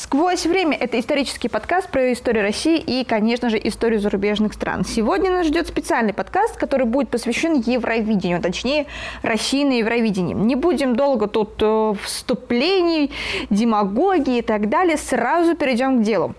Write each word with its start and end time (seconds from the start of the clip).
Сквозь 0.00 0.46
время– 0.46 0.76
это 0.80 1.00
исторический 1.00 1.48
подкаст 1.48 1.90
про 1.90 2.12
историю 2.12 2.44
России 2.44 2.78
и, 2.78 3.02
конечно 3.02 3.50
же, 3.50 3.58
историю 3.60 3.98
зарубежных 3.98 4.52
стран. 4.52 4.84
Сегодня 4.84 5.28
нас 5.32 5.48
ждет 5.48 5.66
специальный 5.66 6.14
подкаст, 6.14 6.56
который 6.56 6.86
будет 6.86 7.08
посвящен 7.08 7.54
Евровидению, 7.54 8.40
точнее, 8.40 8.86
России 9.22 9.64
на 9.64 9.72
Евровидении. 9.72 10.34
Не 10.34 10.54
будем 10.54 10.94
долго 10.94 11.26
тут 11.26 11.54
э, 11.60 11.94
вступлений, 12.00 13.10
демагогии 13.50 14.38
и 14.38 14.42
так 14.42 14.68
далее. 14.68 14.96
Сразу 14.98 15.56
перейдем 15.56 15.98
к 15.98 16.02
делу. 16.02 16.36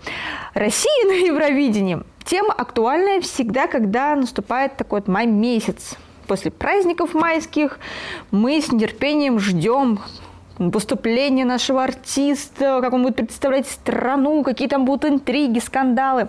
Россия 0.54 1.04
на 1.04 1.26
Евровидении– 1.26 1.98
тема 2.24 2.54
актуальная 2.54 3.20
всегда, 3.20 3.66
когда 3.66 4.16
наступает 4.16 4.78
такой 4.78 5.00
вот 5.00 5.08
май 5.08 5.26
месяц. 5.26 5.98
После 6.26 6.50
праздников 6.50 7.12
майских 7.12 7.78
мы 8.30 8.62
с 8.62 8.72
нетерпением 8.72 9.38
ждем 9.38 10.00
выступление 10.68 11.46
нашего 11.46 11.82
артиста, 11.82 12.80
как 12.82 12.92
он 12.92 13.02
будет 13.02 13.16
представлять 13.16 13.66
страну, 13.66 14.42
какие 14.44 14.68
там 14.68 14.84
будут 14.84 15.06
интриги, 15.06 15.58
скандалы. 15.58 16.28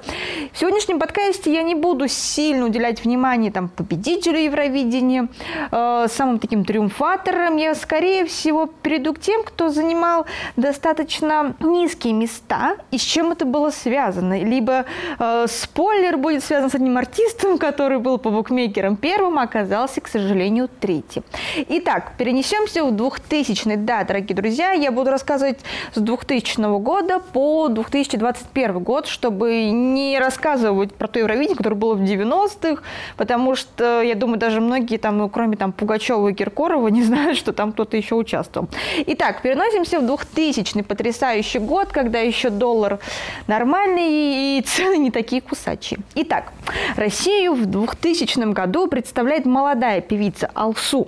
В 0.53 0.57
сегодняшнем 0.57 0.99
подкасте 0.99 1.53
я 1.53 1.63
не 1.63 1.75
буду 1.75 2.07
сильно 2.07 2.65
уделять 2.65 3.03
внимание 3.03 3.51
там, 3.51 3.67
победителю 3.67 4.39
Евровидения, 4.39 5.27
э, 5.71 6.05
самым 6.09 6.39
таким 6.39 6.63
триумфатором. 6.63 7.57
Я, 7.57 7.75
скорее 7.75 8.25
всего, 8.25 8.67
перейду 8.67 9.13
к 9.13 9.19
тем, 9.19 9.43
кто 9.43 9.69
занимал 9.69 10.25
достаточно 10.55 11.53
низкие 11.59 12.13
места 12.13 12.77
и 12.91 12.97
с 12.97 13.01
чем 13.01 13.31
это 13.31 13.45
было 13.45 13.69
связано. 13.69 14.41
Либо 14.41 14.85
э, 15.19 15.45
спойлер 15.49 16.17
будет 16.17 16.43
связан 16.43 16.69
с 16.69 16.75
одним 16.75 16.97
артистом, 16.97 17.57
который 17.57 17.99
был 17.99 18.17
по 18.17 18.29
букмекерам 18.29 18.95
первым, 18.95 19.39
а 19.39 19.43
оказался, 19.43 19.99
к 19.99 20.07
сожалению, 20.07 20.69
третьим. 20.79 21.23
Итак, 21.67 22.13
перенесемся 22.17 22.85
в 22.85 22.93
2000-й. 22.93 23.75
Да, 23.75 24.03
дорогие 24.03 24.20
дорогие 24.21 24.35
друзья. 24.35 24.71
Я 24.71 24.91
буду 24.91 25.09
рассказывать 25.09 25.59
с 25.93 25.99
2000 25.99 26.79
года 26.79 27.19
по 27.19 27.69
2021 27.69 28.79
год, 28.79 29.07
чтобы 29.07 29.65
не 29.71 30.19
рассказывать 30.19 30.93
про 30.93 31.07
то 31.07 31.19
Евровидение, 31.19 31.55
которое 31.55 31.75
было 31.75 31.95
в 31.95 32.01
90-х, 32.01 32.83
потому 33.17 33.55
что, 33.55 34.01
я 34.01 34.13
думаю, 34.13 34.37
даже 34.37 34.61
многие 34.61 34.97
там, 34.97 35.17
ну, 35.17 35.29
кроме 35.29 35.57
там 35.57 35.71
Пугачева 35.71 36.27
и 36.27 36.33
Киркорова, 36.33 36.87
не 36.89 37.01
знают, 37.11 37.37
что 37.37 37.51
там 37.51 37.71
кто-то 37.71 37.97
еще 37.97 38.15
участвовал. 38.15 38.69
Итак, 39.07 39.41
переносимся 39.41 39.99
в 39.99 40.05
2000 40.05 40.83
потрясающий 40.83 41.59
год, 41.59 41.87
когда 41.87 42.19
еще 42.19 42.49
доллар 42.49 42.99
нормальный 43.47 44.57
и 44.57 44.61
цены 44.61 44.97
не 44.97 45.09
такие 45.09 45.41
кусачие. 45.41 45.99
Итак, 46.15 46.53
Россию 46.95 47.55
в 47.55 47.65
2000 47.65 48.53
году 48.53 48.87
представляет 48.87 49.45
молодая 49.45 50.01
певица 50.01 50.51
Алсу. 50.53 51.07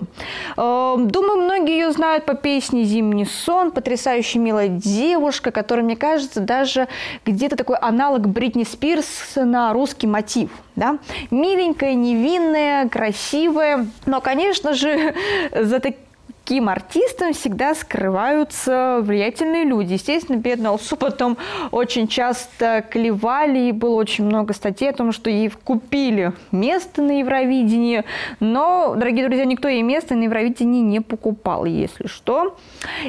Эм, 0.58 1.10
думаю, 1.10 1.44
многие 1.44 1.74
ее 1.74 1.92
знают 1.92 2.26
по 2.26 2.34
песне 2.34 2.84
«Зимний 2.84 3.03
«Зимний 3.04 3.26
сон», 3.26 3.72
потрясающе 3.72 4.40
милая 4.40 4.70
девушка, 4.70 5.52
которая, 5.52 5.84
мне 5.84 5.98
кажется, 5.98 6.40
даже 6.40 6.88
где-то 7.26 7.58
такой 7.58 7.76
аналог 7.78 8.30
Бритни 8.30 8.64
Спирс 8.64 9.34
на 9.36 9.74
русский 9.74 10.08
мотив. 10.08 10.50
Да? 10.78 11.00
Миленькая, 11.30 11.96
невинная, 11.96 12.88
красивая. 12.88 13.88
Но, 14.06 14.22
конечно 14.22 14.74
же, 14.74 15.14
за 15.54 15.80
таким 15.82 16.00
таким 16.44 16.68
артистом 16.68 17.34
всегда 17.34 17.74
скрываются 17.74 19.00
влиятельные 19.02 19.64
люди. 19.64 19.94
Естественно, 19.94 20.38
бедную 20.38 20.74
Алсу 20.74 20.98
потом 20.98 21.38
очень 21.72 22.08
часто 22.08 22.84
клевали, 22.90 23.70
и 23.70 23.72
было 23.72 23.96
очень 23.96 24.26
много 24.26 24.54
статей 24.54 24.90
о 24.90 24.94
том, 24.94 25.12
что 25.14 25.30
ей 25.30 25.50
купили 25.50 26.34
место 26.52 27.02
на 27.02 27.20
Евровидении. 27.20 28.04
Но, 28.40 28.94
дорогие 28.96 29.26
друзья, 29.26 29.46
никто 29.46 29.68
ей 29.68 29.84
место 29.84 30.16
на 30.16 30.24
Евровидении 30.24 30.82
не 30.82 31.00
покупал, 31.00 31.66
если 31.66 32.08
что. 32.08 32.58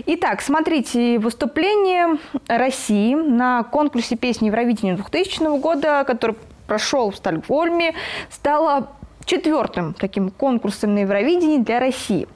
Итак, 0.07 0.41
смотрите, 0.41 1.19
выступление 1.19 2.19
России 2.47 3.15
на 3.15 3.65
конкурсе 3.65 4.17
песни 4.17 4.47
Евровидения 4.47 4.97
2000 4.97 5.59
года, 5.59 6.05
который 6.07 6.37
прошел 6.67 7.11
в 7.11 7.17
Стокгольме, 7.17 7.95
стало 8.31 8.91
четвертым 9.25 9.95
таким 9.95 10.31
конкурсом 10.31 10.95
на 10.95 11.01
Евровидении 11.01 11.59
для 11.59 11.81
России. 11.81 12.29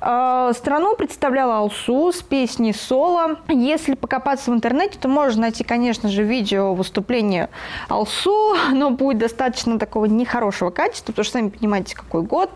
А, 0.00 0.52
страну 0.52 0.96
представляла 0.96 1.58
Алсу 1.58 2.12
с 2.12 2.22
песней 2.22 2.72
«Соло». 2.72 3.38
Если 3.48 3.94
покопаться 3.94 4.50
в 4.50 4.54
интернете, 4.54 4.98
то 5.00 5.08
можно 5.08 5.42
найти, 5.42 5.64
конечно 5.64 6.08
же, 6.08 6.22
видео 6.22 6.74
выступления 6.74 7.50
Алсу, 7.88 8.54
но 8.72 8.90
будет 8.90 9.18
достаточно 9.18 9.78
такого 9.78 10.06
нехорошего 10.06 10.70
качества, 10.70 11.12
потому 11.12 11.24
что 11.24 11.32
сами 11.38 11.48
понимаете, 11.48 11.94
какой 11.94 12.22
год. 12.22 12.50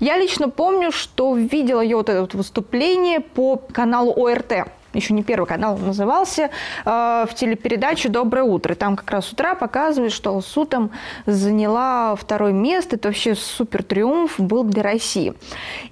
Я 0.00 0.16
лично 0.16 0.48
помню, 0.48 0.92
что 0.92 1.34
видела 1.34 1.80
ее 1.80 1.96
вот 1.96 2.08
это 2.08 2.20
вот 2.22 2.34
выступление 2.34 3.20
по 3.20 3.56
каналу 3.56 4.12
ОРТ 4.12 4.66
еще 4.96 5.14
не 5.14 5.22
первый 5.22 5.46
канал 5.46 5.76
назывался, 5.76 6.50
э, 6.84 7.26
в 7.28 7.34
телепередаче 7.34 8.08
«Доброе 8.08 8.42
утро». 8.42 8.74
Там 8.74 8.96
как 8.96 9.10
раз 9.10 9.26
с 9.26 9.32
утра 9.32 9.54
показывают, 9.54 10.12
что 10.12 10.30
Алсу 10.30 10.64
там 10.64 10.90
заняла 11.26 12.16
второе 12.16 12.52
место. 12.52 12.96
Это 12.96 13.08
вообще 13.08 13.34
супер 13.34 13.82
триумф 13.82 14.38
был 14.38 14.64
для 14.64 14.82
России. 14.82 15.34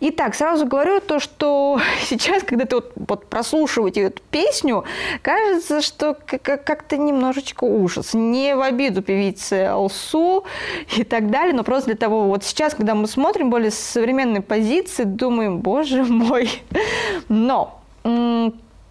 Итак, 0.00 0.34
сразу 0.34 0.66
говорю 0.66 1.00
то, 1.00 1.20
что 1.20 1.80
сейчас, 2.02 2.42
когда 2.42 2.64
ты 2.64 2.76
вот, 2.76 2.92
вот 2.96 3.26
прослушиваете 3.26 4.02
эту 4.02 4.22
песню, 4.30 4.84
кажется, 5.22 5.80
что 5.80 6.14
как-то 6.14 6.96
немножечко 6.96 7.64
ужас. 7.64 8.14
Не 8.14 8.54
в 8.56 8.60
обиду 8.60 9.02
певицы 9.02 9.66
Алсу 9.66 10.44
и 10.96 11.04
так 11.04 11.30
далее, 11.30 11.54
но 11.54 11.64
просто 11.64 11.90
для 11.90 11.96
того, 11.96 12.24
вот 12.24 12.44
сейчас, 12.44 12.74
когда 12.74 12.94
мы 12.94 13.06
смотрим 13.06 13.50
более 13.50 13.70
современной 13.70 14.40
позиции, 14.40 15.04
думаем, 15.04 15.58
боже 15.58 16.04
мой. 16.04 16.50
Но 17.28 17.80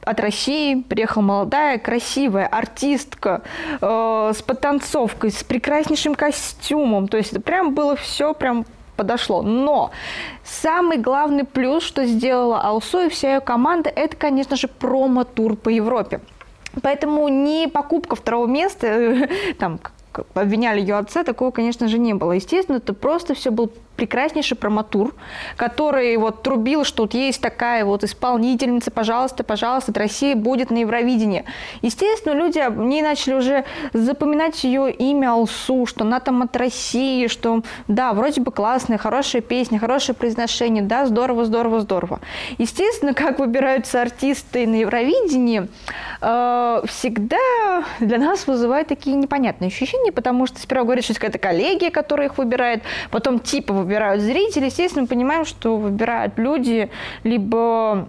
от 0.05 0.19
России 0.19 0.81
приехала 0.81 1.21
молодая, 1.21 1.77
красивая 1.77 2.47
артистка 2.47 3.41
э, 3.81 4.31
с 4.35 4.41
подтанцовкой, 4.41 5.31
с 5.31 5.43
прекраснейшим 5.43 6.15
костюмом. 6.15 7.07
То 7.07 7.17
есть 7.17 7.31
это 7.31 7.41
прям 7.41 7.73
было 7.73 7.95
все 7.95 8.33
прям 8.33 8.65
подошло. 8.95 9.41
Но 9.41 9.91
самый 10.43 10.97
главный 10.97 11.43
плюс, 11.43 11.83
что 11.83 12.05
сделала 12.05 12.61
Алсу 12.61 13.01
и 13.01 13.09
вся 13.09 13.35
ее 13.35 13.41
команда, 13.41 13.89
это, 13.89 14.15
конечно 14.15 14.55
же, 14.55 14.67
промо-тур 14.67 15.55
по 15.55 15.69
Европе. 15.69 16.21
Поэтому 16.81 17.27
не 17.27 17.67
покупка 17.67 18.15
второго 18.15 18.47
места, 18.47 19.27
там, 19.59 19.79
обвиняли 20.33 20.79
ее 20.79 20.95
отца, 20.95 21.23
такого, 21.23 21.51
конечно 21.51 21.87
же, 21.87 21.97
не 21.97 22.13
было. 22.13 22.33
Естественно, 22.33 22.77
это 22.77 22.93
просто 22.93 23.33
все 23.33 23.51
был 23.51 23.71
прекраснейший 23.95 24.57
проматур, 24.57 25.13
который 25.55 26.15
вот 26.17 26.41
трубил, 26.41 26.83
что 26.83 27.03
вот 27.03 27.13
есть 27.13 27.41
такая 27.41 27.85
вот 27.85 28.03
исполнительница, 28.03 28.91
пожалуйста, 28.91 29.43
пожалуйста, 29.43 29.91
от 29.91 29.97
России 29.97 30.33
будет 30.33 30.71
на 30.71 30.77
Евровидении. 30.79 31.45
Естественно, 31.81 32.33
люди, 32.33 32.59
они 32.59 33.01
начали 33.01 33.35
уже 33.35 33.65
запоминать 33.93 34.63
ее 34.63 34.91
имя 34.91 35.31
Алсу, 35.33 35.85
что 35.85 36.03
она 36.03 36.19
там 36.19 36.41
от 36.41 36.55
России, 36.55 37.27
что 37.27 37.61
да, 37.87 38.13
вроде 38.13 38.41
бы 38.41 38.51
классная, 38.51 38.97
хорошая 38.97 39.41
песня, 39.41 39.79
хорошее 39.79 40.15
произношение, 40.15 40.83
да, 40.83 41.05
здорово, 41.05 41.45
здорово, 41.45 41.81
здорово. 41.81 42.19
Естественно, 42.57 43.13
как 43.13 43.39
выбираются 43.39 44.01
артисты 44.01 44.65
на 44.67 44.75
Евровидении, 44.75 45.67
э, 46.21 46.81
всегда 46.87 47.83
для 47.99 48.17
нас 48.17 48.47
вызывает 48.47 48.87
такие 48.87 49.15
непонятные 49.15 49.67
ощущения, 49.67 50.11
потому 50.11 50.47
что 50.47 50.59
сперва 50.59 50.83
говорят, 50.83 51.03
что 51.03 51.13
это 51.13 51.19
какая-то 51.19 51.39
коллегия, 51.39 51.91
которая 51.91 52.27
их 52.27 52.37
выбирает, 52.37 52.83
потом 53.11 53.39
типа 53.39 53.73
выбирают 53.83 54.21
зрители, 54.21 54.65
естественно, 54.65 55.03
мы 55.03 55.07
понимаем, 55.07 55.45
что 55.45 55.77
выбирают 55.77 56.37
люди 56.37 56.89
либо 57.23 58.07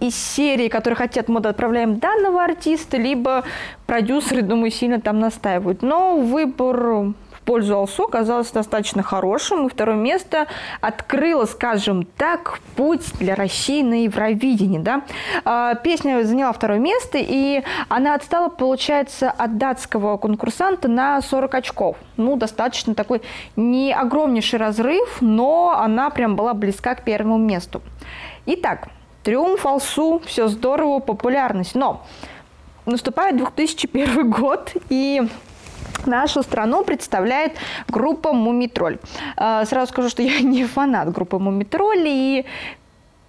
из 0.00 0.14
серии, 0.14 0.68
которые 0.68 0.96
хотят, 0.96 1.28
мы 1.28 1.40
отправляем 1.40 1.98
данного 1.98 2.44
артиста, 2.44 2.96
либо 2.96 3.44
продюсеры, 3.86 4.42
думаю, 4.42 4.70
сильно 4.70 5.00
там 5.00 5.20
настаивают. 5.20 5.82
Но 5.82 6.18
выбор 6.18 7.14
пользу 7.50 7.78
Алсу 7.78 8.04
оказался 8.04 8.54
достаточно 8.54 9.02
хорошим, 9.02 9.66
и 9.66 9.68
второе 9.68 9.96
место 9.96 10.46
открыло, 10.80 11.46
скажем 11.46 12.04
так, 12.04 12.60
путь 12.76 13.02
для 13.18 13.34
России 13.34 13.82
на 13.82 14.04
Евровидении. 14.04 14.78
Да? 14.78 15.02
А, 15.44 15.74
песня 15.74 16.22
заняла 16.22 16.52
второе 16.52 16.78
место, 16.78 17.18
и 17.20 17.64
она 17.88 18.14
отстала, 18.14 18.50
получается, 18.50 19.32
от 19.32 19.58
датского 19.58 20.16
конкурсанта 20.16 20.86
на 20.86 21.20
40 21.20 21.52
очков. 21.56 21.96
Ну, 22.16 22.36
достаточно 22.36 22.94
такой 22.94 23.20
не 23.56 23.92
огромнейший 23.92 24.60
разрыв, 24.60 25.16
но 25.20 25.70
она 25.76 26.10
прям 26.10 26.36
была 26.36 26.54
близка 26.54 26.94
к 26.94 27.02
первому 27.02 27.36
месту. 27.36 27.82
Итак, 28.46 28.90
триумф 29.24 29.66
Алсу, 29.66 30.22
все 30.24 30.46
здорово, 30.46 31.00
популярность. 31.00 31.74
Но 31.74 32.06
наступает 32.86 33.36
2001 33.38 34.30
год, 34.30 34.72
и 34.88 35.22
Нашу 36.06 36.42
страну 36.42 36.84
представляет 36.84 37.52
группа 37.88 38.32
«Мумитроль». 38.32 38.98
А, 39.36 39.64
сразу 39.64 39.92
скажу, 39.92 40.08
что 40.08 40.22
я 40.22 40.40
не 40.42 40.64
фанат 40.64 41.12
группы 41.12 41.38
«Мумитроль», 41.38 42.06
и 42.06 42.46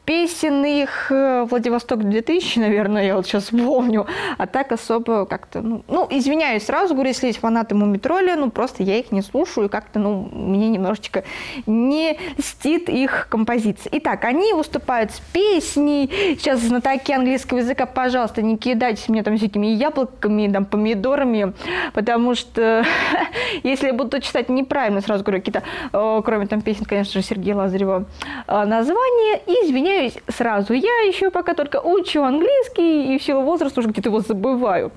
песен 0.05 0.65
их 0.65 1.11
э, 1.11 1.45
Владивосток 1.49 2.03
2000, 2.03 2.59
наверное, 2.59 3.05
я 3.05 3.15
вот 3.15 3.25
сейчас 3.25 3.45
помню, 3.45 4.07
а 4.37 4.47
так 4.47 4.71
особо 4.71 5.25
как-то, 5.25 5.61
ну, 5.61 5.83
ну, 5.87 6.07
извиняюсь 6.09 6.65
сразу, 6.65 6.93
говорю, 6.93 7.09
если 7.09 7.27
есть 7.27 7.39
фанаты 7.39 7.75
Мумитроля, 7.75 8.35
ну, 8.35 8.49
просто 8.49 8.83
я 8.83 8.97
их 8.97 9.11
не 9.11 9.21
слушаю, 9.21 9.67
и 9.67 9.69
как-то, 9.69 9.99
ну, 9.99 10.27
мне 10.31 10.69
немножечко 10.69 11.23
не 11.65 12.17
стит 12.39 12.89
их 12.89 13.27
композиции. 13.29 13.89
Итак, 13.93 14.25
они 14.25 14.53
выступают 14.53 15.11
с 15.11 15.19
песней, 15.19 16.09
сейчас 16.37 16.61
знатоки 16.61 17.11
английского 17.11 17.59
языка, 17.59 17.85
пожалуйста, 17.85 18.41
не 18.41 18.57
кидайтесь 18.57 19.07
мне 19.07 19.23
там 19.23 19.37
всякими 19.37 19.67
яблоками, 19.67 20.51
там, 20.51 20.65
помидорами, 20.65 21.53
потому 21.93 22.35
что 22.35 22.83
если 23.63 23.87
я 23.87 23.93
буду 23.93 24.19
читать 24.19 24.49
неправильно, 24.49 25.01
сразу 25.01 25.23
говорю, 25.23 25.41
какие-то, 25.41 25.63
э, 25.93 26.21
кроме 26.25 26.47
там 26.47 26.61
песен, 26.61 26.85
конечно 26.85 27.21
же, 27.21 27.25
Сергея 27.25 27.55
Лазарева, 27.55 28.05
э, 28.47 28.65
названия, 28.65 29.41
извиняюсь, 29.47 29.90
извиняюсь 29.91 30.13
сразу, 30.27 30.73
я 30.73 31.01
еще 31.07 31.29
пока 31.29 31.53
только 31.53 31.81
учу 31.81 32.23
английский 32.23 33.15
и 33.15 33.19
в 33.19 33.23
силу 33.23 33.41
возраста 33.41 33.79
уже 33.79 33.89
где-то 33.89 34.09
его 34.09 34.19
забываю. 34.21 34.91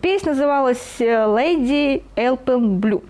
Песня 0.00 0.32
называлась 0.32 0.96
«Lady 0.98 2.02
Elpen 2.16 2.78
Blue». 2.80 3.02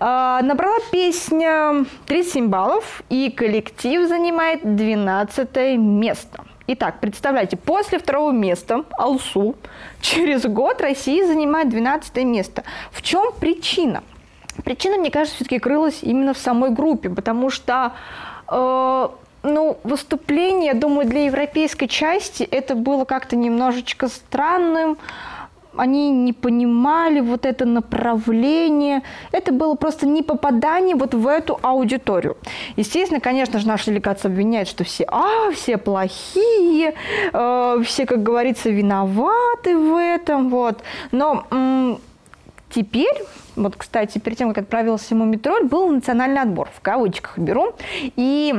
Набрала 0.00 0.78
песня 0.90 1.84
37 2.06 2.48
баллов, 2.48 3.02
и 3.08 3.30
коллектив 3.30 4.08
занимает 4.08 4.60
12 4.76 5.78
место. 5.78 6.44
Итак, 6.66 6.98
представляете, 7.00 7.56
после 7.56 7.98
второго 7.98 8.32
места 8.32 8.84
Алсу 8.98 9.54
через 10.00 10.44
год 10.44 10.80
Россия 10.80 11.26
занимает 11.26 11.68
12 11.68 12.16
место. 12.24 12.64
В 12.90 13.02
чем 13.02 13.32
причина? 13.38 14.02
Причина, 14.64 14.96
мне 14.96 15.10
кажется, 15.10 15.36
все-таки 15.36 15.58
крылась 15.58 15.98
именно 16.02 16.32
в 16.32 16.38
самой 16.38 16.70
группе, 16.70 17.10
потому 17.10 17.50
что 17.50 17.92
э, 18.48 19.08
ну, 19.44 19.76
выступление, 19.84 20.72
я 20.72 20.74
думаю, 20.74 21.06
для 21.08 21.26
европейской 21.26 21.86
части 21.86 22.42
это 22.42 22.74
было 22.74 23.04
как-то 23.04 23.36
немножечко 23.36 24.08
странным. 24.08 24.98
Они 25.76 26.10
не 26.10 26.32
понимали 26.32 27.20
вот 27.20 27.44
это 27.44 27.64
направление. 27.64 29.02
Это 29.32 29.52
было 29.52 29.74
просто 29.74 30.06
не 30.06 30.22
попадание 30.22 30.94
вот 30.94 31.14
в 31.14 31.26
эту 31.26 31.58
аудиторию. 31.62 32.36
Естественно, 32.76 33.20
конечно 33.20 33.58
же, 33.58 33.66
наша 33.66 33.86
делегация 33.86 34.30
обвиняет, 34.30 34.68
что 34.68 34.84
все, 34.84 35.04
а, 35.08 35.50
все 35.52 35.76
плохие, 35.76 36.94
э, 37.32 37.82
все, 37.84 38.06
как 38.06 38.22
говорится, 38.22 38.70
виноваты 38.70 39.76
в 39.76 39.96
этом, 39.96 40.48
вот. 40.48 40.82
Но 41.10 41.44
м- 41.50 41.98
теперь 42.70 43.24
вот, 43.56 43.76
кстати, 43.76 44.18
перед 44.18 44.38
тем, 44.38 44.48
как 44.48 44.64
отправился 44.64 45.14
ему 45.14 45.24
метроль, 45.24 45.64
был 45.64 45.88
национальный 45.88 46.40
отбор, 46.40 46.68
в 46.74 46.80
кавычках 46.80 47.38
беру. 47.38 47.74
И 48.16 48.54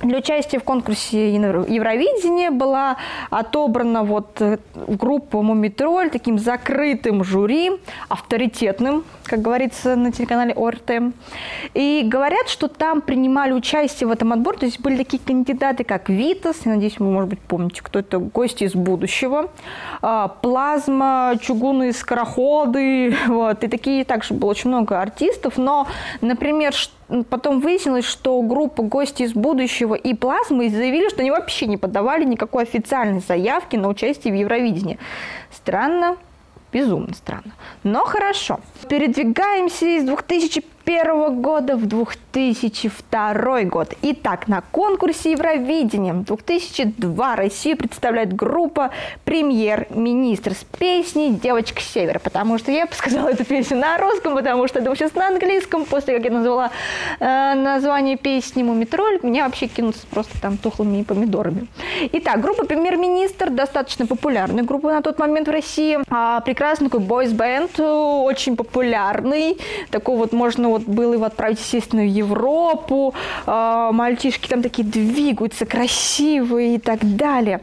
для 0.00 0.18
участия 0.18 0.58
в 0.58 0.64
конкурсе 0.64 1.34
Евровидения 1.34 2.50
была 2.50 2.96
отобрана 3.30 4.02
вот 4.02 4.40
э, 4.40 4.58
группа 4.74 5.40
«Мумитроль» 5.40 6.10
таким 6.10 6.38
закрытым 6.38 7.24
жюри, 7.24 7.72
авторитетным, 8.08 9.04
как 9.24 9.40
говорится 9.40 9.96
на 9.96 10.12
телеканале 10.12 10.52
ОРТ. 10.52 11.14
И 11.72 12.02
говорят, 12.04 12.48
что 12.48 12.68
там 12.68 13.00
принимали 13.00 13.52
участие 13.52 14.06
в 14.06 14.10
этом 14.10 14.32
отборе, 14.32 14.58
то 14.58 14.66
есть 14.66 14.80
были 14.80 14.96
такие 14.98 15.22
кандидаты, 15.22 15.84
как 15.84 16.10
Витас, 16.10 16.56
я 16.64 16.72
надеюсь, 16.72 16.98
вы, 16.98 17.10
может 17.10 17.30
быть, 17.30 17.40
помните, 17.40 17.80
кто 17.82 17.98
это, 17.98 18.18
гости 18.18 18.64
из 18.64 18.74
будущего, 18.74 19.50
а, 20.02 20.28
Плазма, 20.28 21.34
чугунные 21.40 21.92
скороходы, 21.92 23.16
вот, 23.28 23.64
и 23.64 23.68
такие 23.68 24.04
также 24.04 24.34
было 24.34 24.50
очень 24.50 24.68
много 24.68 25.00
артистов, 25.00 25.56
но, 25.56 25.86
например, 26.20 26.74
потом 27.28 27.60
выяснилось, 27.60 28.04
что 28.04 28.40
группа 28.42 28.82
гости 28.82 29.22
из 29.22 29.32
будущего 29.32 29.94
и 29.94 30.14
Плазмы 30.14 30.68
заявили, 30.68 31.08
что 31.08 31.20
они 31.20 31.30
вообще 31.30 31.66
не 31.66 31.76
подавали 31.76 32.24
никакой 32.24 32.64
официальной 32.64 33.20
заявки 33.20 33.76
на 33.76 33.88
участие 33.88 34.32
в 34.32 34.36
Евровидении. 34.36 34.98
Странно, 35.50 36.16
безумно 36.72 37.14
странно. 37.14 37.52
Но 37.82 38.04
хорошо. 38.04 38.60
Передвигаемся 38.88 39.86
из 39.86 40.04
2005 40.04 40.75
2001 40.86 41.42
года 41.42 41.76
в 41.76 41.86
2002 41.86 43.62
год. 43.64 43.94
Итак, 44.02 44.46
на 44.46 44.60
конкурсе 44.60 45.32
Евровидения 45.32 46.14
2002 46.14 47.34
Россию 47.34 47.76
представляет 47.76 48.32
группа 48.32 48.90
«Премьер-министр» 49.24 50.52
с 50.52 50.64
песней 50.78 51.30
«Девочка 51.30 51.80
севера», 51.80 52.20
потому 52.20 52.58
что 52.58 52.70
я 52.70 52.86
бы 52.86 52.92
сказала 52.92 53.30
эту 53.30 53.44
песню 53.44 53.78
на 53.78 53.98
русском, 53.98 54.36
потому 54.36 54.68
что 54.68 54.78
это 54.78 54.94
сейчас 54.94 55.12
на 55.14 55.26
английском. 55.26 55.84
После 55.86 56.14
как 56.14 56.24
я 56.24 56.30
назвала 56.30 56.70
э, 57.18 57.54
название 57.54 58.16
песни 58.16 58.62
«Мумитроль», 58.62 59.18
меня 59.24 59.46
вообще 59.46 59.66
кинутся 59.66 60.06
просто 60.08 60.40
там 60.40 60.56
тухлыми 60.56 61.02
помидорами. 61.02 61.66
Итак, 62.12 62.40
группа 62.40 62.64
«Премьер-министр» 62.64 63.50
достаточно 63.50 64.06
популярная 64.06 64.62
группа 64.62 64.92
на 64.92 65.02
тот 65.02 65.18
момент 65.18 65.48
в 65.48 65.50
России. 65.50 65.98
А, 66.10 66.40
прекрасный 66.42 66.90
такой 66.90 67.00
бойс-бенд, 67.00 67.80
очень 67.80 68.54
популярный. 68.56 69.58
Такой 69.90 70.16
вот 70.16 70.32
можно 70.32 70.75
вот 70.78 70.86
было 70.86 71.14
его 71.14 71.24
отправить, 71.24 71.58
естественно, 71.58 72.02
в 72.02 72.08
Европу. 72.08 73.14
Э, 73.46 73.90
мальчишки 73.92 74.48
там 74.48 74.62
такие 74.62 74.86
двигаются, 74.86 75.66
красивые 75.66 76.76
и 76.76 76.78
так 76.78 77.00
далее. 77.16 77.60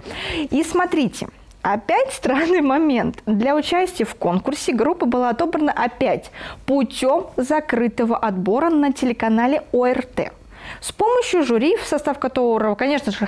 И 0.50 0.64
смотрите, 0.64 1.28
Опять 1.64 2.12
странный 2.12 2.60
момент. 2.60 3.24
Для 3.26 3.56
участия 3.56 4.04
в 4.04 4.16
конкурсе 4.16 4.74
группа 4.74 5.06
была 5.06 5.30
отобрана 5.30 5.72
опять 5.72 6.30
путем 6.66 7.28
закрытого 7.38 8.18
отбора 8.18 8.70
на 8.70 8.92
телеканале 8.92 9.64
ОРТ. 9.72 10.34
С 10.84 10.92
помощью 10.92 11.44
жюри, 11.44 11.78
в 11.78 11.86
состав 11.86 12.20
которого, 12.20 12.76
конечно 12.76 13.14
же, 13.14 13.26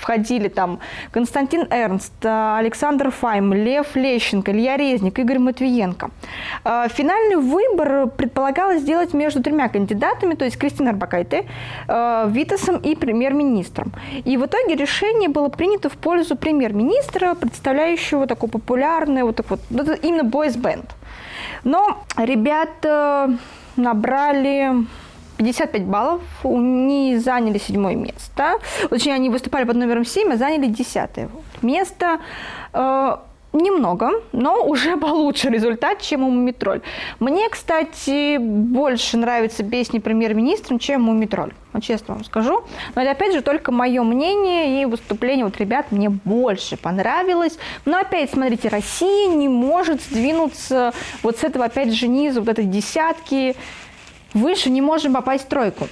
входили 0.00 0.48
там 0.48 0.80
Константин 1.12 1.68
Эрнст, 1.70 2.12
Александр 2.24 3.12
Файм, 3.12 3.54
Лев 3.54 3.94
Лещенко, 3.94 4.50
Илья 4.50 4.76
Резник, 4.76 5.16
Игорь 5.16 5.38
Матвиенко. 5.38 6.10
А, 6.64 6.88
финальный 6.88 7.36
выбор 7.36 8.08
предполагалось 8.08 8.80
сделать 8.80 9.14
между 9.14 9.40
тремя 9.40 9.68
кандидатами, 9.68 10.34
то 10.34 10.44
есть 10.44 10.58
Кристиной 10.58 10.90
Арбакайте, 10.90 11.46
а, 11.86 12.26
Витасом 12.26 12.78
и 12.78 12.96
премьер-министром. 12.96 13.92
И 14.24 14.36
в 14.36 14.44
итоге 14.44 14.74
решение 14.74 15.28
было 15.28 15.48
принято 15.48 15.88
в 15.88 15.96
пользу 15.96 16.34
премьер-министра, 16.34 17.36
представляющего 17.36 18.26
такой 18.26 18.48
популярный, 18.48 19.22
вот 19.22 19.36
так 19.36 19.48
вот, 19.48 19.60
именно 20.02 20.24
бойс-бенд. 20.24 20.90
Но 21.62 22.02
ребята 22.16 23.38
набрали 23.76 24.86
55 25.36 25.84
баллов, 25.84 26.22
они 26.44 27.16
заняли 27.18 27.58
седьмое 27.58 27.94
место. 27.94 28.58
Точнее, 28.88 29.14
они 29.14 29.30
выступали 29.30 29.64
под 29.64 29.76
номером 29.76 30.04
7, 30.04 30.32
а 30.32 30.36
заняли 30.36 30.66
десятое 30.66 31.28
место. 31.62 32.20
Э, 32.72 33.16
немного, 33.56 34.10
но 34.32 34.64
уже 34.64 34.96
получше 34.98 35.48
результат, 35.48 36.00
чем 36.00 36.22
у 36.22 36.30
Мумитроль. 36.30 36.82
Мне, 37.20 37.48
кстати, 37.48 38.38
больше 38.38 39.16
нравятся 39.16 39.64
песни 39.64 39.98
премьер-министра, 39.98 40.78
чем 40.78 41.02
Мумитроль. 41.02 41.52
Вот 41.72 41.82
честно 41.82 42.14
вам 42.14 42.24
скажу. 42.24 42.64
Но 42.94 43.02
это, 43.02 43.10
опять 43.10 43.32
же, 43.32 43.42
только 43.42 43.72
мое 43.72 44.02
мнение, 44.02 44.82
и 44.82 44.84
выступление 44.86 45.44
вот 45.44 45.58
ребят 45.58 45.92
мне 45.92 46.08
больше 46.08 46.76
понравилось. 46.76 47.58
Но 47.84 47.98
опять, 47.98 48.30
смотрите, 48.30 48.68
Россия 48.68 49.28
не 49.28 49.48
может 49.48 50.00
сдвинуться 50.02 50.92
вот 51.22 51.38
с 51.38 51.44
этого, 51.44 51.66
опять 51.66 51.92
же, 51.92 52.08
низа, 52.08 52.40
вот 52.40 52.48
этой 52.48 52.64
десятки 52.64 53.56
Выше 54.34 54.70
не 54.70 54.80
можем 54.80 55.14
попасть 55.14 55.44
в 55.44 55.48
тройку. 55.48 55.88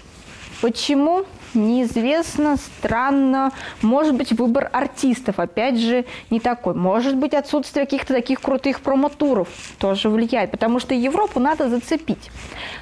Почему? 0.61 1.25
Неизвестно, 1.55 2.57
странно. 2.57 3.53
Может 3.81 4.15
быть, 4.15 4.33
выбор 4.33 4.71
артистов, 4.73 5.39
опять 5.39 5.79
же, 5.79 6.05
не 6.31 6.41
такой. 6.41 6.75
Может 6.75 7.17
быть, 7.17 7.33
отсутствие 7.33 7.87
каких-то 7.87 8.13
таких 8.13 8.41
крутых 8.41 8.81
промотуров 8.81 9.49
тоже 9.79 10.09
влияет, 10.09 10.51
потому 10.51 10.81
что 10.81 10.95
Европу 10.95 11.39
надо 11.39 11.69
зацепить. 11.69 12.31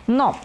Но 0.07 0.37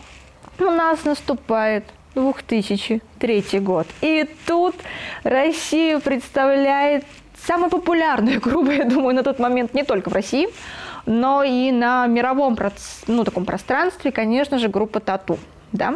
у 0.59 0.65
нас 0.65 1.05
наступает 1.05 1.85
2003 2.15 3.59
год. 3.59 3.87
И 4.01 4.27
тут 4.45 4.75
Россию 5.23 6.01
представляет 6.01 7.05
самая 7.45 7.69
популярная 7.69 8.39
группа, 8.41 8.71
я 8.71 8.85
думаю, 8.85 9.15
на 9.15 9.23
тот 9.23 9.39
момент 9.39 9.73
не 9.73 9.83
только 9.83 10.09
в 10.09 10.13
России, 10.13 10.47
но 11.07 11.41
и 11.41 11.71
на 11.71 12.05
мировом 12.05 12.57
ну, 13.07 13.23
таком 13.23 13.45
пространстве, 13.45 14.11
конечно 14.11 14.59
же, 14.59 14.67
группа 14.67 14.99
Тату. 14.99 15.39
Да? 15.71 15.95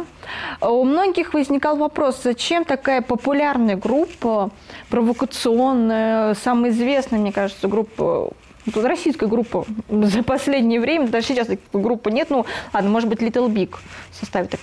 У 0.60 0.84
многих 0.84 1.34
возникал 1.34 1.76
вопрос, 1.76 2.22
зачем 2.22 2.64
такая 2.64 3.00
популярная 3.02 3.76
группа, 3.76 4.50
провокационная, 4.90 6.34
самая 6.34 6.72
известная, 6.72 7.18
мне 7.18 7.32
кажется, 7.32 7.68
группа 7.68 8.32
Тут 8.72 8.84
российская 8.84 9.26
группа 9.26 9.66
за 9.88 10.22
последнее 10.22 10.80
время, 10.80 11.08
даже 11.08 11.26
сейчас 11.26 11.48
такой 11.48 11.82
группы 11.82 12.12
нет, 12.12 12.30
ну 12.30 12.46
ладно, 12.72 12.90
может 12.90 13.08
быть 13.08 13.20
Little 13.20 13.48
Big 13.48 13.74
составит 14.12 14.50
так, 14.50 14.60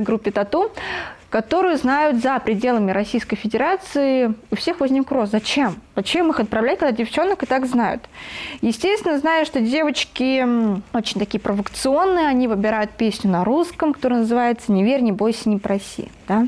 группе 0.00 0.30
Тату. 0.30 0.72
Которую 1.34 1.76
знают 1.76 2.22
за 2.22 2.38
пределами 2.38 2.92
Российской 2.92 3.34
Федерации. 3.34 4.34
У 4.52 4.56
всех 4.56 4.78
возник 4.78 5.10
вопрос, 5.10 5.30
зачем? 5.30 5.74
Зачем 5.96 6.30
их 6.30 6.38
отправлять, 6.38 6.78
когда 6.78 6.96
девчонок 6.96 7.42
и 7.42 7.46
так 7.46 7.66
знают? 7.66 8.08
Естественно, 8.60 9.18
знаю, 9.18 9.44
что 9.44 9.58
девочки 9.58 10.46
очень 10.96 11.18
такие 11.18 11.40
провокационные, 11.40 12.28
они 12.28 12.46
выбирают 12.46 12.92
песню 12.92 13.32
на 13.32 13.42
русском, 13.42 13.94
которая 13.94 14.20
называется 14.20 14.70
«Не 14.70 14.84
верь, 14.84 15.00
не 15.00 15.10
бойся, 15.10 15.48
не 15.48 15.58
проси». 15.58 16.08
Да? 16.28 16.46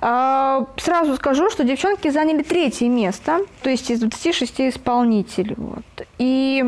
А, 0.00 0.64
сразу 0.78 1.16
скажу, 1.16 1.50
что 1.50 1.64
девчонки 1.64 2.08
заняли 2.08 2.42
третье 2.42 2.88
место, 2.88 3.40
то 3.60 3.68
есть 3.68 3.90
из 3.90 4.00
26 4.00 4.62
исполнителей. 4.62 5.56
Вот. 5.58 6.06
И 6.16 6.64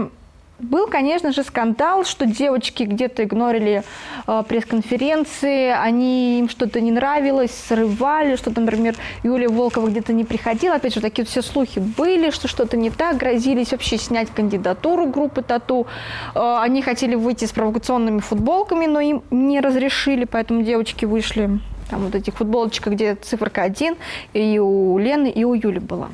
был, 0.58 0.88
конечно 0.88 1.32
же, 1.32 1.44
скандал, 1.44 2.04
что 2.04 2.26
девочки 2.26 2.82
где-то 2.82 3.24
игнорили 3.24 3.84
э, 4.26 4.42
пресс-конференции, 4.48 5.70
они 5.70 6.40
им 6.40 6.48
что-то 6.48 6.80
не 6.80 6.90
нравилось, 6.90 7.52
срывали, 7.52 8.36
что-то, 8.36 8.60
например, 8.60 8.96
Юлия 9.22 9.48
Волкова 9.48 9.88
где-то 9.88 10.12
не 10.12 10.24
приходила. 10.24 10.76
Опять 10.76 10.94
же, 10.94 11.00
такие 11.00 11.24
все 11.24 11.42
слухи 11.42 11.78
были, 11.78 12.30
что 12.30 12.48
что-то 12.48 12.76
не 12.76 12.90
так, 12.90 13.16
грозились 13.16 13.72
вообще 13.72 13.98
снять 13.98 14.30
кандидатуру 14.30 15.06
группы 15.06 15.42
Тату. 15.42 15.86
Э, 16.34 16.58
они 16.60 16.82
хотели 16.82 17.14
выйти 17.14 17.44
с 17.44 17.52
провокационными 17.52 18.20
футболками, 18.20 18.86
но 18.86 19.00
им 19.00 19.22
не 19.30 19.60
разрешили, 19.60 20.24
поэтому 20.24 20.62
девочки 20.62 21.04
вышли 21.04 21.60
там 21.88 22.04
вот 22.04 22.14
этих 22.14 22.34
футболочках, 22.34 22.94
где 22.94 23.14
циферка 23.14 23.62
1, 23.62 23.96
и 24.34 24.58
у 24.58 24.98
Лены, 24.98 25.30
и 25.30 25.44
у 25.44 25.54
Юли 25.54 25.78
была. 25.78 26.08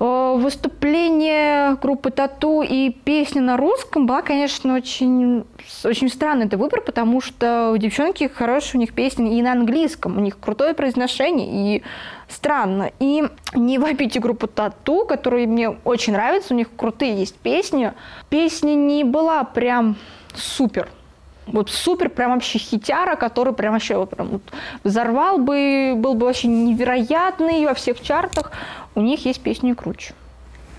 Э, 0.00 0.34
выступление 0.38 1.76
группы 1.76 2.10
Тату 2.10 2.62
и 2.62 2.90
песня 2.90 3.42
на 3.42 3.58
русском 3.58 4.06
была, 4.06 4.22
конечно, 4.22 4.74
очень, 4.74 5.44
очень 5.84 6.08
странный 6.08 6.46
это 6.46 6.56
выбор, 6.56 6.80
потому 6.80 7.20
что 7.20 7.72
у 7.72 7.76
девчонки 7.76 8.26
хорошие 8.26 8.78
у 8.78 8.80
них 8.80 8.94
песни 8.94 9.38
и 9.38 9.42
на 9.42 9.52
английском, 9.52 10.16
у 10.16 10.20
них 10.20 10.40
крутое 10.40 10.72
произношение, 10.72 11.76
и 11.76 11.82
странно. 12.28 12.90
И 12.98 13.24
не 13.54 13.78
вопите 13.78 14.20
группу 14.20 14.46
Тату, 14.46 15.04
которая 15.04 15.46
мне 15.46 15.68
очень 15.68 16.14
нравится, 16.14 16.54
у 16.54 16.56
них 16.56 16.68
крутые 16.74 17.18
есть 17.18 17.36
песни. 17.36 17.92
Песня 18.30 18.74
не 18.74 19.04
была 19.04 19.44
прям 19.44 19.96
супер, 20.34 20.88
вот 21.46 21.70
супер, 21.70 22.08
прям 22.08 22.32
вообще 22.32 22.58
хитяра, 22.58 23.16
который 23.16 23.52
прям 23.52 23.72
вообще 23.72 23.96
вот 23.96 24.10
прям 24.10 24.28
вот 24.28 24.42
взорвал 24.84 25.38
бы, 25.38 25.94
был 25.96 26.14
бы 26.14 26.26
вообще 26.26 26.48
невероятный 26.48 27.66
во 27.66 27.74
всех 27.74 28.00
чартах 28.00 28.52
у 28.94 29.00
них 29.00 29.24
есть 29.24 29.40
песни 29.40 29.72
круче. 29.72 30.14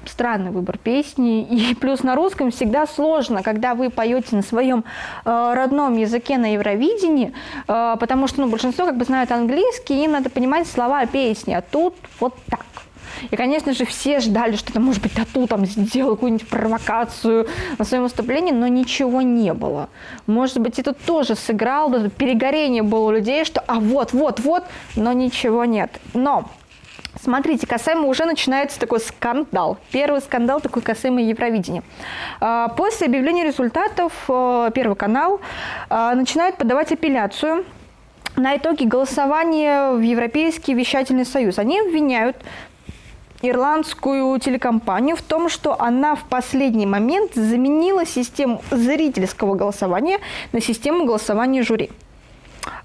Странный 0.06 0.52
выбор 0.52 0.78
песни. 0.78 1.44
И 1.44 1.76
плюс 1.76 2.04
на 2.04 2.16
русском 2.16 2.52
всегда 2.52 2.88
сложно, 2.88 3.44
когда 3.44 3.76
вы 3.76 3.90
поете 3.90 4.36
на 4.36 4.42
своем 4.42 4.84
э, 5.26 5.54
родном 5.56 5.96
языке 5.96 6.38
на 6.38 6.54
Евровидении, 6.54 7.34
э, 7.68 7.96
потому 8.00 8.28
что 8.28 8.42
ну, 8.42 8.50
большинство 8.50 8.86
как 8.86 8.98
бы 8.98 9.06
знают 9.06 9.32
английский, 9.32 10.04
им 10.04 10.12
надо 10.12 10.30
понимать 10.30 10.68
слова 10.68 11.06
песни, 11.06 11.54
а 11.54 11.62
тут 11.62 11.96
вот 12.20 12.36
так. 12.50 12.66
И, 13.30 13.36
конечно 13.36 13.74
же, 13.74 13.86
все 13.86 14.20
ждали, 14.20 14.56
что 14.56 14.74
там, 14.74 14.84
может 14.84 15.02
быть, 15.02 15.14
Тату 15.14 15.48
там 15.48 15.66
сделал 15.66 16.16
какую-нибудь 16.16 16.48
провокацию 16.48 17.48
на 17.78 17.86
своем 17.86 18.04
выступлении, 18.04 18.52
но 18.52 18.68
ничего 18.68 19.22
не 19.22 19.54
было. 19.54 19.90
Может 20.28 20.60
быть, 20.60 20.80
это 20.80 20.94
тоже 20.94 21.36
сыграл, 21.36 21.92
перегорение 22.10 22.84
было 22.84 23.08
у 23.08 23.12
людей, 23.12 23.46
что 23.46 23.62
а 23.68 23.80
вот, 23.80 24.14
вот, 24.14 24.40
вот, 24.40 24.64
но 24.96 25.14
ничего 25.14 25.66
нет. 25.66 25.92
Но 26.14 26.50
Смотрите, 27.20 27.68
касаемо 27.68 28.08
уже 28.08 28.26
начинается 28.26 28.80
такой 28.80 29.00
скандал. 29.00 29.78
Первый 29.92 30.22
скандал 30.22 30.62
такой 30.62 30.82
касаемо 30.82 31.22
Евровидения. 31.22 31.84
А, 32.40 32.70
после 32.70 33.08
объявления 33.08 33.44
результатов 33.44 34.14
э, 34.30 34.70
Первый 34.74 34.96
канал 34.96 35.42
э, 35.90 36.14
начинает 36.16 36.56
подавать 36.56 36.92
апелляцию 36.92 37.66
на 38.38 38.56
итоги 38.56 38.86
голосования 38.86 39.92
в 39.92 40.00
Европейский 40.00 40.74
вещательный 40.74 41.26
союз. 41.26 41.60
Они 41.60 41.80
обвиняют 41.80 42.38
ирландскую 43.42 44.40
телекомпанию 44.40 45.16
в 45.16 45.22
том, 45.22 45.50
что 45.50 45.80
она 45.82 46.16
в 46.16 46.24
последний 46.26 46.86
момент 46.86 47.34
заменила 47.34 48.06
систему 48.06 48.62
зрительского 48.72 49.56
голосования 49.56 50.20
на 50.52 50.62
систему 50.62 51.06
голосования 51.06 51.64
жюри. 51.64 51.90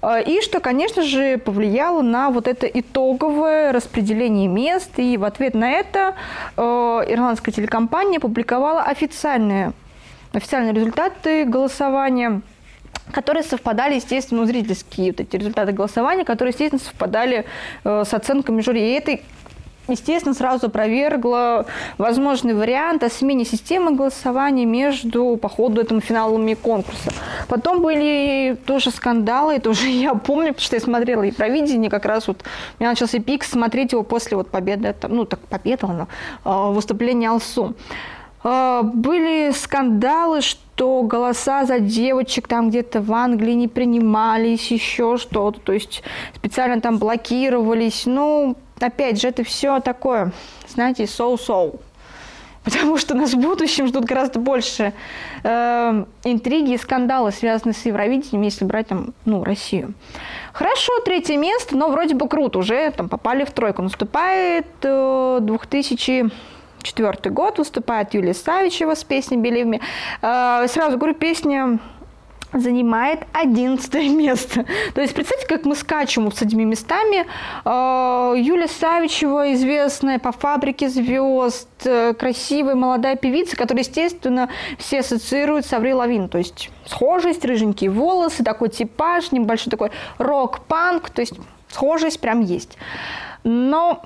А, 0.01 0.19
и 0.19 0.41
что, 0.41 0.59
конечно 0.59 1.03
же, 1.03 1.37
повлияло 1.37 2.01
на 2.01 2.29
вот 2.29 2.47
это 2.47 2.67
итоговое 2.67 3.71
распределение 3.71 4.47
мест. 4.47 4.91
И 4.97 5.17
в 5.17 5.23
ответ 5.23 5.53
на 5.53 5.71
это 5.71 6.15
э, 6.55 6.61
ирландская 6.61 7.53
телекомпания 7.53 8.19
публиковала 8.19 8.83
официальные, 8.83 9.73
официальные 10.33 10.73
результаты 10.73 11.45
голосования 11.45 12.41
которые 13.11 13.43
совпадали, 13.43 13.95
естественно, 13.95 14.41
ну, 14.41 14.47
зрительские 14.47 15.11
вот 15.11 15.21
эти 15.21 15.37
результаты 15.37 15.71
голосования, 15.71 16.25
которые, 16.25 16.51
естественно, 16.51 16.81
совпадали 16.81 17.45
э, 17.85 18.03
с 18.05 18.13
оценками 18.13 18.61
жюри. 18.61 18.81
И 18.81 18.91
это 18.91 19.19
естественно, 19.87 20.33
сразу 20.33 20.67
опровергла 20.67 21.65
возможный 21.97 22.53
вариант 22.53 23.03
о 23.03 23.09
смене 23.09 23.45
системы 23.45 23.91
голосования 23.91 24.65
между, 24.65 25.37
по 25.37 25.49
ходу 25.49 25.81
этому 25.81 26.01
финалами 26.01 26.53
конкурса. 26.53 27.11
Потом 27.47 27.81
были 27.81 28.57
тоже 28.65 28.91
скандалы, 28.91 29.55
это 29.55 29.69
уже 29.69 29.89
я 29.89 30.13
помню, 30.13 30.49
потому 30.49 30.65
что 30.65 30.75
я 30.75 30.81
смотрела 30.81 31.23
и 31.23 31.31
провидение, 31.31 31.89
как 31.89 32.05
раз 32.05 32.27
вот 32.27 32.43
у 32.79 32.83
меня 32.83 32.91
начался 32.91 33.19
пик 33.19 33.43
смотреть 33.43 33.93
его 33.93 34.03
после 34.03 34.37
вот 34.37 34.49
победы, 34.49 34.93
ну 35.07 35.25
так 35.25 35.39
победа, 35.39 35.87
но 35.87 36.07
а, 36.43 36.71
выступления 36.71 37.29
Алсу. 37.29 37.75
А, 38.43 38.83
были 38.83 39.51
скандалы, 39.51 40.41
что 40.41 41.01
голоса 41.03 41.65
за 41.65 41.79
девочек 41.79 42.47
там 42.47 42.69
где-то 42.69 43.01
в 43.01 43.11
Англии 43.11 43.53
не 43.53 43.67
принимались, 43.67 44.71
еще 44.71 45.17
что-то, 45.17 45.59
то 45.59 45.73
есть 45.73 46.03
специально 46.35 46.79
там 46.79 46.97
блокировались. 46.97 48.03
Ну, 48.05 48.55
опять 48.79 49.21
же, 49.21 49.27
это 49.27 49.43
все 49.43 49.79
такое, 49.79 50.31
знаете, 50.67 51.07
соу-соу. 51.07 51.79
Потому 52.67 52.97
что 52.97 53.15
нас 53.15 53.33
в 53.33 53.39
будущем 53.39 53.87
ждут 53.87 54.03
гораздо 54.03 54.39
больше 54.39 54.91
э, 55.43 56.05
интриги 56.25 56.73
и 56.73 56.77
скандалы, 56.77 57.31
связанные 57.31 57.73
с 57.73 57.85
Евровидением, 57.85 58.41
если 58.41 58.65
брать 58.65 58.87
там, 58.87 59.13
ну, 59.23 59.41
Россию. 59.45 59.93
Хорошо, 60.51 60.99
третье 61.05 61.37
место, 61.37 61.77
но 61.77 61.87
вроде 61.87 62.13
бы 62.13 62.27
круто, 62.27 62.59
уже 62.59 62.91
там 62.91 63.07
попали 63.07 63.45
в 63.45 63.51
тройку. 63.51 63.83
Наступает 63.83 64.67
э, 64.83 65.37
2004 65.39 67.33
год, 67.33 67.57
выступает 67.57 68.13
Юлия 68.13 68.33
Савичева 68.33 68.95
с 68.95 69.03
песней 69.05 69.37
«Believe 69.37 69.79
me». 69.79 69.81
Э, 70.21 70.67
сразу 70.67 70.97
говорю, 70.97 71.15
песня 71.15 71.79
занимает 72.53 73.25
11 73.33 73.93
место. 74.11 74.65
То 74.93 75.01
есть 75.01 75.13
представьте, 75.13 75.47
как 75.47 75.65
мы 75.65 75.75
скачем 75.75 76.31
с 76.31 76.41
этими 76.41 76.63
местами. 76.63 77.25
А, 77.65 78.33
Юля 78.35 78.67
Савичева, 78.67 79.53
известная 79.53 80.19
по 80.19 80.31
«Фабрике 80.31 80.89
звезд», 80.89 81.67
э, 81.85 82.13
красивая 82.13 82.75
молодая 82.75 83.15
певица, 83.15 83.55
которая, 83.55 83.83
естественно, 83.83 84.49
все 84.77 84.99
ассоциируют 84.99 85.65
с 85.65 85.73
Аврил 85.73 85.97
Лавин. 85.97 86.29
То 86.29 86.37
есть 86.37 86.69
схожесть, 86.85 87.45
рыженькие 87.45 87.89
волосы, 87.89 88.43
такой 88.43 88.69
типаж, 88.69 89.31
небольшой 89.31 89.71
такой 89.71 89.91
рок-панк. 90.17 91.09
То 91.09 91.21
есть 91.21 91.33
схожесть 91.69 92.19
прям 92.19 92.41
есть. 92.41 92.77
Но 93.43 94.01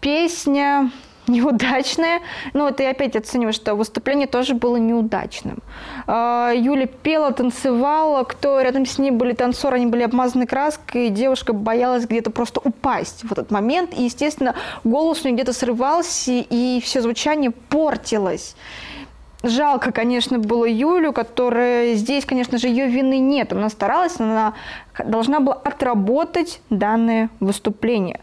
песня 0.00 0.90
неудачное. 1.26 2.20
Ну, 2.52 2.64
вот 2.64 2.80
и 2.80 2.84
опять 2.84 3.16
оцениваю, 3.16 3.52
что 3.52 3.74
выступление 3.74 4.26
тоже 4.26 4.54
было 4.54 4.76
неудачным. 4.76 5.58
А, 6.06 6.52
Юля 6.54 6.86
пела, 6.86 7.32
танцевала, 7.32 8.24
кто 8.24 8.60
рядом 8.60 8.86
с 8.86 8.98
ней 8.98 9.10
были 9.10 9.32
танцоры, 9.32 9.76
они 9.76 9.86
были 9.86 10.02
обмазаны 10.02 10.46
краской, 10.46 11.06
и 11.06 11.10
девушка 11.10 11.52
боялась 11.52 12.06
где-то 12.06 12.30
просто 12.30 12.60
упасть 12.62 13.24
в 13.24 13.32
этот 13.32 13.50
момент. 13.50 13.94
И, 13.96 14.04
естественно, 14.04 14.54
голос 14.84 15.22
у 15.22 15.28
нее 15.28 15.36
где-то 15.36 15.52
срывался, 15.52 16.32
и 16.32 16.80
все 16.82 17.00
звучание 17.00 17.50
портилось. 17.50 18.56
Жалко, 19.44 19.90
конечно, 19.90 20.38
было 20.38 20.64
Юлю, 20.64 21.12
которая 21.12 21.94
здесь, 21.94 22.24
конечно 22.24 22.58
же, 22.58 22.68
ее 22.68 22.86
вины 22.86 23.18
нет. 23.18 23.52
Она 23.52 23.70
старалась, 23.70 24.20
она 24.20 24.54
должна 25.04 25.40
была 25.40 25.54
отработать 25.54 26.60
данное 26.70 27.28
выступление. 27.40 28.20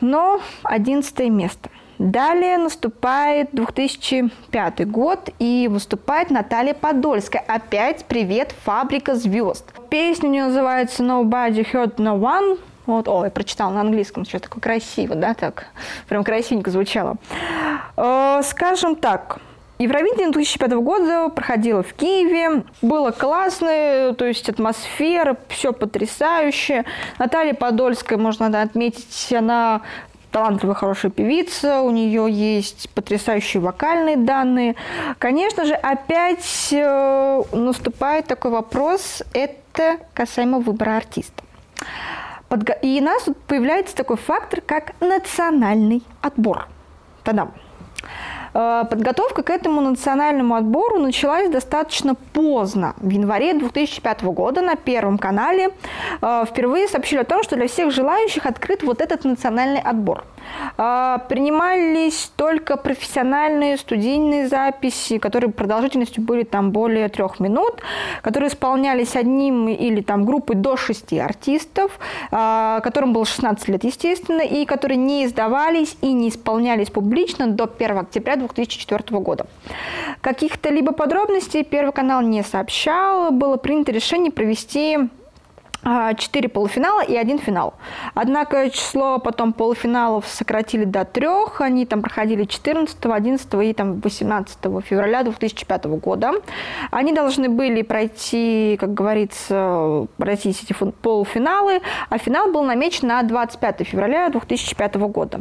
Но 0.00 0.40
одиннадцатое 0.64 1.30
место– 1.30 1.70
Далее 2.02 2.58
наступает 2.58 3.50
2005 3.52 4.90
год 4.90 5.30
и 5.38 5.68
выступает 5.70 6.30
Наталья 6.30 6.74
Подольская. 6.74 7.44
Опять 7.46 8.06
«Привет, 8.06 8.52
фабрика 8.64 9.14
звезд». 9.14 9.72
Песня 9.88 10.28
у 10.28 10.32
нее 10.32 10.44
называется 10.46 11.04
«Nobody 11.04 11.64
Heard 11.72 11.98
No 11.98 12.18
One». 12.18 12.58
Вот, 12.86 13.06
ой, 13.06 13.30
прочитала 13.30 13.70
на 13.70 13.82
английском, 13.82 14.24
что 14.24 14.40
такое 14.40 14.60
красиво, 14.60 15.14
да, 15.14 15.34
так, 15.34 15.66
прям 16.08 16.24
красивенько 16.24 16.72
звучало. 16.72 17.18
Э, 17.96 18.40
скажем 18.42 18.96
так, 18.96 19.38
Евровидение 19.78 20.30
2005 20.30 20.72
года 20.74 21.28
проходило 21.28 21.82
в 21.82 21.92
Киеве. 21.94 22.64
Было 22.82 23.10
классно, 23.10 24.14
то 24.16 24.24
есть 24.24 24.48
атмосфера, 24.48 25.36
все 25.48 25.72
потрясающе. 25.72 26.84
Наталья 27.18 27.54
Подольская, 27.54 28.16
можно 28.16 28.62
отметить, 28.62 29.32
она 29.32 29.82
талантливая, 30.32 30.74
хорошая 30.74 31.12
певица, 31.12 31.82
у 31.82 31.90
нее 31.90 32.26
есть 32.30 32.90
потрясающие 32.90 33.60
вокальные 33.60 34.16
данные. 34.16 34.74
Конечно 35.18 35.64
же, 35.64 35.74
опять 35.74 36.68
э, 36.72 37.42
наступает 37.52 38.26
такой 38.26 38.50
вопрос, 38.50 39.22
это 39.32 39.98
касаемо 40.14 40.58
выбора 40.58 40.96
артиста. 40.96 41.44
И 42.82 42.98
у 43.00 43.04
нас 43.04 43.22
тут 43.22 43.40
появляется 43.42 43.94
такой 43.94 44.16
фактор, 44.16 44.60
как 44.60 44.92
национальный 45.00 46.02
отбор. 46.20 46.66
Тогда 47.24 47.48
подготовка 48.52 49.42
к 49.42 49.50
этому 49.50 49.80
национальному 49.80 50.54
отбору 50.54 50.98
началась 50.98 51.48
достаточно 51.50 52.14
поздно. 52.14 52.94
В 52.98 53.08
январе 53.08 53.54
2005 53.54 54.22
года 54.24 54.60
на 54.60 54.76
Первом 54.76 55.18
канале 55.18 55.70
э, 56.20 56.44
впервые 56.48 56.88
сообщили 56.88 57.20
о 57.20 57.24
том, 57.24 57.42
что 57.42 57.56
для 57.56 57.66
всех 57.66 57.92
желающих 57.92 58.46
открыт 58.46 58.82
вот 58.82 59.00
этот 59.00 59.24
национальный 59.24 59.80
отбор. 59.80 60.24
Э, 60.76 61.18
принимались 61.28 62.30
только 62.36 62.76
профессиональные 62.76 63.76
студийные 63.76 64.48
записи, 64.48 65.18
которые 65.18 65.50
продолжительностью 65.50 66.22
были 66.22 66.42
там 66.42 66.70
более 66.72 67.08
трех 67.08 67.40
минут, 67.40 67.82
которые 68.22 68.48
исполнялись 68.48 69.16
одним 69.16 69.68
или 69.68 70.00
там 70.02 70.24
группой 70.24 70.56
до 70.56 70.76
шести 70.76 71.18
артистов, 71.18 71.98
которым 72.30 73.12
было 73.12 73.24
16 73.24 73.68
лет, 73.68 73.84
естественно, 73.84 74.42
и 74.42 74.64
которые 74.64 74.96
не 74.96 75.24
издавались 75.24 75.96
и 76.00 76.12
не 76.12 76.28
исполнялись 76.28 76.90
публично 76.90 77.46
до 77.46 77.64
1 77.64 77.98
октября 77.98 78.36
2004 78.48 79.18
года. 79.20 79.46
Каких-то 80.20 80.70
либо 80.70 80.92
подробностей 80.92 81.64
Первый 81.64 81.92
канал 81.92 82.22
не 82.22 82.42
сообщал. 82.42 83.30
Было 83.30 83.56
принято 83.56 83.92
решение 83.92 84.30
провести 84.32 84.98
а, 85.84 86.14
четыре 86.14 86.48
полуфинала 86.48 87.02
и 87.02 87.16
один 87.16 87.38
финал. 87.38 87.74
Однако 88.14 88.70
число 88.70 89.18
потом 89.18 89.52
полуфиналов 89.52 90.26
сократили 90.28 90.84
до 90.84 91.04
трех. 91.04 91.60
Они 91.60 91.86
там 91.86 92.02
проходили 92.02 92.44
14, 92.44 92.96
11 93.04 93.54
и 93.64 93.72
там 93.72 94.00
18 94.00 94.58
февраля 94.84 95.24
2005 95.24 95.84
года. 95.86 96.32
Они 96.92 97.12
должны 97.12 97.48
были 97.48 97.82
пройти, 97.82 98.76
как 98.78 98.94
говорится, 98.94 100.06
пройти 100.18 100.50
эти 100.50 100.72
полуфиналы, 100.72 101.80
а 102.08 102.18
финал 102.18 102.52
был 102.52 102.62
намечен 102.62 103.08
на 103.08 103.22
25 103.22 103.86
февраля 103.86 104.28
2005 104.28 104.94
года. 104.96 105.40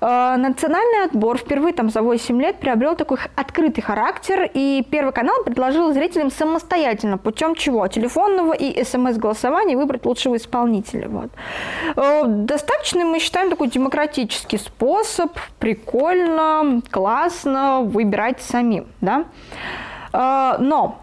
А, 0.00 0.36
национальный 0.36 1.04
отбор 1.06 1.36
впервые 1.36 1.74
там 1.74 1.90
за 1.90 2.02
8 2.02 2.40
лет 2.40 2.60
приобрел 2.60 2.94
такой 2.94 3.18
открытый 3.34 3.82
характер, 3.82 4.48
и 4.54 4.84
Первый 4.90 5.12
канал 5.12 5.42
предложил 5.44 5.92
зрителям 5.92 6.30
самостоятельно 6.30 7.18
путем 7.18 7.54
чего? 7.54 7.86
Телефонного 7.88 8.52
и 8.52 8.84
смс-голосования 8.84 9.79
выбрать 9.80 10.06
лучшего 10.06 10.36
исполнителя. 10.36 11.08
Вот. 11.08 11.30
Э, 11.96 12.24
достаточно, 12.26 13.04
мы 13.04 13.18
считаем, 13.18 13.50
такой 13.50 13.68
демократический 13.68 14.58
способ, 14.58 15.36
прикольно, 15.58 16.82
классно 16.90 17.80
выбирать 17.82 18.40
самим. 18.40 18.86
Да? 19.00 19.24
Э, 20.12 20.56
но 20.58 20.98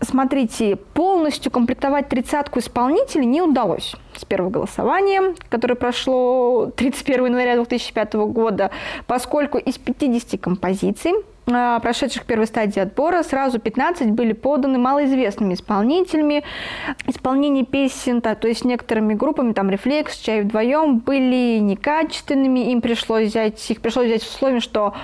смотрите, 0.00 0.76
полностью 0.76 1.50
комплектовать 1.52 2.08
тридцатку 2.08 2.58
исполнителей 2.58 3.26
не 3.26 3.42
удалось 3.42 3.94
с 4.16 4.24
первого 4.24 4.50
голосования, 4.50 5.34
которое 5.48 5.74
прошло 5.74 6.66
31 6.76 7.26
января 7.26 7.54
2005 7.54 8.14
года, 8.14 8.70
поскольку 9.06 9.58
из 9.58 9.78
50 9.78 10.40
композиций 10.40 11.12
прошедших 11.44 12.24
первой 12.24 12.46
стадии 12.46 12.80
отбора, 12.80 13.22
сразу 13.22 13.58
15 13.58 14.10
были 14.12 14.32
поданы 14.32 14.78
малоизвестными 14.78 15.54
исполнителями. 15.54 16.44
Исполнение 17.06 17.64
песен, 17.64 18.20
то, 18.20 18.34
то 18.34 18.48
есть 18.48 18.64
некоторыми 18.64 19.14
группами, 19.14 19.52
там 19.52 19.70
«Рефлекс», 19.70 20.18
«Чай 20.18 20.42
вдвоем» 20.42 20.98
были 20.98 21.58
некачественными, 21.58 22.70
им 22.70 22.80
пришлось 22.80 23.28
взять, 23.28 23.70
их 23.70 23.80
пришлось 23.80 24.06
взять 24.06 24.22
в 24.22 24.34
условие, 24.34 24.60
что 24.60 24.94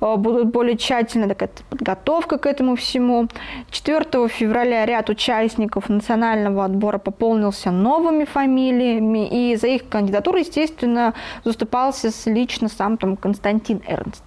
э, 0.00 0.16
будут 0.16 0.48
более 0.48 0.76
тщательно 0.76 1.28
такая 1.28 1.50
подготовка 1.70 2.38
к 2.38 2.46
этому 2.46 2.76
всему. 2.76 3.28
4 3.70 4.28
февраля 4.28 4.86
ряд 4.86 5.10
участников 5.10 5.88
национального 5.88 6.64
отбора 6.64 6.98
пополнился 6.98 7.70
новыми 7.70 8.24
фамилиями, 8.24 9.28
и 9.28 9.56
за 9.56 9.68
их 9.68 9.88
кандидатуру, 9.88 10.38
естественно, 10.38 11.14
заступался 11.44 12.10
лично 12.26 12.68
сам 12.68 12.96
там 12.96 13.16
Константин 13.16 13.82
Эрнст. 13.86 14.22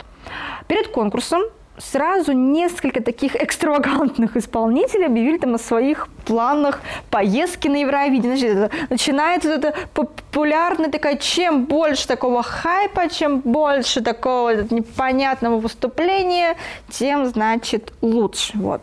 Перед 0.68 0.88
конкурсом 0.90 1.42
сразу 1.82 2.32
несколько 2.34 3.02
таких 3.02 3.36
экстравагантных 3.36 4.38
исполнителей 4.38 5.08
объявили 5.08 5.38
там 5.38 5.56
о 5.56 5.58
своих 5.58 6.08
планах 6.26 6.82
поездки 7.10 7.68
на 7.68 7.78
Евровидение. 7.78 8.38
Значит, 8.38 8.58
это, 8.58 8.72
начинается 8.90 9.50
это 9.50 9.74
популярная 9.94 10.90
такая, 10.92 11.18
чем 11.18 11.66
больше 11.66 12.08
такого 12.08 12.44
хайпа, 12.44 13.10
чем 13.10 13.40
больше 13.40 14.02
такого 14.02 14.64
непонятного 14.64 15.60
выступления, 15.60 16.58
тем, 16.90 17.26
значит, 17.26 17.94
лучше. 18.02 18.54
Вот. 18.56 18.82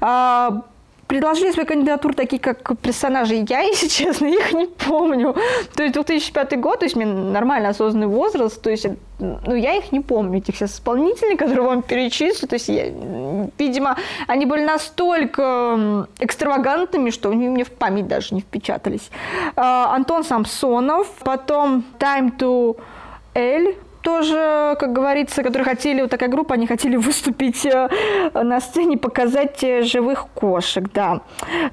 А, 0.00 0.62
предложили 1.10 1.50
свои 1.50 1.66
кандидатуры 1.66 2.14
такие, 2.14 2.38
как 2.38 2.78
персонажи. 2.78 3.44
Я, 3.48 3.60
если 3.72 3.88
честно, 3.88 4.26
их 4.26 4.52
не 4.52 4.66
помню. 4.66 5.34
То 5.74 5.82
есть 5.82 5.94
2005 5.94 6.60
год, 6.60 6.78
то 6.78 6.86
есть 6.86 6.96
мне 6.96 7.06
нормально 7.06 7.70
осознанный 7.70 8.06
возраст, 8.06 8.62
то 8.62 8.70
есть 8.70 8.86
ну, 9.18 9.54
я 9.54 9.74
их 9.74 9.92
не 9.92 10.00
помню, 10.00 10.38
этих 10.38 10.56
сейчас 10.56 10.76
исполнителей, 10.76 11.36
которые 11.36 11.66
вам 11.66 11.82
перечислю. 11.82 12.48
То 12.48 12.54
есть, 12.54 12.68
я, 12.68 12.86
видимо, 13.58 13.96
они 14.28 14.46
были 14.46 14.64
настолько 14.64 16.06
экстравагантными, 16.20 17.10
что 17.10 17.30
они 17.30 17.48
мне 17.48 17.64
в 17.64 17.70
память 17.70 18.06
даже 18.06 18.34
не 18.34 18.40
впечатались. 18.40 19.10
А, 19.56 19.94
Антон 19.94 20.24
Самсонов, 20.24 21.08
потом 21.22 21.84
Time 21.98 22.38
to 22.38 22.78
L, 23.34 23.74
тоже, 24.02 24.76
как 24.78 24.92
говорится, 24.92 25.42
которые 25.42 25.64
хотели, 25.64 26.02
вот 26.02 26.10
такая 26.10 26.28
группа, 26.28 26.54
они 26.54 26.66
хотели 26.66 26.96
выступить 26.96 27.64
э, 27.66 27.88
на 28.34 28.60
сцене, 28.60 28.96
показать 28.96 29.62
э, 29.62 29.82
живых 29.82 30.26
кошек, 30.34 30.84
да. 30.92 31.20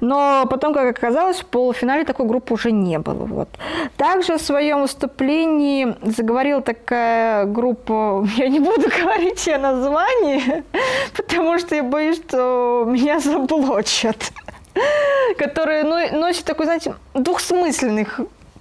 Но 0.00 0.46
потом, 0.50 0.74
как 0.74 0.96
оказалось, 0.96 1.40
в 1.40 1.46
полуфинале 1.46 2.04
такой 2.04 2.26
группы 2.26 2.54
уже 2.54 2.72
не 2.72 2.98
было. 2.98 3.24
Вот. 3.24 3.48
Также 3.96 4.38
в 4.38 4.42
своем 4.42 4.82
выступлении 4.82 5.94
заговорила 6.02 6.60
такая 6.60 7.44
группа, 7.44 8.26
я 8.36 8.48
не 8.48 8.60
буду 8.60 8.88
говорить 8.88 9.46
ее 9.46 9.58
название, 9.58 10.64
потому 11.16 11.58
что 11.58 11.74
я 11.74 11.82
боюсь, 11.82 12.16
что 12.16 12.84
меня 12.86 13.20
заблочат 13.20 14.32
которые 15.38 15.84
носят 15.84 16.44
такой, 16.44 16.66
знаете, 16.66 16.94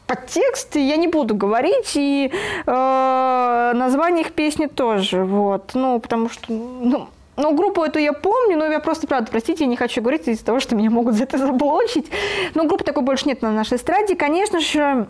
двухсмысленных 0.08 0.18
подтексты 0.48 0.80
я 0.80 0.98
не 0.98 1.08
буду 1.08 1.36
говорить, 1.36 1.92
и 1.96 2.32
э, 2.66 3.72
название 3.76 4.22
их 4.22 4.32
песни 4.34 4.68
тоже, 4.68 5.24
вот, 5.24 5.72
ну, 5.74 6.00
потому 6.00 6.30
что, 6.30 6.46
ну, 6.52 7.10
ну, 7.36 7.56
группу 7.56 7.84
эту 7.84 8.00
я 8.00 8.14
помню, 8.14 8.58
но 8.58 8.66
я 8.66 8.80
просто, 8.80 9.06
правда, 9.06 9.30
простите, 9.30 9.64
я 9.66 9.70
не 9.70 9.76
хочу 9.76 10.02
говорить 10.02 10.28
из-за 10.28 10.44
того, 10.44 10.60
что 10.60 10.76
меня 10.76 10.90
могут 10.90 11.16
за 11.16 11.24
это 11.24 11.38
заблочить. 11.38 12.08
Но 12.56 12.64
группы 12.64 12.84
такой 12.84 13.04
больше 13.04 13.28
нет 13.28 13.44
на 13.44 13.52
нашей 13.52 13.78
эстраде. 13.78 14.16
Конечно 14.16 14.60
же, 14.60 15.06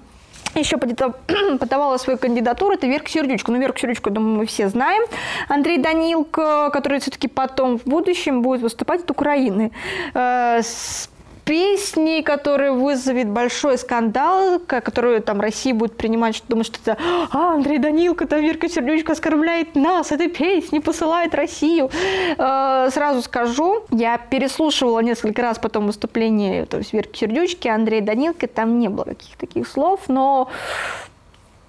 еще 0.53 0.77
подавала 1.59 1.95
свою 1.97 2.19
кандидатуру, 2.19 2.73
это 2.73 2.85
Верка 2.85 3.09
Сердючка. 3.09 3.49
Ну, 3.53 3.59
Верку 3.59 3.79
Сердючку, 3.79 4.09
думаю, 4.09 4.39
мы 4.39 4.45
все 4.45 4.67
знаем. 4.67 5.03
Андрей 5.47 5.77
Данилко, 5.77 6.69
который 6.73 6.99
все-таки 6.99 7.29
потом 7.29 7.79
в 7.79 7.85
будущем 7.85 8.41
будет 8.41 8.61
выступать 8.61 9.03
от 9.03 9.11
Украины. 9.11 9.71
Э, 10.13 10.59
с 10.61 11.09
песни, 11.47 12.21
которая 12.21 12.73
вызовет 12.73 13.29
большой 13.29 13.77
скандал, 13.77 14.59
которую 14.59 15.21
там 15.21 15.39
Россия 15.39 15.73
будет 15.73 15.95
принимать, 15.95 16.35
что 16.35 16.47
думает, 16.47 16.67
что 16.67 16.79
это 16.83 16.97
а, 17.31 17.53
Андрей 17.53 17.77
Данилко, 17.77 18.27
там 18.27 18.41
Верка 18.41 18.67
Сердючка 18.67 19.13
оскорбляет 19.13 19.75
нас, 19.75 20.11
этой 20.11 20.27
песни 20.27 20.79
посылает 20.79 21.33
Россию. 21.33 21.89
Э, 22.37 22.89
сразу 22.91 23.21
скажу, 23.21 23.85
я 23.91 24.17
переслушивала 24.17 24.99
несколько 24.99 25.41
раз 25.41 25.57
потом 25.57 25.87
выступление 25.87 26.65
то 26.65 26.77
есть 26.77 26.91
Верки 26.91 27.19
Сердючки, 27.19 27.69
Андрея 27.69 28.01
Данилко, 28.01 28.47
там 28.47 28.77
не 28.79 28.89
было 28.89 29.05
каких-то 29.05 29.39
таких 29.39 29.67
слов, 29.67 30.01
но 30.09 30.49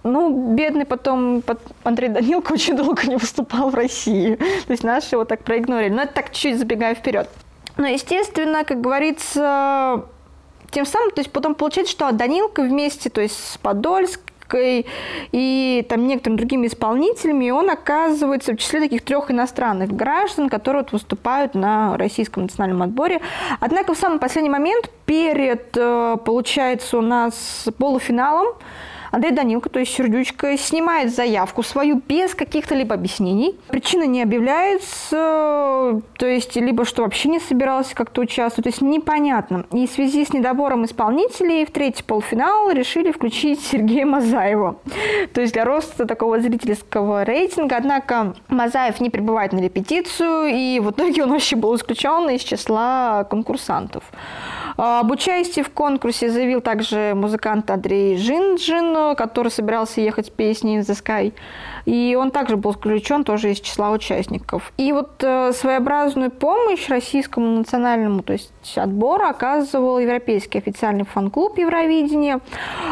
ну, 0.02 0.54
бедный 0.54 0.86
потом 0.86 1.42
Андрей 1.84 2.08
Данилко 2.08 2.52
очень 2.54 2.76
долго 2.76 3.06
не 3.06 3.16
выступал 3.16 3.70
в 3.70 3.74
России. 3.74 4.34
То 4.34 4.72
есть 4.72 4.82
наши 4.82 5.14
его 5.14 5.24
так 5.24 5.44
проигнорили. 5.44 5.92
Но 5.92 6.02
это 6.02 6.14
так 6.14 6.32
чуть 6.32 6.58
забегая 6.58 6.94
вперед. 6.94 7.28
Но, 7.78 7.86
естественно, 7.86 8.64
как 8.64 8.80
говорится, 8.80 10.04
тем 10.70 10.84
самым, 10.84 11.12
то 11.12 11.20
есть 11.20 11.32
потом 11.32 11.54
получается, 11.54 11.92
что 11.92 12.12
Данилка 12.12 12.62
вместе, 12.62 13.08
то 13.08 13.20
есть 13.20 13.52
с 13.52 13.56
Подольской 13.58 14.86
и 15.30 15.86
там 15.88 16.06
некоторыми 16.06 16.38
другими 16.38 16.66
исполнителями, 16.66 17.50
он 17.50 17.70
оказывается 17.70 18.52
в 18.52 18.56
числе 18.56 18.80
таких 18.80 19.02
трех 19.02 19.30
иностранных 19.30 19.92
граждан, 19.92 20.48
которые 20.48 20.82
вот 20.82 20.92
выступают 20.92 21.54
на 21.54 21.96
российском 21.96 22.44
национальном 22.44 22.82
отборе. 22.82 23.20
Однако 23.60 23.94
в 23.94 23.98
самый 23.98 24.18
последний 24.18 24.50
момент, 24.50 24.90
перед, 25.06 25.76
э, 25.76 26.16
получается, 26.24 26.98
у 26.98 27.02
нас 27.02 27.68
полуфиналом, 27.78 28.54
Андрей 29.10 29.32
Данилко, 29.32 29.68
то 29.68 29.78
есть 29.78 29.94
Сердючка, 29.94 30.56
снимает 30.56 31.14
заявку 31.14 31.62
свою 31.62 32.02
без 32.06 32.34
каких-то 32.34 32.74
либо 32.74 32.94
объяснений. 32.94 33.58
Причины 33.68 34.06
не 34.06 34.22
объявляются, 34.22 36.00
то 36.16 36.26
есть 36.26 36.56
либо 36.56 36.84
что 36.84 37.02
вообще 37.02 37.28
не 37.28 37.40
собирался 37.40 37.94
как-то 37.94 38.20
участвовать, 38.20 38.64
то 38.64 38.68
есть 38.70 38.82
непонятно. 38.82 39.64
И 39.72 39.86
в 39.86 39.90
связи 39.90 40.24
с 40.24 40.32
недобором 40.32 40.84
исполнителей 40.84 41.64
в 41.64 41.70
третий 41.70 42.02
полуфинал 42.02 42.70
решили 42.70 43.12
включить 43.12 43.60
Сергея 43.60 44.06
Мазаева. 44.06 44.76
То 45.32 45.40
есть 45.40 45.52
для 45.52 45.64
роста 45.64 46.06
такого 46.06 46.40
зрительского 46.40 47.24
рейтинга. 47.24 47.76
Однако 47.76 48.34
Мазаев 48.48 49.00
не 49.00 49.10
прибывает 49.10 49.52
на 49.52 49.60
репетицию, 49.60 50.46
и 50.46 50.80
в 50.80 50.90
итоге 50.90 51.22
он 51.22 51.30
вообще 51.30 51.56
был 51.56 51.74
исключен 51.76 52.28
из 52.30 52.42
числа 52.42 53.24
конкурсантов. 53.24 54.04
А, 54.80 55.00
об 55.00 55.10
участии 55.10 55.60
в 55.62 55.70
конкурсе 55.70 56.30
заявил 56.30 56.60
также 56.60 57.12
музыкант 57.16 57.68
Андрей 57.68 58.16
Жинджин, 58.16 59.16
который 59.16 59.50
собирался 59.50 60.00
ехать 60.00 60.26
с 60.26 60.30
песней 60.30 60.78
«The 60.78 60.94
Sky». 60.94 61.32
И 61.84 62.16
он 62.18 62.30
также 62.30 62.56
был 62.56 62.72
включен 62.72 63.24
тоже 63.24 63.50
из 63.50 63.60
числа 63.60 63.90
участников. 63.90 64.72
И 64.76 64.92
вот 64.92 65.24
э, 65.24 65.52
своеобразную 65.52 66.30
помощь 66.30 66.88
российскому 66.88 67.58
национальному 67.58 68.22
то 68.22 68.34
есть 68.34 68.52
отбору 68.76 69.24
оказывал 69.24 69.98
Европейский 69.98 70.58
официальный 70.58 71.04
фан-клуб 71.04 71.58
Евровидения. 71.58 72.40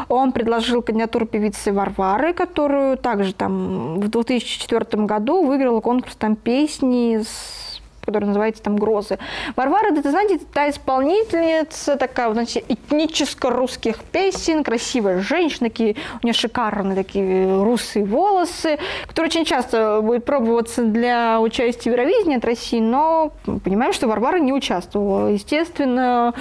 Он 0.09 0.33
предложил 0.33 0.83
кандидатуру 0.83 1.27
певицы 1.27 1.73
Варвары, 1.73 2.33
которую 2.33 2.97
также 2.97 3.33
там 3.33 4.01
в 4.01 4.09
2004 4.09 5.05
году 5.05 5.45
выиграла 5.45 5.81
конкурс 5.81 6.17
там 6.17 6.35
песни 6.35 7.19
с 7.23 7.66
который 8.07 8.25
называется 8.25 8.63
там 8.63 8.77
«Грозы». 8.77 9.19
Варвара, 9.57 9.95
знаете, 10.01 10.39
та 10.53 10.71
исполнительница, 10.71 11.97
такая, 11.97 12.33
значит, 12.33 12.65
этническо-русских 12.69 14.03
песен, 14.05 14.65
красивая 14.65 15.21
женщина, 15.21 15.69
такие, 15.69 15.97
у 16.23 16.27
нее 16.27 16.33
шикарные 16.33 16.97
такие 16.97 17.63
русые 17.63 18.05
волосы, 18.05 18.79
которые 19.07 19.29
очень 19.29 19.45
часто 19.45 20.01
будет 20.03 20.25
пробоваться 20.25 20.85
для 20.85 21.41
участия 21.41 21.91
в 21.91 21.93
Евровидении 21.93 22.39
от 22.39 22.45
России, 22.45 22.81
но 22.81 23.33
понимаем, 23.65 23.93
что 23.93 24.09
Варвара 24.09 24.39
не 24.39 24.53
участвовала, 24.53 25.29
естественно, 25.29 26.35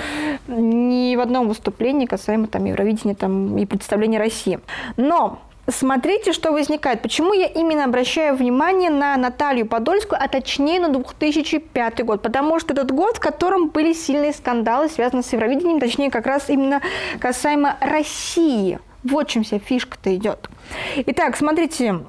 ни 0.47 1.15
в 1.15 1.19
одном 1.19 1.47
выступлении 1.47 2.05
касаемо 2.05 2.47
там 2.47 2.65
Евровидения 2.65 3.15
там, 3.15 3.57
и 3.57 3.65
представления 3.65 4.19
России. 4.19 4.59
Но 4.97 5.39
Смотрите, 5.67 6.31
что 6.31 6.51
возникает. 6.51 7.01
Почему 7.01 7.33
я 7.33 7.47
именно 7.47 7.85
обращаю 7.85 8.35
внимание 8.35 8.91
на 8.91 9.17
Наталью 9.17 9.65
Подольскую, 9.65 10.21
а 10.21 10.27
точнее 10.27 10.79
на 10.79 10.89
2005 10.89 12.05
год? 12.05 12.21
Потому 12.21 12.59
что 12.59 12.73
этот 12.73 12.91
год, 12.91 13.17
в 13.17 13.19
котором 13.19 13.69
были 13.69 13.93
сильные 13.93 14.33
скандалы, 14.33 14.89
связанные 14.89 15.23
с 15.23 15.33
Евровидением, 15.33 15.79
точнее 15.79 16.11
как 16.11 16.27
раз 16.27 16.49
именно 16.49 16.81
касаемо 17.19 17.77
России. 17.81 18.79
Вот 19.03 19.27
чем 19.27 19.43
вся 19.43 19.59
фишка-то 19.59 20.15
идет. 20.15 20.49
Итак, 20.97 21.35
смотрите, 21.35 21.99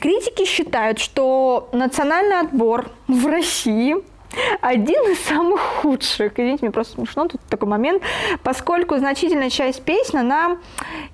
критики 0.00 0.44
считают, 0.44 0.98
что 1.00 1.68
национальный 1.72 2.40
отбор 2.40 2.90
в 3.08 3.26
России– 3.26 3.96
один 4.60 5.02
из 5.12 5.20
самых 5.20 5.60
худших. 5.60 6.32
Извините, 6.34 6.64
мне 6.66 6.70
просто 6.70 6.94
смешно 6.94 7.28
тут 7.28 7.40
такой 7.48 7.68
момент. 7.68 8.02
Поскольку 8.42 8.96
значительная 8.96 9.50
часть 9.50 9.82
песен, 9.82 10.18
она 10.18 10.58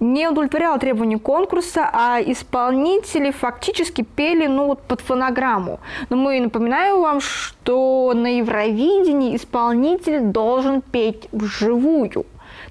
не 0.00 0.28
удовлетворяла 0.28 0.78
требованию 0.78 1.20
конкурса, 1.20 1.88
а 1.92 2.20
исполнители 2.20 3.30
фактически 3.30 4.02
пели 4.02 4.46
ну, 4.46 4.66
вот 4.66 4.82
под 4.82 5.00
фонограмму. 5.00 5.80
Но 6.08 6.16
мы 6.16 6.40
напоминаю 6.40 7.00
вам, 7.00 7.20
что 7.20 8.12
на 8.14 8.38
Евровидении 8.38 9.36
исполнитель 9.36 10.20
должен 10.20 10.82
петь 10.82 11.28
вживую. 11.32 12.26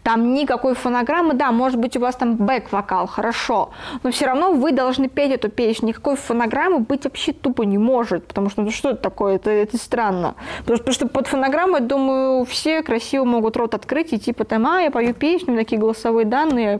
Там 0.09 0.33
никакой 0.33 0.73
фонограммы, 0.73 1.35
да, 1.35 1.51
может 1.51 1.79
быть, 1.79 1.95
у 1.95 1.99
вас 1.99 2.15
там 2.15 2.35
бэк-вокал, 2.35 3.05
хорошо, 3.05 3.69
но 4.01 4.09
все 4.09 4.25
равно 4.25 4.53
вы 4.53 4.71
должны 4.71 5.07
петь 5.07 5.31
эту 5.31 5.49
песню. 5.49 5.89
Никакой 5.89 6.15
фонограммы 6.15 6.79
быть 6.79 7.03
вообще 7.03 7.31
тупо 7.31 7.61
не 7.61 7.77
может, 7.77 8.25
потому 8.25 8.49
что 8.49 8.63
ну 8.63 8.71
что 8.71 8.89
это 8.89 9.03
такое, 9.03 9.35
это, 9.35 9.51
это 9.51 9.77
странно. 9.77 10.33
Потому 10.61 10.79
потому 10.79 10.93
что 10.95 11.07
под 11.07 11.27
фонограммой, 11.27 11.81
думаю, 11.81 12.43
все 12.45 12.81
красиво 12.81 13.23
могут 13.23 13.55
рот 13.55 13.75
открыть 13.75 14.11
и 14.11 14.17
типа 14.17 14.45
там, 14.45 14.65
а, 14.65 14.81
я 14.81 14.89
пою 14.89 15.13
песню, 15.13 15.55
такие 15.55 15.79
голосовые 15.79 16.25
данные, 16.25 16.79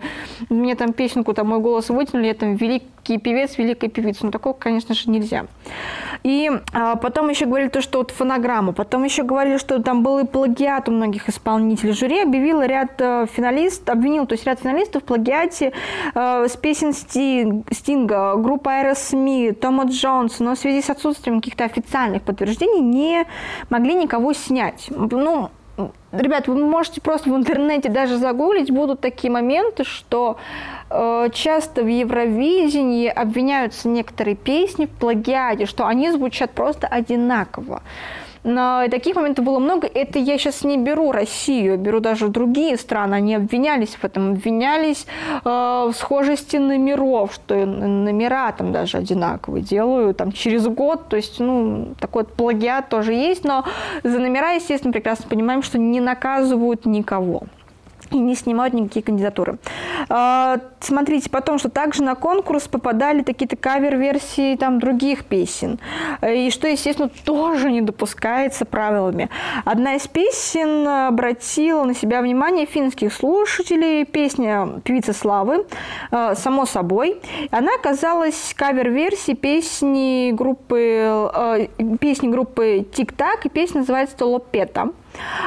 мне 0.50 0.74
там 0.74 0.92
песенку, 0.92 1.36
там 1.36 1.50
мой 1.50 1.60
голос 1.60 1.90
вытянули, 1.90 2.26
я 2.26 2.34
там 2.34 2.56
великий 3.10 3.18
певец, 3.18 3.58
великая 3.58 3.90
певица. 3.90 4.26
Ну, 4.26 4.32
такого, 4.32 4.54
конечно 4.54 4.94
же, 4.94 5.10
нельзя. 5.10 5.46
И 6.24 6.50
а, 6.74 6.96
потом 6.96 7.30
еще 7.30 7.46
говорили 7.46 7.70
то, 7.70 7.82
что 7.82 8.00
вот 8.00 8.12
фонограмма. 8.12 8.74
Потом 8.74 9.04
еще 9.04 9.24
говорили, 9.24 9.58
что 9.58 9.82
там 9.82 10.04
был 10.04 10.20
и 10.20 10.26
плагиат 10.26 10.90
у 10.90 10.92
многих 10.92 11.30
исполнителей. 11.30 11.94
Жюри 11.94 12.22
объявило 12.22 12.66
ряд 12.66 13.00
э, 13.00 13.26
финалистов, 13.32 13.90
обвинил, 13.90 14.26
то 14.26 14.34
есть 14.34 14.46
ряд 14.46 14.60
финалистов 14.60 15.04
в 15.04 15.06
плагиате 15.06 15.72
э, 16.14 16.48
с 16.48 16.58
песен 16.58 16.94
Стинг, 16.94 17.68
Стинга, 17.72 18.36
группа 18.36 18.72
Аэросмит, 18.80 19.60
Тома 19.60 19.86
Джонс, 19.86 20.40
но 20.40 20.56
в 20.56 20.60
связи 20.60 20.82
с 20.82 20.90
отсутствием 20.90 21.40
каких-то 21.40 21.66
официальных 21.66 22.24
подтверждений 22.24 22.82
не 22.82 23.26
могли 23.70 23.94
никого 23.94 24.34
снять. 24.34 24.88
Ну, 24.90 25.50
Ребят, 26.12 26.48
вы 26.48 26.56
можете 26.56 27.02
просто 27.02 27.30
в 27.30 27.36
интернете 27.36 27.90
даже 27.90 28.18
загуглить, 28.18 28.72
будут 28.72 29.00
такие 29.00 29.32
моменты, 29.32 29.84
что 29.84 30.38
э, 30.90 31.30
часто 31.34 31.84
в 31.84 31.88
Евровидении 31.88 33.08
обвиняются 33.08 33.88
некоторые 33.88 34.36
песни 34.36 34.86
в 34.86 34.90
плагиате, 34.90 35.66
что 35.66 35.86
они 35.86 36.12
звучат 36.12 36.52
просто 36.52 36.88
одинаково. 36.88 37.84
Но 38.44 38.86
таких 38.90 39.16
моментов 39.16 39.46
было 39.46 39.60
много. 39.60 39.88
Это 39.88 40.20
я 40.20 40.38
сейчас 40.38 40.64
не 40.64 40.78
беру 40.78 41.12
Россию, 41.12 41.78
беру 41.78 42.00
даже 42.00 42.30
другие 42.30 42.78
страны. 42.78 43.16
Они 43.16 43.36
обвинялись 43.36 43.96
в 43.96 44.04
этом, 44.04 44.32
обвинялись 44.32 45.06
э, 45.44 45.50
в 45.50 45.94
схожести 45.94 46.58
номеров, 46.58 47.34
что 47.34 47.66
номера 47.66 48.52
там 48.52 48.72
даже 48.72 48.98
одинаковые 48.98 49.64
делаю 49.64 50.14
там 50.14 50.32
через 50.32 50.68
год. 50.68 51.10
То 51.10 51.18
есть, 51.18 51.40
ну, 51.40 51.96
такой 52.00 52.24
вот 52.24 52.34
плагиат 52.34 52.90
тоже 52.90 53.14
есть, 53.14 53.44
но 53.44 53.66
за 54.04 54.20
номера, 54.20 54.52
естественно, 54.52 54.94
прекрасно 54.94 55.28
понимаем, 55.30 55.62
что 55.62 55.78
не 55.78 56.00
наказывают 56.00 56.86
никого 56.86 57.44
и 58.12 58.18
не 58.18 58.36
снимают 58.36 58.74
никакие 58.74 59.04
кандидатуры. 59.04 59.58
А, 60.10 60.58
смотрите, 60.80 61.30
потом, 61.30 61.60
что 61.60 61.70
также 61.70 62.04
на 62.04 62.16
конкурс 62.16 62.68
попадали 62.68 63.24
какие-то 63.24 63.56
кавер-версии 63.56 64.56
там 64.56 64.80
других 64.80 65.26
песен, 65.26 65.80
и 66.28 66.50
что, 66.52 66.68
естественно, 66.68 67.10
тоже 67.26 67.72
не 67.72 67.82
допускается 67.82 68.66
правилами. 68.66 69.30
Одна 69.66 69.96
из 69.96 70.08
песен 70.08 70.88
обратила 70.88 71.84
на 71.84 71.94
себя 71.94 72.22
внимание 72.22 72.66
финских 72.66 73.14
слушателей, 73.14 74.06
песня 74.06 74.82
«Певица 74.84 75.14
славы», 75.14 75.66
а, 76.12 76.36
само 76.36 76.66
собой. 76.66 77.22
Она 77.52 77.74
оказалась 77.76 78.54
кавер-версией 78.56 79.36
песни 79.36 80.32
группы, 80.32 81.04
а, 81.06 81.68
песни 82.00 82.28
группы 82.28 82.86
«Тик-так», 82.94 83.46
и 83.46 83.50
песня 83.50 83.80
называется 83.80 84.18
«Толопета». 84.18 84.90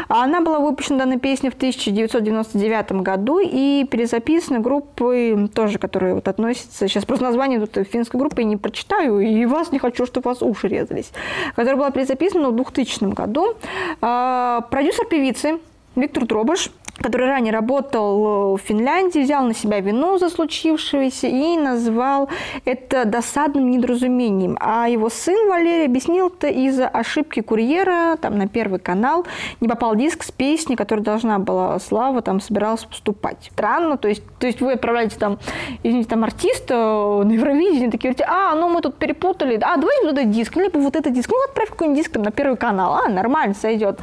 Она 0.09 0.41
была 0.41 0.59
выпущена, 0.59 0.99
данная 0.99 1.19
песня, 1.19 1.51
в 1.51 1.55
1999 1.55 2.93
году 3.03 3.39
и 3.41 3.87
перезаписана 3.91 4.61
группой, 4.61 5.49
тоже, 5.49 5.79
которая 5.79 6.15
вот 6.15 6.29
относится, 6.29 6.89
сейчас 6.89 7.05
просто 7.05 7.25
название 7.25 7.65
тут 7.65 7.87
финской 7.87 8.19
группы 8.19 8.43
не 8.43 8.57
прочитаю, 8.57 9.21
и 9.21 9.47
вас 9.47 9.73
не 9.73 9.79
хочу, 9.79 10.07
чтобы 10.07 10.31
вас 10.31 10.43
уши 10.43 10.69
резались, 10.69 11.13
которая 11.55 11.77
была 11.77 11.91
перезаписана 11.91 12.51
в 12.51 12.57
2000 12.57 13.05
году. 13.13 13.55
А, 14.01 14.63
продюсер 14.71 15.07
певицы 15.07 15.59
Виктор 15.97 16.27
Дробыш– 16.27 16.71
который 17.03 17.27
ранее 17.27 17.53
работал 17.53 18.57
в 18.57 18.59
Финляндии, 18.59 19.21
взял 19.21 19.45
на 19.45 19.55
себя 19.55 19.81
вину 19.81 20.19
за 20.19 20.31
случившееся 20.31 21.27
и 21.27 21.57
назвал 21.57 22.29
это 22.65 23.05
досадным 23.05 23.71
недоразумением. 23.71 24.57
А 24.61 24.89
его 24.89 25.09
сын 25.11 25.49
Валерий 25.49 25.87
объяснил 25.87 26.29
это 26.29 26.49
из-за 26.49 26.89
ошибки 26.89 27.41
курьера 27.41 28.17
там, 28.21 28.39
на 28.39 28.49
Первый 28.49 28.79
канал. 28.79 29.27
Не 29.61 29.69
попал 29.69 29.97
диск 29.97 30.23
с 30.23 30.31
песней, 30.31 30.77
которая 30.77 31.05
должна 31.05 31.39
была, 31.39 31.79
Слава 31.79 32.23
там 32.23 32.41
собиралась 32.41 32.85
поступать. 32.85 33.51
Странно, 33.53 33.97
то 33.97 34.09
есть, 34.09 34.23
то 34.39 34.47
есть 34.47 34.61
вы 34.61 34.73
отправляете 34.73 35.19
там, 35.19 35.39
извините, 35.83 36.09
там 36.09 36.25
артиста 36.25 37.23
на 37.25 37.33
Евровидение, 37.33 37.91
такие 37.91 38.13
говорите, 38.13 38.25
а, 38.29 38.55
ну 38.55 38.69
мы 38.69 38.81
тут 38.81 38.97
перепутали, 38.97 39.57
а, 39.57 39.77
давай 39.77 40.05
вот 40.05 40.13
этот 40.13 40.31
диск, 40.31 40.57
либо 40.57 40.79
вот 40.79 40.97
этот 40.97 41.13
диск, 41.13 41.31
ну 41.31 41.37
отправь 41.49 41.71
какой-нибудь 41.71 42.03
диск 42.03 42.13
там, 42.13 42.23
на 42.23 42.31
Первый 42.31 42.57
канал, 42.57 42.95
а, 42.95 43.09
нормально, 43.09 43.55
сойдет. 43.55 43.99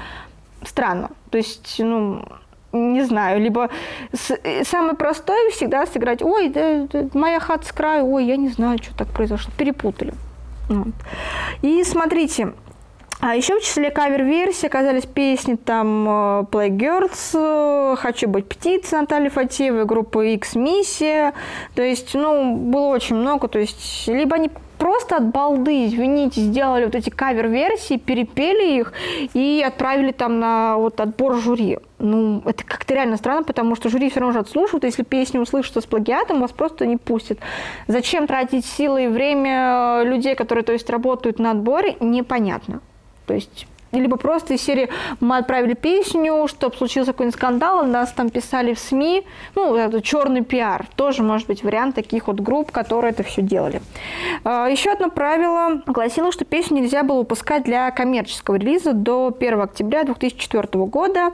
Странно. 0.63 1.11
То 1.29 1.37
есть, 1.37 1.75
ну, 1.79 2.23
не 2.71 3.03
знаю, 3.03 3.41
либо 3.41 3.69
с, 4.13 4.31
э, 4.31 4.63
самое 4.63 4.95
простое 4.95 5.49
всегда 5.51 5.85
сыграть, 5.85 6.21
ой, 6.21 6.49
да, 6.49 6.87
да, 6.91 7.07
моя 7.13 7.39
хата 7.39 7.65
с 7.65 7.71
краю, 7.71 8.11
ой, 8.11 8.25
я 8.25 8.37
не 8.37 8.49
знаю, 8.49 8.77
что 8.81 8.95
так 8.95 9.07
произошло, 9.09 9.51
перепутали. 9.57 10.13
Вот. 10.67 10.93
И 11.61 11.83
смотрите, 11.83 12.53
а 13.21 13.35
еще 13.35 13.59
в 13.59 13.63
числе 13.63 13.91
кавер-версий 13.91 14.67
оказались 14.67 15.05
песни 15.05 15.55
там 15.55 16.07
э, 16.07 16.11
Playgirls, 16.51 17.31
э, 17.33 17.95
«Хочу 17.97 18.29
быть 18.29 18.47
птицей» 18.47 19.01
Натальи 19.01 19.27
Фатеевой, 19.27 19.83
группа 19.83 20.23
X 20.23 20.55
Миссия. 20.55 21.33
То 21.75 21.81
есть, 21.81 22.13
ну, 22.13 22.55
было 22.55 22.87
очень 22.87 23.17
много. 23.17 23.49
То 23.49 23.59
есть, 23.59 24.07
либо 24.07 24.37
они 24.37 24.49
просто 24.77 25.17
от 25.17 25.33
балды, 25.33 25.87
извините, 25.87 26.39
сделали 26.39 26.85
вот 26.85 26.95
эти 26.95 27.09
кавер-версии, 27.09 27.97
перепели 27.97 28.79
их 28.79 28.93
и 29.33 29.61
отправили 29.67 30.13
там 30.13 30.39
на 30.39 30.77
вот 30.77 31.01
отбор 31.01 31.35
жюри. 31.35 31.77
Ну, 31.97 32.41
это 32.45 32.63
как-то 32.63 32.93
реально 32.93 33.17
странно, 33.17 33.43
потому 33.43 33.75
что 33.75 33.89
жюри 33.89 34.09
все 34.09 34.21
равно 34.21 34.31
же 34.31 34.39
отслушивают. 34.39 34.85
Если 34.85 35.03
песню 35.03 35.41
услышат 35.41 35.75
с 35.83 35.85
плагиатом, 35.85 36.39
вас 36.39 36.51
просто 36.51 36.85
не 36.85 36.95
пустят. 36.95 37.39
Зачем 37.87 38.27
тратить 38.27 38.65
силы 38.65 39.03
и 39.03 39.07
время 39.07 40.03
людей, 40.05 40.35
которые, 40.35 40.63
то 40.63 40.71
есть, 40.71 40.89
работают 40.89 41.37
на 41.37 41.51
отборе, 41.51 41.97
непонятно. 41.99 42.79
То 43.29 43.35
есть 43.35 43.67
либо 43.91 44.17
просто 44.17 44.53
из 44.53 44.61
серии 44.61 44.89
мы 45.19 45.37
отправили 45.37 45.73
песню, 45.73 46.47
чтобы 46.47 46.75
случился 46.75 47.11
какой-нибудь 47.13 47.37
скандал, 47.37 47.85
нас 47.85 48.11
там 48.11 48.29
писали 48.29 48.73
в 48.73 48.79
СМИ, 48.79 49.23
ну, 49.55 49.75
это 49.75 50.01
черный 50.01 50.43
пиар, 50.43 50.85
тоже 50.95 51.23
может 51.23 51.47
быть 51.47 51.63
вариант 51.63 51.95
таких 51.95 52.27
вот 52.27 52.39
групп, 52.39 52.71
которые 52.71 53.11
это 53.11 53.23
все 53.23 53.41
делали. 53.41 53.81
А, 54.43 54.67
Еще 54.67 54.91
одно 54.91 55.09
правило 55.09 55.81
гласило, 55.85 56.31
что 56.31 56.45
песню 56.45 56.81
нельзя 56.81 57.03
было 57.03 57.19
выпускать 57.19 57.63
для 57.63 57.89
коммерческого 57.91 58.55
релиза 58.55 58.93
до 58.93 59.35
1 59.37 59.61
октября 59.61 60.03
2004 60.03 60.85
года. 60.85 61.33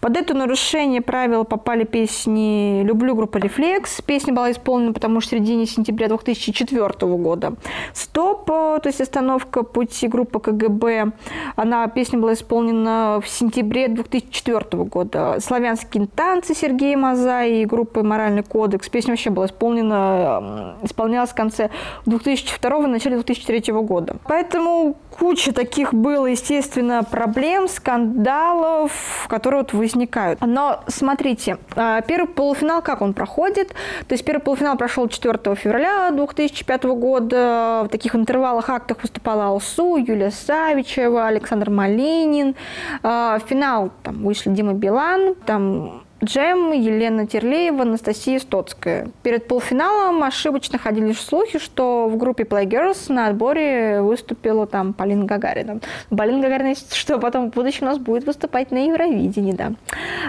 Под 0.00 0.16
это 0.16 0.34
нарушение 0.34 1.00
правила 1.00 1.44
попали 1.44 1.84
песни 1.84 2.82
«Люблю» 2.82 3.14
группы 3.14 3.38
«Рефлекс». 3.38 4.00
Песня 4.02 4.32
была 4.32 4.50
исполнена, 4.50 4.92
потому 4.92 5.20
что 5.20 5.24
в 5.24 5.30
середине 5.30 5.66
сентября 5.66 6.08
2004 6.08 6.88
года. 7.16 7.54
«Стоп», 7.92 8.46
то 8.46 8.80
есть 8.84 9.00
остановка 9.00 9.62
пути 9.62 10.06
группы 10.08 10.38
КГБ, 10.38 11.12
она 11.56 11.84
песня 11.94 12.18
была 12.18 12.34
исполнена 12.34 13.20
в 13.22 13.28
сентябре 13.28 13.88
2004 13.88 14.84
года. 14.84 15.38
«Славянские 15.40 16.06
танцы» 16.06 16.54
Сергея 16.54 16.96
Маза 16.96 17.44
и 17.44 17.64
группы 17.64 18.02
«Моральный 18.02 18.42
кодекс». 18.42 18.88
Песня 18.88 19.12
вообще 19.12 19.30
была 19.30 19.46
исполнена, 19.46 20.76
исполнялась 20.82 21.30
в 21.30 21.34
конце 21.34 21.70
2002 22.06 22.86
начале 22.88 23.16
2003 23.16 23.72
года. 23.74 24.16
Поэтому 24.24 24.96
куча 25.14 25.52
таких 25.52 25.94
было, 25.94 26.26
естественно, 26.26 27.02
проблем, 27.02 27.68
скандалов, 27.68 29.26
которые 29.28 29.62
вот 29.62 29.72
возникают. 29.72 30.40
Но 30.40 30.82
смотрите, 30.88 31.58
а, 31.76 32.00
первый 32.02 32.28
полуфинал, 32.28 32.82
как 32.82 33.00
он 33.00 33.14
проходит? 33.14 33.68
То 34.06 34.12
есть 34.12 34.24
первый 34.24 34.40
полуфинал 34.40 34.76
прошел 34.76 35.08
4 35.08 35.54
февраля 35.54 36.10
2005 36.10 36.84
года. 36.84 37.82
В 37.84 37.88
таких 37.88 38.14
интервалах 38.14 38.68
актах 38.70 39.02
выступала 39.02 39.46
Алсу, 39.46 39.96
Юлия 39.96 40.30
Савичева, 40.30 41.26
Александр 41.26 41.70
Малинин. 41.70 42.54
А, 43.02 43.38
в 43.38 43.48
финал 43.48 43.90
там 44.02 44.22
вышли 44.24 44.50
Дима 44.50 44.72
Билан, 44.72 45.34
там 45.46 46.03
Джем, 46.24 46.72
Елена 46.72 47.26
Терлеева, 47.26 47.82
Анастасия 47.82 48.38
Стоцкая. 48.38 49.08
Перед 49.22 49.46
полуфиналом 49.46 50.22
ошибочно 50.22 50.78
ходили 50.78 51.12
слухи, 51.12 51.58
что 51.58 52.08
в 52.08 52.16
группе 52.16 52.44
Playgirls 52.44 53.12
на 53.12 53.26
отборе 53.26 54.00
выступила 54.00 54.66
там 54.66 54.94
Полина 54.94 55.24
Гагарина. 55.24 55.80
Полина 56.08 56.40
Гагарина, 56.40 56.74
что 56.92 57.18
потом 57.18 57.50
в 57.50 57.54
будущем 57.54 57.86
у 57.86 57.90
нас 57.90 57.98
будет 57.98 58.24
выступать 58.26 58.70
на 58.70 58.86
Евровидении, 58.86 59.52
да. 59.52 59.72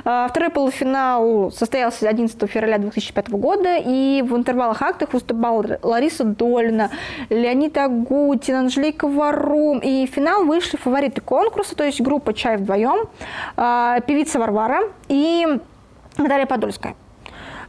А, 0.03 0.27
второй 0.27 0.49
полуфинал 0.49 1.51
состоялся 1.51 2.09
11 2.09 2.49
февраля 2.49 2.77
2005 2.77 3.29
года, 3.29 3.77
и 3.77 4.21
в 4.21 4.35
интервалах 4.35 4.81
актах 4.81 5.13
выступала 5.13 5.79
Лариса 5.81 6.25
Дольна, 6.25 6.91
Леонид 7.29 7.77
Агутин, 7.77 8.55
Анжелика 8.55 9.07
Варум. 9.07 9.79
И 9.79 10.07
в 10.07 10.09
финал 10.09 10.43
вышли 10.43 10.77
фавориты 10.77 11.21
конкурса, 11.21 11.75
то 11.75 11.83
есть 11.83 12.01
группа 12.01 12.33
«Чай 12.33 12.57
вдвоем», 12.57 13.07
а, 13.55 14.01
певица 14.01 14.39
Варвара 14.39 14.81
и 15.07 15.59
Наталья 16.17 16.45
Подольская. 16.45 16.95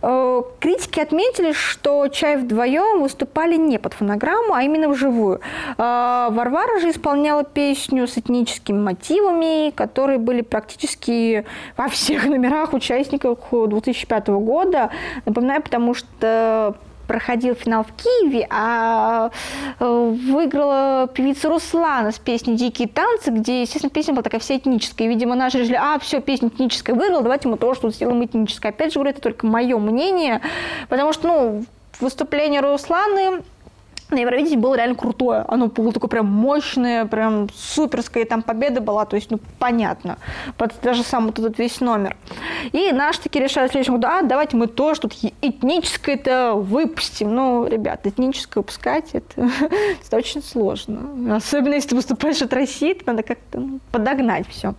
Э, 0.02 0.42
критики 0.60 1.00
отметили, 1.00 1.52
что 1.52 2.06
Чай 2.08 2.36
вдвоем 2.36 3.02
выступали 3.02 3.56
не 3.56 3.78
под 3.78 3.94
фонограмму, 3.94 4.54
а 4.54 4.62
именно 4.62 4.88
вживую. 4.88 5.40
Э, 5.78 6.28
Варвара 6.30 6.80
же 6.80 6.90
исполняла 6.90 7.44
песню 7.44 8.06
с 8.06 8.18
этническими 8.18 8.78
мотивами, 8.78 9.70
которые 9.70 10.18
были 10.18 10.42
практически 10.42 11.44
во 11.76 11.88
всех 11.88 12.24
номерах 12.26 12.72
участников 12.72 13.38
2005 13.50 14.28
года. 14.28 14.90
Напоминаю, 15.24 15.62
потому 15.62 15.94
что 15.94 16.76
проходил 17.06 17.54
финал 17.54 17.84
в 17.84 17.92
Киеве, 17.92 18.46
а 18.50 19.30
э, 19.78 19.84
выиграла 19.84 21.08
певица 21.12 21.48
Руслана 21.48 22.12
с 22.12 22.18
песней 22.18 22.56
«Дикие 22.56 22.88
танцы», 22.88 23.30
где, 23.30 23.62
естественно, 23.62 23.90
песня 23.90 24.14
была 24.14 24.22
такая 24.22 24.40
вся 24.40 24.56
этническая. 24.56 25.08
Видимо, 25.08 25.34
наши 25.34 25.58
решили, 25.58 25.78
а, 25.80 25.98
все, 25.98 26.20
песня 26.20 26.48
этническая 26.48 26.94
выиграла, 26.94 27.22
давайте 27.22 27.48
мы 27.48 27.56
тоже 27.56 27.80
тут 27.80 27.94
сделаем 27.94 28.24
этническое. 28.24 28.72
Опять 28.72 28.92
же 28.92 28.98
говорю, 28.98 29.10
это 29.10 29.20
только 29.20 29.46
мое 29.46 29.78
мнение, 29.78 30.40
потому 30.88 31.12
что, 31.12 31.28
ну, 31.28 31.64
выступление 32.00 32.60
Русланы 32.60 33.42
на 34.10 34.18
Евровидении 34.18 34.56
было 34.56 34.76
реально 34.76 34.94
крутое. 34.94 35.44
Оно 35.48 35.66
было 35.66 35.92
такое 35.92 36.08
прям 36.08 36.26
мощное, 36.26 37.06
прям 37.06 37.48
суперское, 37.54 38.24
и 38.24 38.26
там 38.26 38.42
победа 38.42 38.80
была, 38.80 39.04
то 39.04 39.16
есть, 39.16 39.30
ну, 39.30 39.38
понятно. 39.58 40.18
Под 40.56 40.74
даже 40.82 41.02
сам 41.02 41.26
вот 41.26 41.38
этот 41.38 41.58
весь 41.58 41.80
номер. 41.80 42.16
И 42.72 42.92
наши 42.92 43.20
такие 43.20 43.44
решают 43.44 43.70
в 43.70 43.72
следующем 43.72 43.94
году, 43.94 44.06
а, 44.08 44.22
давайте 44.22 44.56
мы 44.56 44.68
тоже 44.68 45.00
тут 45.00 45.14
этническое-то 45.42 46.54
выпустим. 46.54 47.34
Ну, 47.34 47.66
ребят, 47.66 48.06
этническое 48.06 48.62
выпускать, 48.62 49.10
это, 49.12 49.50
это 50.06 50.16
очень 50.16 50.42
сложно. 50.42 51.36
Особенно, 51.36 51.74
если 51.74 51.90
ты 51.90 51.96
выступаешь 51.96 52.42
от 52.42 52.52
России, 52.52 52.94
то 52.94 53.06
надо 53.06 53.22
как-то 53.22 53.58
ну, 53.58 53.80
подогнать 53.90 54.46
все. 54.48 54.74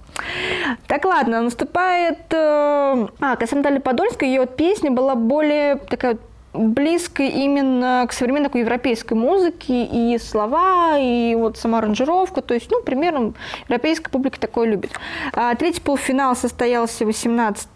Так, 0.87 1.05
ладно, 1.05 1.41
наступает... 1.41 2.19
Э, 2.31 3.07
а, 3.19 3.35
Касамдали 3.35 3.79
Подольская, 3.79 4.29
ее 4.29 4.41
вот 4.41 4.55
песня 4.55 4.91
была 4.91 5.15
более 5.15 5.75
такая 5.75 6.17
близко 6.57 7.23
именно 7.23 8.05
к 8.07 8.13
современной 8.13 8.47
такой 8.47 8.61
европейской 8.61 9.13
музыке, 9.13 9.85
и 9.85 10.17
слова, 10.17 10.97
и 10.99 11.35
вот 11.35 11.57
сама 11.57 11.79
аранжировка, 11.79 12.41
то 12.41 12.53
есть, 12.53 12.69
ну, 12.71 12.81
примерно 12.81 13.33
европейская 13.67 14.09
публика 14.09 14.39
такое 14.39 14.67
любит. 14.67 14.91
А, 15.33 15.55
третий 15.55 15.81
полуфинал 15.81 16.35
состоялся 16.35 17.05
18 17.05 17.69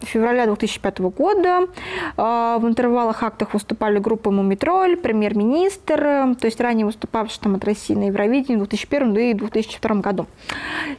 февраля 0.00 0.46
2005 0.46 0.98
года. 0.98 1.68
А, 2.16 2.58
в 2.58 2.66
интервалах 2.66 3.22
актах 3.22 3.54
выступали 3.54 3.98
группы 3.98 4.30
«Мумитроль», 4.30 4.96
«Премьер-министр», 4.96 6.34
то 6.40 6.44
есть 6.44 6.60
ранее 6.60 6.86
выступавшие 6.86 7.40
там 7.42 7.54
от 7.56 7.64
России 7.64 7.94
на 7.94 8.04
Евровидении 8.04 8.56
в 8.56 8.68
2001 8.68 9.16
и 9.16 9.34
2002 9.34 9.96
году. 9.96 10.26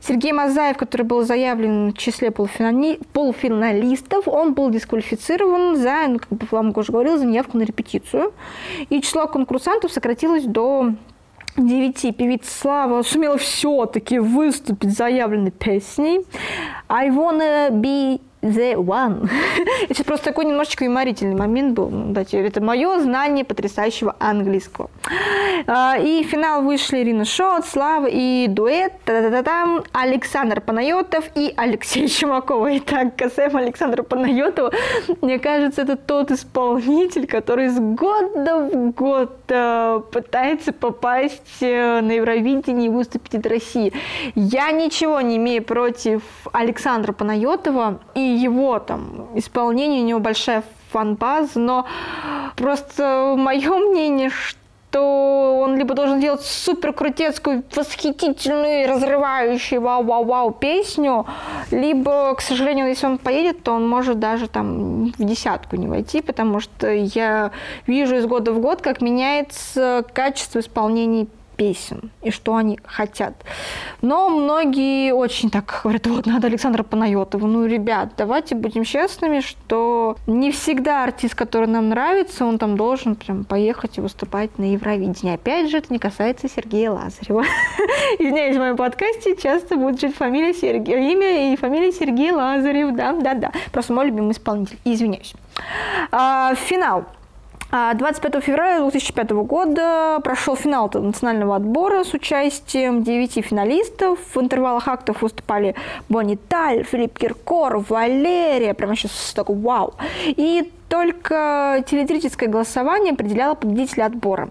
Сергей 0.01 0.31
Мазаев, 0.31 0.77
который 0.77 1.03
был 1.03 1.23
заявлен 1.25 1.93
в 1.93 1.97
числе 1.97 2.31
полуфинали... 2.31 2.99
полуфиналистов, 3.13 4.27
он 4.27 4.53
был 4.53 4.69
дисквалифицирован 4.69 5.75
за, 5.75 6.07
ну, 6.07 6.19
как 6.19 6.29
бы 6.29 6.47
вам 6.51 6.71
уже 6.99 7.09
говорил, 7.09 7.17
заявку 7.17 7.57
на 7.57 7.63
репетицию. 7.63 8.33
И 8.89 9.01
число 9.01 9.27
конкурсантов 9.27 9.91
сократилось 9.91 10.45
до 10.45 10.91
девяти. 11.57 12.11
Певица 12.11 12.51
Слава 12.51 13.01
сумела 13.03 13.37
все-таки 13.37 14.19
выступить 14.19 14.95
заявленной 14.95 15.51
песней 15.51 16.25
«I 16.87 17.09
wanna 17.09 17.69
be 17.71 18.21
The 18.41 18.75
One. 18.75 19.29
Это 19.89 20.03
просто 20.03 20.25
такой 20.25 20.45
немножечко 20.45 20.85
юморительный 20.85 21.35
момент 21.35 21.73
был. 21.73 21.89
Ну, 21.89 22.13
это 22.13 22.61
мое 22.61 22.99
знание 22.99 23.43
потрясающего 23.43 24.15
английского. 24.19 24.89
А, 25.67 25.97
и 25.97 26.23
в 26.23 26.27
финал 26.27 26.63
вышли 26.63 26.99
Ирина 26.99 27.25
Шот, 27.25 27.65
Слава 27.65 28.07
и 28.07 28.47
дуэт 28.47 28.93
та 29.03 29.13
-та 29.13 29.43
-та 29.43 29.85
Александр 29.91 30.61
Панайотов 30.61 31.23
и 31.35 31.53
Алексей 31.57 32.07
Чумакова. 32.19 32.77
Итак, 32.77 33.15
касаемо 33.17 33.59
Александра 33.59 34.03
Панайотова, 34.03 34.71
мне 35.21 35.39
кажется, 35.39 35.81
это 35.81 35.95
тот 35.95 36.31
исполнитель, 36.31 37.25
который 37.25 37.67
с 37.67 37.79
года 37.79 38.69
в 38.71 38.91
год 38.91 39.31
э, 39.49 40.01
пытается 40.11 40.71
попасть 40.71 41.61
э, 41.61 42.01
на 42.01 42.13
Евровидение 42.13 42.87
и 42.87 42.89
выступить 42.89 43.35
от 43.35 43.47
России. 43.47 43.91
Я 44.35 44.71
ничего 44.71 45.21
не 45.21 45.35
имею 45.35 45.63
против 45.63 46.21
Александра 46.53 47.13
Панайотова 47.13 47.99
и 48.15 48.28
его 48.37 48.79
там 48.79 49.27
исполнение, 49.35 50.03
у 50.03 50.05
него 50.05 50.19
большая 50.19 50.63
фан-база, 50.91 51.59
но 51.59 51.85
просто 52.55 53.35
мое 53.37 53.75
мнение, 53.77 54.29
что 54.29 55.59
он 55.61 55.77
либо 55.77 55.93
должен 55.93 56.19
делать 56.19 56.41
супер 56.41 56.93
крутецкую, 56.93 57.63
восхитительную, 57.75 58.87
разрывающую 58.87 59.79
вау-вау-вау 59.81 60.51
песню, 60.51 61.27
либо, 61.69 62.33
к 62.33 62.41
сожалению, 62.41 62.87
если 62.87 63.05
он 63.05 63.17
поедет, 63.19 63.61
то 63.61 63.73
он 63.73 63.87
может 63.87 64.19
даже 64.19 64.47
там 64.47 65.11
в 65.11 65.23
десятку 65.23 65.75
не 65.75 65.87
войти, 65.87 66.21
потому 66.21 66.59
что 66.59 66.91
я 66.91 67.51
вижу 67.85 68.15
из 68.15 68.25
года 68.25 68.51
в 68.51 68.59
год, 68.59 68.81
как 68.81 69.01
меняется 69.01 70.03
качество 70.11 70.59
исполнения 70.59 71.27
песен 71.59 72.09
и 72.21 72.31
что 72.31 72.55
они 72.55 72.79
хотят. 72.85 73.33
Но 74.01 74.29
многие 74.29 75.11
очень 75.11 75.49
так 75.49 75.81
говорят, 75.83 76.07
вот 76.07 76.25
надо 76.25 76.47
Александра 76.47 76.83
Панайотова. 76.83 77.45
Ну, 77.45 77.65
ребят, 77.65 78.13
давайте 78.15 78.55
будем 78.55 78.85
честными, 78.85 79.41
что 79.41 80.15
не 80.25 80.51
всегда 80.51 81.03
артист, 81.03 81.35
который 81.35 81.67
нам 81.67 81.89
нравится, 81.89 82.45
он 82.45 82.59
там 82.59 82.77
должен 82.77 83.15
прям 83.15 83.43
поехать 83.43 83.97
и 83.97 84.01
выступать 84.01 84.57
на 84.57 84.71
Евровидении. 84.71 85.35
Опять 85.35 85.69
же, 85.69 85.79
это 85.79 85.91
не 85.91 85.99
касается 85.99 86.47
Сергея 86.47 86.91
Лазарева. 86.91 87.43
Извиняюсь, 88.19 88.55
в 88.55 88.59
моем 88.59 88.77
подкасте 88.77 89.35
часто 89.35 89.75
будет 89.75 89.99
жить 89.99 90.15
фамилия 90.15 90.53
Сергея, 90.53 91.11
имя 91.11 91.51
и 91.51 91.57
фамилия 91.57 91.91
Сергей 91.91 92.31
Лазарев. 92.31 92.95
Да, 92.95 93.11
да, 93.11 93.33
да. 93.33 93.51
Просто 93.73 93.91
мой 93.91 94.05
любимый 94.05 94.31
исполнитель. 94.31 94.79
Извиняюсь. 94.85 95.33
А, 96.11 96.55
финал. 96.55 97.03
25 97.71 98.35
а, 98.35 98.41
февраля 98.41 98.79
2005 98.79 99.31
года 99.31 100.19
прошел 100.23 100.55
финал 100.55 100.89
национального 100.91 101.55
отбора 101.55 102.03
с 102.03 102.13
участием 102.15 103.03
9 103.03 103.45
финалистов. 103.45 104.17
В 104.33 104.39
интервалах 104.39 104.87
актов 104.87 105.21
выступали 105.21 105.75
Бонни 106.09 106.35
Таль, 106.35 106.83
Филипп 106.83 107.19
Киркор, 107.19 107.77
Валерия. 107.77 108.73
Прямо 108.73 108.95
сейчас 108.95 109.33
такой 109.35 109.55
вау. 109.57 109.93
И 110.25 110.71
только 110.87 111.83
телетрическое 111.87 112.49
голосование 112.49 113.13
определяло 113.13 113.53
победителя 113.53 114.05
отбора. 114.05 114.49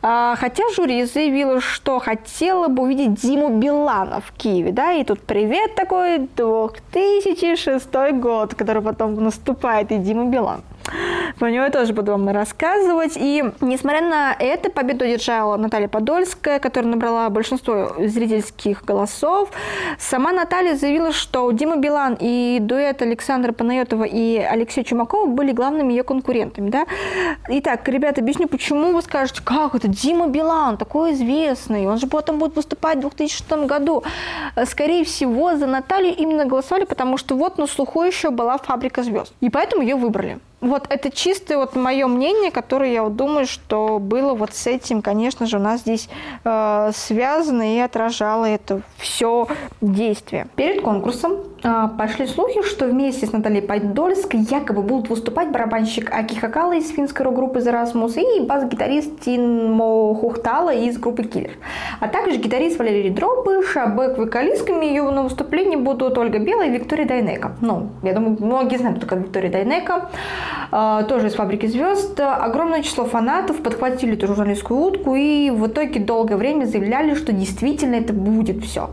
А, 0.00 0.36
хотя 0.36 0.62
жюри 0.76 1.02
заявило, 1.06 1.60
что 1.60 1.98
хотела 1.98 2.68
бы 2.68 2.84
увидеть 2.84 3.14
Диму 3.14 3.58
Билана 3.58 4.20
в 4.20 4.30
Киеве, 4.30 4.70
да, 4.70 4.92
и 4.92 5.02
тут 5.02 5.20
привет 5.20 5.74
такой 5.74 6.18
2006 6.18 7.88
год, 8.20 8.54
который 8.54 8.82
потом 8.82 9.16
наступает, 9.16 9.90
и 9.90 9.98
Дима 9.98 10.26
Билан. 10.26 10.62
Про 11.38 11.50
него 11.50 11.64
я 11.64 11.70
тоже 11.70 11.92
буду 11.92 12.12
вам 12.12 12.28
рассказывать. 12.28 13.12
И 13.16 13.44
несмотря 13.60 14.02
на 14.02 14.36
это, 14.38 14.70
победу 14.70 15.06
держала 15.06 15.56
Наталья 15.56 15.88
Подольская, 15.88 16.58
которая 16.58 16.90
набрала 16.90 17.28
большинство 17.30 17.94
зрительских 17.98 18.84
голосов. 18.84 19.50
Сама 19.98 20.32
Наталья 20.32 20.74
заявила, 20.74 21.12
что 21.12 21.50
Дима 21.52 21.76
Билан 21.76 22.16
и 22.20 22.58
дуэт 22.60 23.02
Александра 23.02 23.52
Панайотова 23.52 24.04
и 24.04 24.36
Алексея 24.38 24.84
Чумакова 24.84 25.26
были 25.26 25.52
главными 25.52 25.92
ее 25.92 26.02
конкурентами. 26.02 26.70
Да? 26.70 26.86
Итак, 27.48 27.88
ребята, 27.88 28.20
объясню, 28.20 28.48
почему 28.48 28.92
вы 28.92 29.02
скажете, 29.02 29.42
как 29.42 29.74
это 29.74 29.88
Дима 29.88 30.28
Билан, 30.28 30.76
такой 30.76 31.12
известный, 31.12 31.86
он 31.86 31.98
же 31.98 32.06
потом 32.06 32.38
будет 32.38 32.56
выступать 32.56 32.98
в 32.98 33.00
2006 33.00 33.50
году. 33.66 34.02
Скорее 34.66 35.04
всего, 35.04 35.56
за 35.56 35.66
Наталью 35.66 36.14
именно 36.16 36.44
голосовали, 36.44 36.84
потому 36.84 37.16
что 37.16 37.34
вот 37.36 37.58
на 37.58 37.66
слуху 37.66 38.02
еще 38.02 38.30
была 38.30 38.58
«Фабрика 38.58 39.02
звезд». 39.02 39.32
И 39.40 39.50
поэтому 39.50 39.82
ее 39.82 39.96
выбрали. 39.96 40.38
Вот 40.60 40.86
это 40.90 41.10
чистое 41.10 41.56
вот 41.56 41.74
мое 41.74 42.06
мнение, 42.06 42.50
которое 42.50 42.92
я 42.92 43.02
вот 43.02 43.16
думаю, 43.16 43.46
что 43.46 43.98
было 43.98 44.34
вот 44.34 44.54
с 44.54 44.66
этим, 44.66 45.00
конечно 45.00 45.46
же, 45.46 45.56
у 45.56 45.60
нас 45.60 45.80
здесь 45.80 46.08
э, 46.44 46.90
связано 46.94 47.76
и 47.76 47.78
отражало 47.78 48.44
это 48.44 48.82
все 48.98 49.48
действие. 49.80 50.48
Перед 50.56 50.82
конкурсом 50.82 51.38
пошли 51.98 52.26
слухи, 52.26 52.62
что 52.62 52.86
вместе 52.86 53.26
с 53.26 53.32
Натальей 53.32 53.62
Подольской 53.62 54.40
якобы 54.40 54.82
будут 54.82 55.10
выступать 55.10 55.50
барабанщик 55.50 56.12
Аки 56.12 56.34
Хакала 56.34 56.74
из 56.74 56.90
финской 56.90 57.24
рок-группы 57.24 57.58
Rasmus 57.58 58.20
и 58.20 58.40
бас-гитарист 58.46 59.20
Тимо 59.20 60.14
Хухтала 60.14 60.72
из 60.72 60.98
группы 60.98 61.24
Киллер. 61.24 61.52
А 62.00 62.08
также 62.08 62.38
гитарист 62.38 62.78
Валерий 62.78 63.10
Дробыш, 63.10 63.76
а 63.76 63.86
бэк-вокалистками 63.86 64.84
ее 64.86 65.02
на 65.10 65.22
выступлении 65.22 65.76
будут 65.76 66.16
Ольга 66.18 66.38
Белая 66.38 66.68
и 66.68 66.70
Виктория 66.70 67.06
Дайнека. 67.06 67.52
Ну, 67.60 67.88
я 68.02 68.14
думаю, 68.14 68.36
многие 68.40 68.76
знают, 68.78 69.00
такая 69.00 69.20
Виктория 69.20 69.50
Дайнека. 69.50 70.10
А, 70.72 71.02
тоже 71.04 71.28
из 71.28 71.34
«Фабрики 71.34 71.66
звезд». 71.66 72.18
Огромное 72.20 72.82
число 72.82 73.04
фанатов 73.04 73.62
подхватили 73.62 74.14
эту 74.14 74.26
журналистскую 74.26 74.80
утку 74.80 75.14
и 75.14 75.50
в 75.50 75.66
итоге 75.66 76.00
долгое 76.00 76.36
время 76.36 76.64
заявляли, 76.64 77.14
что 77.14 77.32
действительно 77.32 77.96
это 77.96 78.12
будет 78.12 78.64
все. 78.64 78.90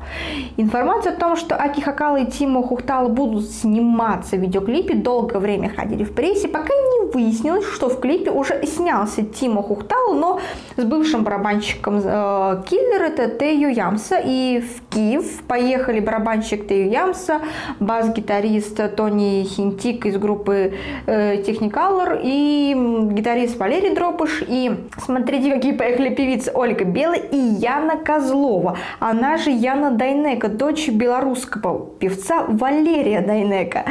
Информация 0.57 1.13
о 1.13 1.15
том, 1.15 1.35
что 1.35 1.55
Аки 1.55 1.81
Хакала 1.81 2.17
и 2.17 2.29
Тима 2.57 2.67
Хухтала 2.67 3.07
будут 3.07 3.49
сниматься 3.51 4.35
в 4.35 4.39
видеоклипе, 4.39 4.95
долгое 4.95 5.39
время 5.39 5.69
ходили 5.69 6.03
в 6.03 6.13
прессе, 6.13 6.47
пока 6.47 6.73
не 6.73 6.97
выяснилось, 7.11 7.65
что 7.65 7.89
в 7.89 7.99
клипе 7.99 8.31
уже 8.31 8.65
снялся 8.65 9.23
Тима 9.23 9.61
Хухтала, 9.61 10.13
но 10.13 10.39
с 10.75 10.83
бывшим 10.83 11.23
барабанщиком 11.23 12.01
э, 12.03 12.63
Киллер, 12.67 13.03
это 13.03 13.27
Тею 13.29 13.73
Ямса. 13.73 14.19
И 14.23 14.61
в 14.61 14.93
Киев 14.93 15.43
поехали 15.47 15.99
барабанщик 15.99 16.67
Тею 16.67 16.89
Ямса, 16.89 17.41
бас-гитарист 17.79 18.95
Тони 18.95 19.43
Хинтик 19.43 20.05
из 20.05 20.17
группы 20.17 20.73
э, 21.05 21.41
Technicolor 21.43 22.19
и 22.23 22.73
гитарист 23.11 23.57
Валерий 23.57 23.93
Дропыш. 23.93 24.43
И 24.47 24.71
смотрите, 24.97 25.53
какие 25.53 25.73
поехали 25.73 26.13
певицы 26.13 26.51
Ольга 26.53 26.85
Белая 26.85 27.19
и 27.19 27.37
Яна 27.37 27.97
Козлова. 27.97 28.77
Она 28.99 29.37
же 29.37 29.51
Яна 29.51 29.91
Дайнека, 29.91 30.47
дочь 30.47 30.89
белорусского 30.89 31.87
певца 31.99 32.46
Валерия 32.47 33.21
Дайнека, 33.21 33.85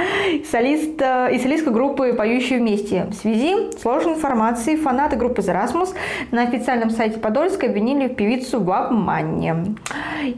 солист, 0.51 1.01
э, 1.01 1.35
и 1.35 1.39
солистка 1.39 1.71
группы 1.71 2.13
«Поющие 2.13 2.59
вместе». 2.59 3.07
В 3.11 3.15
связи 3.15 3.71
с 3.73 3.83
сложной 3.83 4.15
информацией 4.15 4.77
фанаты 4.77 5.17
группы 5.17 5.43
«Зарасмус» 5.43 5.95
на 6.31 6.43
официальном 6.43 6.91
сайте 6.91 7.19
Подольской 7.19 7.69
обвинили 7.69 8.09
певицу 8.09 8.61
в 8.61 8.71
обмане. 8.73 9.77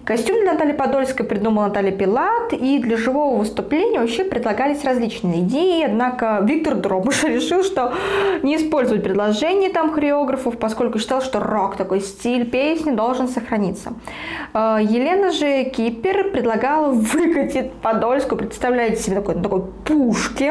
Костюм 0.05 0.43
для 0.43 0.53
Натальи 0.53 0.73
Подольской 0.73 1.25
придумала 1.25 1.69
Наталья 1.69 1.93
Пилат, 1.93 2.53
и 2.53 2.79
для 2.79 2.97
живого 2.97 3.39
выступления 3.39 4.01
вообще 4.01 4.25
предлагались 4.25 4.85
различные 4.85 5.41
идеи, 5.41 5.85
однако 5.85 6.41
Виктор 6.43 6.75
Дроб 6.75 7.09
Бабуша 7.09 7.29
решил, 7.35 7.63
что 7.63 7.95
не 8.43 8.57
использовать 8.57 9.03
предложение 9.03 9.71
там 9.71 9.93
хореографов, 9.93 10.59
поскольку 10.59 10.99
считал, 10.99 11.23
что 11.23 11.41
рок, 11.41 11.77
такой 11.77 12.01
стиль 12.01 12.45
песни 12.49 12.91
должен 12.91 13.29
сохраниться. 13.29 13.93
Э, 14.53 14.79
Елена 14.81 15.31
же 15.31 15.65
Кипер 15.65 16.31
предлагала 16.31 16.93
выкатить 16.93 17.73
Подольскую, 18.09 18.39
представляете 18.39 19.03
себе 19.03 19.17
такой, 19.17 19.35
такой 19.35 19.65
пушки, 19.85 20.51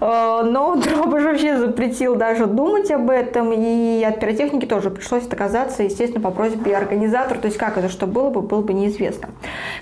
но 0.00 0.76
Дробыш 0.84 1.24
вообще 1.24 1.56
запретил 1.56 2.16
даже 2.16 2.46
думать 2.46 2.90
об 2.90 3.10
этом, 3.10 3.52
и 3.52 4.02
от 4.04 4.20
пиротехники 4.20 4.66
тоже 4.66 4.90
пришлось 4.90 5.26
отказаться, 5.26 5.82
естественно, 5.82 6.22
по 6.22 6.30
просьбе 6.30 6.76
организатора, 6.76 7.38
то 7.38 7.46
есть 7.46 7.58
как 7.58 7.78
это, 7.78 7.88
что 7.88 8.06
было 8.06 8.30
бы, 8.30 8.42
было 8.42 8.60
бы 8.60 8.74
неизвестно. 8.74 9.28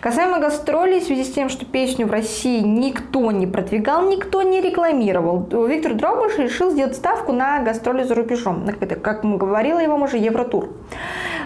Касаемо 0.01 0.39
гастролей, 0.39 1.01
в 1.01 1.05
связи 1.05 1.25
с 1.25 1.33
тем, 1.33 1.49
что 1.49 1.65
песню 1.65 2.07
в 2.07 2.11
России 2.11 2.61
никто 2.61 3.31
не 3.33 3.47
продвигал, 3.47 4.09
никто 4.09 4.43
не 4.43 4.61
рекламировал, 4.61 5.47
Виктор 5.67 5.95
Дробыш 5.95 6.39
решил 6.39 6.71
сделать 6.71 6.97
ставку 6.97 7.33
на 7.33 7.61
гастроли 7.61 8.05
за 8.05 8.15
рубежом. 8.15 8.67
Как 9.03 9.23
говорила 9.25 9.79
его 9.79 9.97
уже, 9.97 10.19
Евротур. 10.19 10.69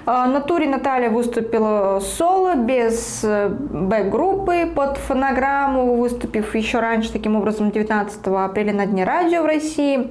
А, 0.07 0.27
на 0.27 0.41
туре 0.41 0.67
Наталья 0.69 1.11
выступила 1.11 2.01
соло, 2.01 2.55
без 2.55 3.21
э, 3.23 3.49
бэк-группы, 3.49 4.71
под 4.75 4.97
фонограмму, 4.97 5.97
выступив 5.97 6.55
еще 6.55 6.81
раньше, 6.81 7.13
таким 7.13 7.37
образом, 7.37 7.71
19 7.71 8.27
апреля 8.37 8.73
на 8.73 8.87
Дне 8.87 9.05
радио 9.05 9.43
в 9.43 9.47
России. 9.47 10.11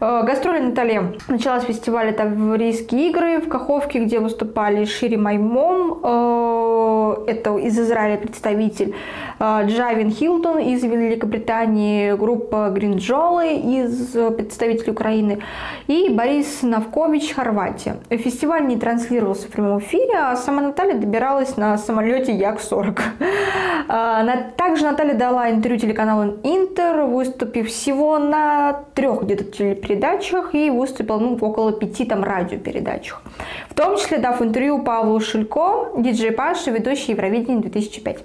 А, 0.00 0.22
гастроли 0.22 0.60
Наталья 0.60 1.12
начала 1.26 1.60
с 1.60 1.64
фестиваля 1.64 2.12
«Таврийские 2.12 3.10
игры» 3.10 3.40
в 3.40 3.48
Каховке, 3.48 3.98
где 4.04 4.20
выступали 4.20 4.84
Шири 4.84 5.16
Маймом, 5.16 6.00
а, 6.02 7.24
это 7.26 7.56
из 7.56 7.78
Израиля 7.78 8.16
представитель, 8.18 8.94
Джавин 9.40 10.10
Хилтон 10.10 10.58
из 10.58 10.82
Великобритании, 10.82 12.12
группа 12.12 12.70
Гринджолы 12.70 13.54
из 13.54 14.12
представителей 14.36 14.92
Украины 14.92 15.40
и 15.86 16.08
Борис 16.10 16.62
Навкович, 16.62 17.34
Хорватия. 17.34 17.96
Фестиваль 18.10 18.66
не 18.66 18.76
транслировался 18.76 19.46
в 19.46 19.50
прямом 19.50 19.78
эфире, 19.78 20.14
а 20.16 20.36
сама 20.36 20.62
Наталья 20.62 20.94
добиралась 20.94 21.56
на 21.56 21.78
самолете 21.78 22.32
Як-40. 22.32 23.00
Также 24.68 24.84
Наталья 24.84 25.14
дала 25.14 25.50
интервью 25.50 25.80
телеканалу 25.80 26.40
Интер, 26.42 27.04
выступив 27.04 27.70
всего 27.70 28.18
на 28.18 28.84
трех 28.94 29.22
где-то 29.22 29.44
телепередачах 29.44 30.54
и 30.54 30.68
выступила 30.68 31.18
ну, 31.18 31.38
около 31.40 31.72
пяти 31.72 32.04
там 32.04 32.22
радиопередачах. 32.22 33.22
В 33.70 33.74
том 33.74 33.96
числе 33.96 34.18
дав 34.18 34.42
интервью 34.42 34.82
Павлу 34.82 35.20
Шилько, 35.20 35.92
диджей 35.96 36.32
Паша, 36.32 36.70
ведущий 36.70 37.12
Евровидение 37.12 37.62
2005. 37.62 38.24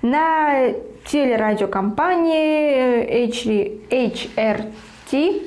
На 0.00 0.70
телерадиокомпании 1.04 3.28
HRT 3.90 5.42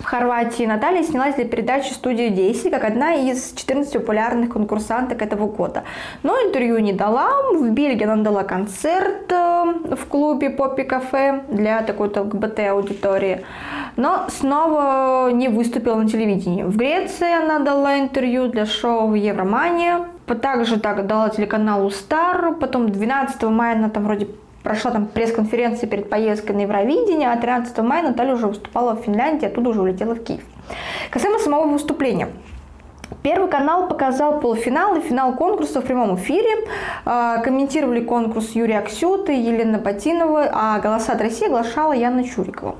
в 0.00 0.04
Хорватии 0.04 0.64
Наталья 0.64 1.02
снялась 1.02 1.34
для 1.34 1.44
передачи 1.44 1.92
«Студию 1.92 2.30
10» 2.30 2.70
как 2.70 2.84
одна 2.84 3.14
из 3.14 3.52
14 3.52 3.92
популярных 3.92 4.50
конкурсанток 4.50 5.20
этого 5.20 5.46
года. 5.46 5.84
Но 6.22 6.36
интервью 6.36 6.78
не 6.78 6.94
дала. 6.94 7.28
В 7.52 7.70
Бельгии 7.70 8.04
она 8.04 8.22
дала 8.22 8.42
концерт 8.42 9.30
э, 9.30 9.94
в 9.94 10.06
клубе 10.06 10.48
Поппи 10.48 10.84
Кафе 10.84 11.42
для 11.48 11.82
такой-то 11.82 12.22
ЛГБТ 12.22 12.60
аудитории. 12.70 13.44
Но 13.96 14.26
снова 14.28 15.30
не 15.32 15.48
выступила 15.48 15.96
на 15.96 16.08
телевидении. 16.08 16.62
В 16.62 16.76
Греции 16.76 17.30
она 17.32 17.58
дала 17.58 17.98
интервью 17.98 18.48
для 18.48 18.64
шоу 18.64 19.14
«Евромания». 19.14 20.06
Также 20.40 20.78
так 20.78 21.06
дала 21.06 21.28
телеканалу 21.28 21.90
Стар. 21.90 22.54
Потом 22.54 22.88
12 22.88 23.42
мая 23.42 23.76
она 23.76 23.90
там 23.90 24.04
вроде 24.04 24.28
прошла 24.62 24.90
там 24.90 25.06
пресс-конференция 25.06 25.88
перед 25.88 26.10
поездкой 26.10 26.56
на 26.56 26.60
Евровидение, 26.60 27.30
а 27.30 27.36
13 27.36 27.78
мая 27.78 28.02
Наталья 28.02 28.34
уже 28.34 28.46
выступала 28.46 28.94
в 28.94 29.00
Финляндии, 29.00 29.46
оттуда 29.46 29.70
уже 29.70 29.82
улетела 29.82 30.14
в 30.14 30.22
Киев. 30.22 30.42
Касаемо 31.10 31.38
самого 31.38 31.66
выступления. 31.66 32.28
Первый 33.22 33.50
канал 33.50 33.88
показал 33.88 34.40
полуфинал 34.40 34.96
и 34.96 35.00
финал 35.00 35.34
конкурса 35.34 35.80
в 35.80 35.84
прямом 35.84 36.14
эфире. 36.14 36.66
А, 37.04 37.38
комментировали 37.38 38.00
конкурс 38.00 38.52
Юрий 38.52 38.74
Аксюта, 38.74 39.32
Елена 39.32 39.78
Патинова, 39.78 40.48
а 40.52 40.78
«Голоса 40.78 41.12
от 41.12 41.20
России» 41.20 41.46
оглашала 41.46 41.92
Яна 41.92 42.24
Чурикова. 42.24 42.76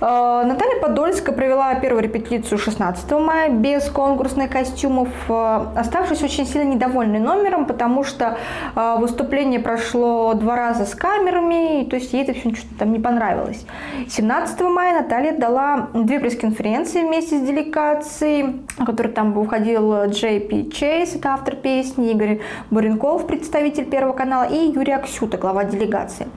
А, 0.00 0.44
Наталья 0.44 0.80
Подольская 0.80 1.34
провела 1.34 1.74
первую 1.76 2.02
репетицию 2.02 2.58
16 2.58 3.10
мая 3.12 3.50
без 3.50 3.88
конкурсных 3.90 4.50
костюмов, 4.50 5.08
а, 5.28 5.72
оставшись 5.76 6.22
очень 6.22 6.46
сильно 6.46 6.72
недовольной 6.72 7.20
номером, 7.20 7.66
потому 7.66 8.04
что 8.04 8.38
выступление 8.74 9.60
прошло 9.60 10.34
два 10.34 10.56
раза 10.56 10.86
с 10.86 10.94
камерами, 10.94 11.84
то 11.84 11.96
есть 11.96 12.12
ей 12.12 12.22
это 12.22 12.32
все 12.32 12.54
что-то 12.54 12.78
там 12.80 12.92
не 12.92 12.98
понравилось. 12.98 13.64
17 14.08 14.60
мая 14.62 15.02
Наталья 15.02 15.32
дала 15.32 15.88
две 15.94 16.18
пресс-конференции 16.18 17.02
вместе 17.02 17.38
с 17.38 17.42
делегацией, 17.42 18.62
которые 18.84 19.12
там 19.12 19.32
выходили 19.32 19.68
приходил 19.68 20.04
Джей 20.10 20.40
Пи 20.40 20.70
Чейз, 20.70 21.14
это 21.14 21.34
автор 21.34 21.56
песни, 21.56 22.10
Игорь 22.12 22.40
Буренков, 22.70 23.26
представитель 23.26 23.84
Первого 23.84 24.12
канала, 24.12 24.44
и 24.44 24.56
Юрий 24.56 24.92
Аксюта, 24.92 25.36
глава 25.36 25.64
делегации. 25.64 26.28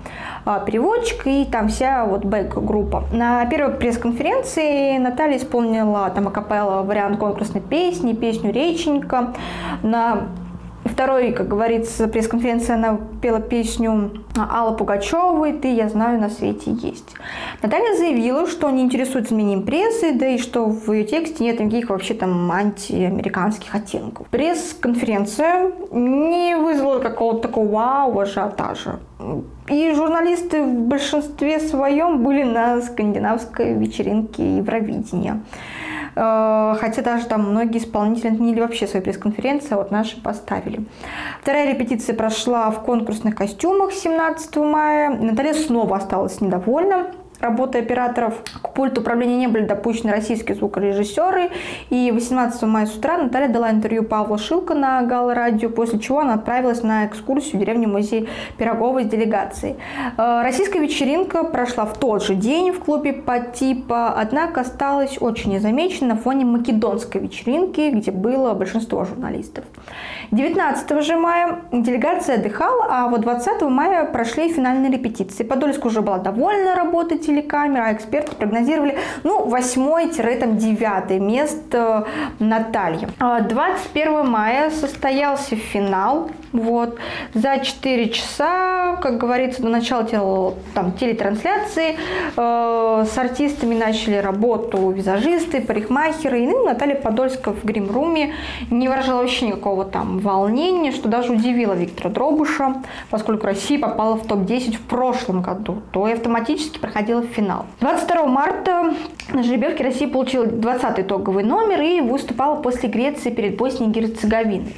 Переводчик 0.65 1.27
и 1.27 1.45
там 1.45 1.69
вся 1.69 2.05
вот 2.05 2.25
бэк-группа. 2.25 3.03
На 3.11 3.45
первой 3.51 3.73
пресс-конференции 3.73 4.97
Наталья 4.97 5.35
исполнила 5.35 6.09
там 6.11 6.29
акапелла 6.29 6.83
вариант 6.83 7.19
конкурсной 7.19 7.61
песни, 7.61 8.13
песню 8.13 8.53
«Реченька». 8.53 9.33
На 9.83 10.29
второй, 10.85 11.33
как 11.33 11.49
говорится, 11.49 12.07
пресс-конференции 12.07 12.73
она 12.73 12.97
пела 13.21 13.41
песню 13.41 14.23
Алла 14.37 14.71
Пугачевой 14.71 15.51
«Ты, 15.51 15.73
я 15.73 15.89
знаю, 15.89 16.21
на 16.21 16.29
свете 16.29 16.71
есть». 16.71 17.13
Наталья 17.61 17.93
заявила, 17.97 18.47
что 18.47 18.69
не 18.69 18.83
интересуется 18.83 19.33
мнением 19.33 19.63
прессы, 19.63 20.13
да 20.13 20.29
и 20.29 20.37
что 20.37 20.67
в 20.67 20.89
ее 20.89 21.03
тексте 21.03 21.43
нет 21.43 21.59
никаких 21.59 21.89
вообще 21.89 22.13
там 22.13 22.49
антиамериканских 22.49 23.75
оттенков. 23.75 24.27
Пресс-конференция 24.27 25.73
не 25.91 26.55
вызвала 26.55 26.99
какого-то 26.99 27.49
такого 27.49 27.67
вау 27.67 28.17
ажиотажа. 28.17 28.99
И 29.67 29.93
журналисты 29.93 30.63
в 30.63 30.87
большинстве 30.87 31.59
своем 31.59 32.23
были 32.23 32.43
на 32.43 32.81
скандинавской 32.81 33.73
вечеринке 33.73 34.57
Евровидения. 34.57 35.41
Э, 36.15 36.75
хотя 36.79 37.01
даже 37.01 37.25
там 37.25 37.51
многие 37.51 37.77
исполнители 37.77 38.29
отменили 38.29 38.59
вообще 38.59 38.87
свои 38.87 39.01
пресс-конференции, 39.01 39.73
а 39.73 39.77
вот 39.77 39.91
наши 39.91 40.21
поставили. 40.21 40.85
Вторая 41.41 41.73
репетиция 41.73 42.15
прошла 42.15 42.69
в 42.71 42.83
конкурсных 42.83 43.35
костюмах 43.35 43.93
17 43.93 44.55
мая. 44.57 45.09
Наталья 45.09 45.53
снова 45.53 45.97
осталась 45.97 46.41
недовольна 46.41 47.11
работы 47.41 47.79
операторов. 47.79 48.41
К 48.61 48.69
пульту 48.73 49.01
управления 49.01 49.37
не 49.37 49.47
были 49.47 49.65
допущены 49.65 50.11
российские 50.11 50.55
звукорежиссеры. 50.55 51.49
И 51.89 52.11
18 52.11 52.61
мая 52.63 52.85
с 52.85 52.95
утра 52.95 53.17
Наталья 53.17 53.49
дала 53.49 53.71
интервью 53.71 54.03
Павлу 54.03 54.37
Шилко 54.37 54.73
на 54.73 55.01
Гал 55.03 55.33
Радио, 55.33 55.69
после 55.69 55.99
чего 55.99 56.19
она 56.19 56.35
отправилась 56.35 56.83
на 56.83 57.05
экскурсию 57.05 57.57
в 57.57 57.59
деревню 57.59 57.89
музей 57.89 58.29
Пирогова 58.57 59.03
с 59.03 59.05
делегацией. 59.05 59.75
Э, 60.17 60.41
российская 60.43 60.79
вечеринка 60.79 61.43
прошла 61.43 61.85
в 61.85 61.97
тот 61.97 62.23
же 62.23 62.35
день 62.35 62.71
в 62.71 62.79
клубе 62.79 63.13
по 63.13 63.39
типа, 63.39 64.13
однако 64.13 64.61
осталась 64.61 65.17
очень 65.19 65.53
незамечена 65.53 66.15
на 66.15 66.15
фоне 66.15 66.45
македонской 66.45 67.21
вечеринки, 67.21 67.89
где 67.89 68.11
было 68.11 68.53
большинство 68.53 69.05
журналистов. 69.05 69.65
19 70.31 71.03
же 71.03 71.15
мая 71.17 71.61
делегация 71.71 72.35
отдыхала, 72.35 72.87
а 72.89 73.07
вот 73.07 73.21
20 73.21 73.61
мая 73.63 74.05
прошли 74.05 74.51
финальные 74.51 74.91
репетиции. 74.91 75.43
Подольск 75.43 75.85
уже 75.85 76.01
была 76.01 76.17
довольна 76.17 76.75
работой 76.75 77.17
телекамер, 77.31 77.81
а 77.81 77.93
эксперты 77.93 78.35
прогнозировали 78.35 78.97
ну, 79.23 79.47
8-9 79.47 81.19
место 81.19 82.07
Натальи. 82.39 83.07
21 83.19 84.15
а 84.15 84.23
мая 84.23 84.69
состоялся 84.69 85.55
финал. 85.55 86.29
Вот. 86.53 86.97
За 87.33 87.59
4 87.59 88.09
часа, 88.09 88.97
как 89.01 89.17
говорится, 89.17 89.61
до 89.61 89.69
начала 89.69 90.03
тел, 90.03 90.55
там, 90.73 90.91
телетрансляции 90.93 91.97
э, 92.35 93.05
с 93.09 93.17
артистами 93.17 93.75
начали 93.75 94.15
работу 94.15 94.89
визажисты, 94.89 95.61
парикмахеры. 95.61 96.41
И 96.41 96.47
ну, 96.47 96.65
Наталья 96.65 96.95
Подольская 96.95 97.53
в 97.53 97.63
гримруме 97.63 98.33
не 98.69 98.89
выражала 98.89 99.21
вообще 99.21 99.47
никакого 99.47 99.85
там 99.85 100.19
волнения, 100.19 100.91
что 100.91 101.07
даже 101.07 101.31
удивило 101.31 101.73
Виктора 101.73 102.09
Дробуша, 102.09 102.83
поскольку 103.09 103.45
Россия 103.45 103.79
попала 103.79 104.15
в 104.15 104.27
топ-10 104.27 104.77
в 104.77 104.81
прошлом 104.81 105.41
году, 105.41 105.81
то 105.91 106.07
и 106.07 106.13
автоматически 106.13 106.79
проходила 106.79 107.21
в 107.21 107.27
финал. 107.27 107.65
22 107.79 108.25
марта 108.25 108.93
на 109.31 109.43
жеребьевке 109.43 109.83
Россия 109.83 110.07
получила 110.07 110.45
20 110.45 110.99
итоговый 110.99 111.43
номер 111.43 111.81
и 111.81 112.01
выступала 112.01 112.55
после 112.55 112.89
Греции 112.89 113.29
перед 113.29 113.55
Боснией 113.55 113.91
и 113.91 113.93
Герцеговиной. 113.93 114.75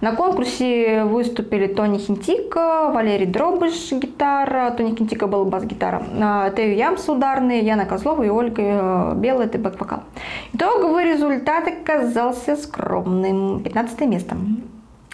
На 0.00 0.12
конкурсе 0.12 1.04
выступили 1.14 1.66
Тони 1.66 1.98
Хинтика, 1.98 2.90
Валерий 2.92 3.26
Дробыш 3.26 3.92
гитара, 3.92 4.70
Тони 4.76 4.94
Хинтика 4.94 5.26
был 5.26 5.44
бас-гитара, 5.44 6.02
а, 6.20 6.50
Тею 6.50 6.76
Ямс 6.76 7.08
ударные, 7.08 7.60
Яна 7.60 7.86
Козлова 7.86 8.22
и 8.22 8.28
Ольга 8.28 8.62
э, 8.62 9.14
Белая 9.16 9.46
это 9.46 9.58
бэк-вокал. 9.58 10.02
Итоговый 10.52 11.04
результат 11.04 11.68
оказался 11.68 12.56
скромным. 12.56 13.62
15 13.62 14.00
место 14.02 14.36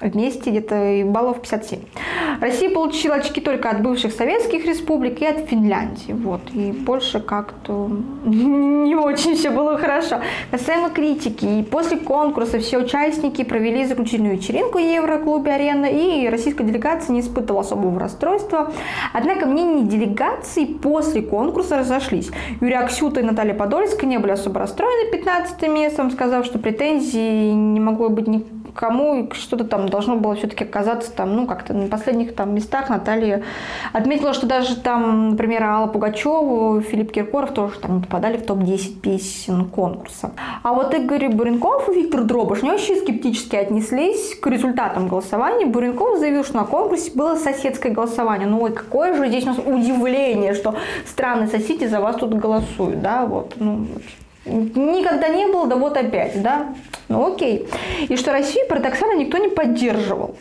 вместе 0.00 0.50
где-то 0.50 1.02
баллов 1.06 1.40
57. 1.40 1.80
Россия 2.40 2.70
получила 2.70 3.16
очки 3.16 3.40
только 3.40 3.70
от 3.70 3.82
бывших 3.82 4.12
советских 4.12 4.64
республик 4.64 5.20
и 5.20 5.26
от 5.26 5.48
Финляндии. 5.48 6.12
Вот. 6.12 6.40
И 6.54 6.72
больше 6.72 7.20
как-то 7.20 7.90
не 8.24 8.94
очень 8.94 9.36
все 9.36 9.50
было 9.50 9.76
хорошо. 9.76 10.20
Касаемо 10.50 10.90
критики, 10.90 11.44
и 11.44 11.62
после 11.62 11.96
конкурса 11.98 12.58
все 12.58 12.78
участники 12.78 13.44
провели 13.44 13.84
заключительную 13.84 14.36
вечеринку 14.36 14.78
в 14.78 14.82
Евроклубе 14.82 15.52
«Арена», 15.52 15.86
и 15.86 16.28
российская 16.28 16.64
делегация 16.64 17.12
не 17.12 17.20
испытывала 17.20 17.62
особого 17.62 17.98
расстройства. 18.00 18.72
Однако 19.12 19.46
мнения 19.46 19.82
делегации 19.82 20.64
после 20.64 21.22
конкурса 21.22 21.78
разошлись. 21.78 22.30
Юрий 22.60 22.74
Аксюта 22.74 23.20
и 23.20 23.22
Наталья 23.22 23.54
Подольская 23.54 24.08
не 24.08 24.18
были 24.18 24.32
особо 24.32 24.60
расстроены 24.60 25.10
15 25.10 25.68
местом, 25.68 26.10
сказав, 26.10 26.46
что 26.46 26.58
претензий 26.58 27.52
не 27.52 27.80
могло 27.80 28.08
быть 28.08 28.26
ни 28.26 28.44
кому 28.80 29.28
что-то 29.32 29.64
там 29.64 29.90
должно 29.90 30.16
было 30.16 30.34
все-таки 30.34 30.64
оказаться 30.64 31.12
там, 31.12 31.36
ну, 31.36 31.46
как-то 31.46 31.74
на 31.74 31.88
последних 31.88 32.34
там 32.34 32.54
местах 32.54 32.88
Наталья 32.88 33.42
отметила, 33.92 34.32
что 34.32 34.46
даже 34.46 34.74
там, 34.74 35.32
например, 35.32 35.64
Алла 35.64 35.86
Пугачева, 35.86 36.80
Филипп 36.80 37.12
Киркоров 37.12 37.52
тоже 37.52 37.78
там 37.78 38.00
попадали 38.00 38.38
в 38.38 38.46
топ-10 38.46 39.00
песен 39.00 39.66
конкурса. 39.66 40.30
А 40.62 40.72
вот 40.72 40.94
Игорь 40.94 41.28
Буренков 41.28 41.90
и 41.90 41.92
Виктор 41.92 42.24
Дробыш 42.24 42.62
не 42.62 42.70
очень 42.70 42.96
скептически 42.96 43.56
отнеслись 43.56 44.34
к 44.40 44.46
результатам 44.46 45.08
голосования. 45.08 45.66
Буренков 45.66 46.18
заявил, 46.18 46.42
что 46.42 46.56
на 46.56 46.64
конкурсе 46.64 47.12
было 47.14 47.34
соседское 47.34 47.92
голосование. 47.92 48.48
Ну, 48.48 48.62
ой, 48.62 48.72
какое 48.72 49.14
же 49.14 49.28
здесь 49.28 49.44
у 49.44 49.48
нас 49.48 49.58
удивление, 49.58 50.54
что 50.54 50.74
странные 51.06 51.48
соседи 51.48 51.84
за 51.84 52.00
вас 52.00 52.16
тут 52.16 52.32
голосуют, 52.32 53.02
да, 53.02 53.26
вот, 53.26 53.56
ну, 53.58 53.86
Никогда 54.50 55.28
не 55.28 55.46
было, 55.46 55.66
да 55.66 55.76
вот 55.76 55.96
опять, 55.96 56.42
да? 56.42 56.74
Ну 57.08 57.32
окей. 57.32 57.68
И 58.08 58.16
что 58.16 58.32
Россию 58.32 58.66
парадоксально 58.68 59.18
никто 59.18 59.38
не 59.38 59.48
поддерживал. 59.48 60.36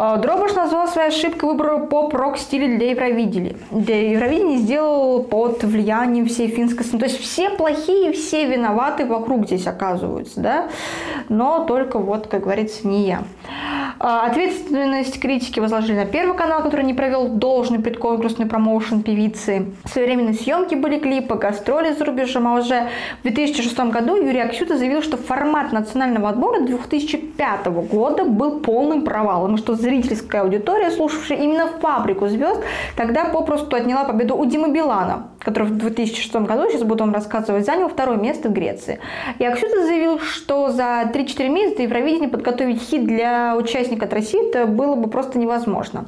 А, 0.00 0.16
Дробыш 0.16 0.54
назвал 0.54 0.86
своей 0.86 1.08
ошибкой 1.08 1.50
выбора 1.50 1.78
поп-рок 1.78 2.38
стиля 2.38 2.78
для 2.78 2.92
Евровидения. 2.92 3.56
Для 3.72 4.12
Евровидения 4.12 4.58
сделал 4.58 5.24
под 5.24 5.64
влиянием 5.64 6.26
всей 6.26 6.46
финской 6.46 6.84
сцены. 6.84 7.00
То 7.00 7.06
есть 7.06 7.18
все 7.18 7.50
плохие, 7.50 8.12
все 8.12 8.46
виноваты 8.46 9.06
вокруг 9.06 9.46
здесь 9.46 9.66
оказываются, 9.66 10.40
да? 10.40 10.68
Но 11.28 11.64
только 11.64 11.98
вот, 11.98 12.28
как 12.28 12.44
говорится, 12.44 12.86
не 12.86 13.08
я. 13.08 13.24
А, 13.98 14.26
ответственность 14.26 15.18
критики 15.18 15.58
возложили 15.58 15.96
на 15.96 16.06
Первый 16.06 16.36
канал, 16.36 16.62
который 16.62 16.84
не 16.84 16.94
провел 16.94 17.28
должный 17.28 17.80
предконкурсный 17.80 18.46
промоушен 18.46 19.02
певицы. 19.02 19.66
Своевременные 19.84 20.34
съемки 20.34 20.76
были 20.76 21.00
клипы, 21.00 21.34
гастроли 21.34 21.92
за 21.94 22.04
рубежом, 22.04 22.46
а 22.46 22.54
уже 22.54 22.88
в 23.20 23.22
2006 23.22 23.76
году 23.90 24.14
Юрий 24.14 24.40
Аксюта 24.40 24.78
заявил, 24.78 25.02
что 25.02 25.16
формат 25.16 25.72
национального 25.72 26.28
отбора 26.28 26.60
2005 26.60 27.66
года 27.90 28.24
был 28.24 28.60
полным 28.60 29.02
провалом, 29.02 29.56
что 29.56 29.74
зрительская 29.88 30.42
аудитория, 30.42 30.90
слушавшая 30.90 31.38
именно 31.38 31.66
«Фабрику 31.80 32.28
звезд», 32.28 32.60
тогда 32.96 33.24
попросту 33.24 33.76
отняла 33.76 34.04
победу 34.04 34.36
у 34.36 34.44
Димы 34.44 34.70
Билана, 34.70 35.28
который 35.40 35.68
в 35.68 35.78
2006 35.78 36.34
году, 36.36 36.68
сейчас 36.70 36.82
буду 36.82 37.04
вам 37.04 37.14
рассказывать, 37.14 37.64
занял 37.64 37.88
второе 37.88 38.18
место 38.18 38.48
в 38.48 38.52
Греции. 38.52 39.00
И 39.38 39.44
Аксюта 39.44 39.84
заявил, 39.86 40.20
что 40.20 40.68
за 40.70 41.10
3-4 41.12 41.48
месяца 41.48 41.82
Евровидение 41.82 42.28
подготовить 42.28 42.82
хит 42.82 43.06
для 43.06 43.56
участника 43.56 44.04
от 44.06 44.12
России 44.12 44.48
это 44.48 44.66
было 44.66 44.94
бы 44.94 45.08
просто 45.08 45.38
невозможно. 45.38 46.06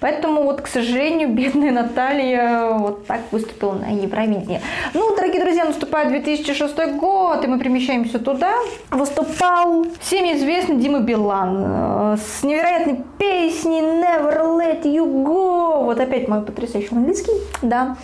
Поэтому 0.00 0.42
вот, 0.42 0.62
к 0.62 0.66
сожалению, 0.66 1.28
бедная 1.28 1.70
Наталья 1.70 2.70
вот 2.70 3.06
так 3.06 3.20
выступила 3.30 3.74
на 3.74 3.86
Евровидении. 3.86 4.60
Ну, 4.94 5.14
дорогие 5.14 5.42
друзья, 5.42 5.64
наступает 5.64 6.08
2006 6.08 6.76
год, 6.96 7.44
и 7.44 7.46
мы 7.46 7.58
перемещаемся 7.58 8.18
туда. 8.18 8.52
Выступал 8.90 9.86
всеми 10.00 10.36
известный 10.36 10.76
Дима 10.76 11.00
Билан 11.00 11.64
э, 11.64 12.16
с 12.16 12.42
невероятной 12.42 13.01
песней 13.18 13.80
Never 13.80 14.58
Let 14.58 14.82
You 14.82 15.24
Go. 15.24 15.84
Вот 15.84 16.00
опять 16.00 16.28
мой 16.28 16.42
потрясающий 16.42 16.94
английский, 16.94 17.32
да. 17.62 17.96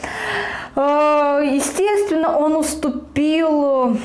Э, 0.77 1.41
естественно, 1.45 2.37
он 2.39 2.57
уступил 2.57 3.97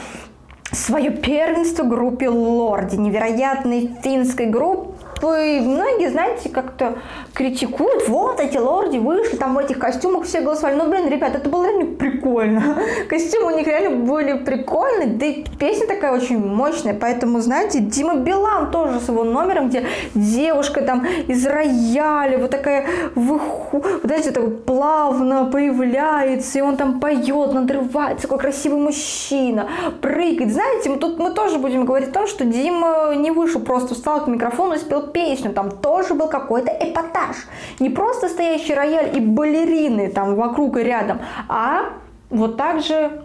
свое 0.72 1.12
первенство 1.12 1.84
группе 1.84 2.30
Лорди, 2.30 2.96
невероятной 2.96 3.91
финской 4.04 4.48
группе, 4.48 4.93
и 5.32 5.60
многие, 5.60 6.10
знаете, 6.10 6.50
как-то 6.50 6.96
критикуют, 7.34 8.08
вот 8.08 8.40
эти 8.40 8.58
лорди 8.58 8.98
вышли, 8.98 9.38
там 9.38 9.56
в 9.56 9.58
этих 9.58 9.80
костюмах 9.80 10.26
все 10.26 10.42
голосовали. 10.42 10.76
Ну, 10.76 10.90
блин, 10.90 11.08
ребят, 11.08 11.36
это 11.36 11.50
было 11.50 11.66
реально 11.66 11.96
прикольно. 11.96 12.78
Костюмы 13.10 13.54
у 13.54 13.58
них 13.58 13.68
реально 13.68 14.06
были 14.06 14.34
прикольные, 14.34 15.08
да 15.08 15.26
и 15.26 15.44
песня 15.60 15.88
такая 15.88 16.14
очень 16.14 16.40
мощная, 16.40 16.94
поэтому, 16.94 17.40
знаете, 17.40 17.80
Дима 17.80 18.16
Билан 18.16 18.72
тоже 18.72 19.00
с 19.00 19.08
его 19.08 19.24
номером, 19.24 19.70
где 19.70 19.86
девушка 20.14 20.82
там 20.82 21.06
из 21.28 21.46
рояля, 21.46 22.38
вот 22.38 22.52
такая, 22.52 22.86
выху... 23.16 23.84
вот 23.84 24.02
знаете, 24.04 24.32
так 24.32 24.64
плавно 24.64 25.46
появляется, 25.46 26.60
и 26.60 26.62
он 26.62 26.78
там 26.78 27.00
поет, 27.00 27.54
надрывается, 27.54 28.28
какой 28.28 28.40
красивый 28.40 28.80
мужчина, 28.80 29.70
прыгает. 30.02 30.52
Знаете, 30.52 30.90
мы 30.90 30.98
тут 30.98 31.20
мы 31.20 31.32
тоже 31.32 31.58
будем 31.58 31.86
говорить 31.86 32.10
о 32.10 32.14
том, 32.14 32.28
что 32.28 32.46
Дима 32.46 33.14
не 33.16 33.32
вышел, 33.32 33.62
просто 33.62 33.96
встал 33.96 34.24
к 34.24 34.28
микрофону 34.28 34.76
и 34.76 34.78
спел 34.78 35.08
песню, 35.14 35.53
там 35.53 35.72
тоже 35.72 36.14
был 36.14 36.28
какой-то 36.28 36.72
эпатаж. 36.72 37.38
Не 37.80 37.89
просто 37.89 38.30
стоящий 38.30 38.74
рояль 38.74 39.16
и 39.16 39.20
балерины 39.20 40.09
там 40.09 40.36
вокруг 40.36 40.78
и 40.78 40.84
рядом, 40.84 41.20
а 41.47 41.93
вот 42.30 42.57
так 42.57 42.82
же 42.82 43.24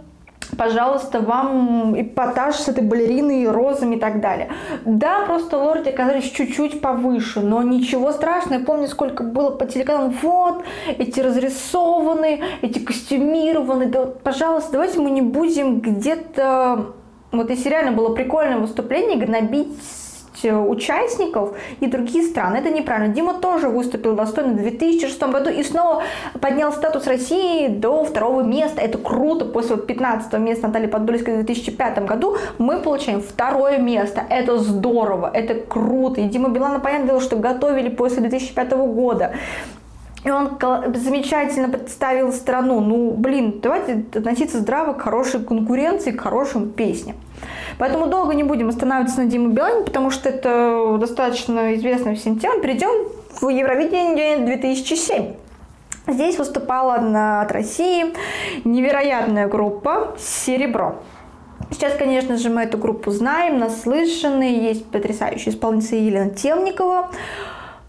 пожалуйста, 0.57 1.21
вам 1.21 2.01
эпатаж 2.01 2.57
с 2.57 2.69
этой 2.69 2.83
балериной, 2.83 3.49
розами 3.49 3.97
и 3.97 3.99
так 3.99 4.21
далее. 4.21 4.51
Да, 4.85 5.25
просто 5.27 5.59
лорди 5.59 5.91
оказались 5.91 6.31
чуть-чуть 6.31 6.81
повыше, 6.81 7.41
но 7.41 7.63
ничего 7.63 8.13
страшного. 8.13 8.61
Я 8.61 8.67
помню, 8.67 8.89
сколько 8.89 9.23
было 9.23 9.51
по 9.51 9.67
телеканалам. 9.67 10.15
Вот, 10.23 10.65
эти 10.99 11.21
разрисованные, 11.21 12.43
эти 12.63 12.79
костюмированные. 12.79 13.89
Да, 13.89 14.07
пожалуйста, 14.07 14.73
давайте 14.73 15.01
мы 15.01 15.11
не 15.11 15.23
будем 15.23 15.81
где-то... 15.81 16.95
Вот 17.31 17.51
если 17.51 17.69
реально 17.69 17.93
было 17.93 18.15
прикольное 18.15 18.59
выступление, 18.59 19.19
гнобить 19.19 19.79
участников 20.45 21.57
и 21.81 21.87
другие 21.87 22.25
страны. 22.25 22.57
Это 22.57 22.71
неправильно. 22.71 23.15
Дима 23.15 23.35
тоже 23.35 23.69
выступил 23.69 24.15
достойно 24.15 24.53
в 24.53 24.57
2006 24.57 25.21
году 25.23 25.51
и 25.51 25.63
снова 25.63 26.03
поднял 26.41 26.73
статус 26.73 27.07
России 27.07 27.69
до 27.69 28.05
второго 28.05 28.43
места. 28.43 28.81
Это 28.81 28.99
круто. 28.99 29.45
После 29.45 29.77
15 29.77 30.33
места 30.35 30.69
Натальи 30.69 30.87
Подольской 30.87 31.35
в 31.35 31.45
2005 31.45 32.07
году 32.07 32.37
мы 32.59 32.81
получаем 32.81 33.21
второе 33.21 33.79
место. 33.79 34.23
Это 34.29 34.59
здорово, 34.59 35.31
это 35.33 35.55
круто. 35.55 36.21
И 36.21 36.25
Дима 36.25 36.49
Билана, 36.49 36.81
понятное 36.81 37.09
дело, 37.09 37.21
что 37.21 37.37
готовили 37.37 37.89
после 37.89 38.21
2005 38.21 38.73
года. 38.73 39.33
И 40.25 40.31
он 40.31 40.59
замечательно 40.95 41.69
представил 41.69 42.33
страну. 42.33 42.81
Ну, 42.81 43.13
блин, 43.13 43.61
давайте 43.63 44.05
относиться 44.15 44.59
здраво 44.59 44.93
к 44.93 45.03
хорошей 45.03 45.43
конкуренции, 45.43 46.11
к 46.11 46.21
хорошим 46.21 46.71
песням. 46.71 47.17
Поэтому 47.79 48.07
долго 48.09 48.35
не 48.35 48.43
будем 48.43 48.69
останавливаться 48.69 49.23
на 49.23 49.27
Диме 49.27 49.49
Билане, 49.49 49.85
потому 49.85 50.11
что 50.11 50.29
это 50.29 50.97
достаточно 50.99 51.75
известная 51.77 52.17
всем 52.17 52.39
тема. 52.39 52.61
Перейдем 52.61 53.09
в 53.41 53.49
Евровидение 53.49 54.39
2007. 54.39 55.35
Здесь 56.09 56.39
выступала 56.39 56.99
на, 56.99 57.43
от 57.43 57.53
России 57.53 58.15
невероятная 58.65 59.47
группа 59.47 60.15
«Серебро». 60.19 60.97
Сейчас, 61.71 61.95
конечно 61.97 62.39
же, 62.39 62.49
мы 62.49 62.63
эту 62.63 62.79
группу 62.79 63.11
знаем, 63.11 63.59
наслышаны. 63.59 64.45
Есть 64.45 64.87
потрясающая 64.87 65.53
исполнительница 65.53 65.97
Елена 65.97 66.31
Темникова. 66.31 67.11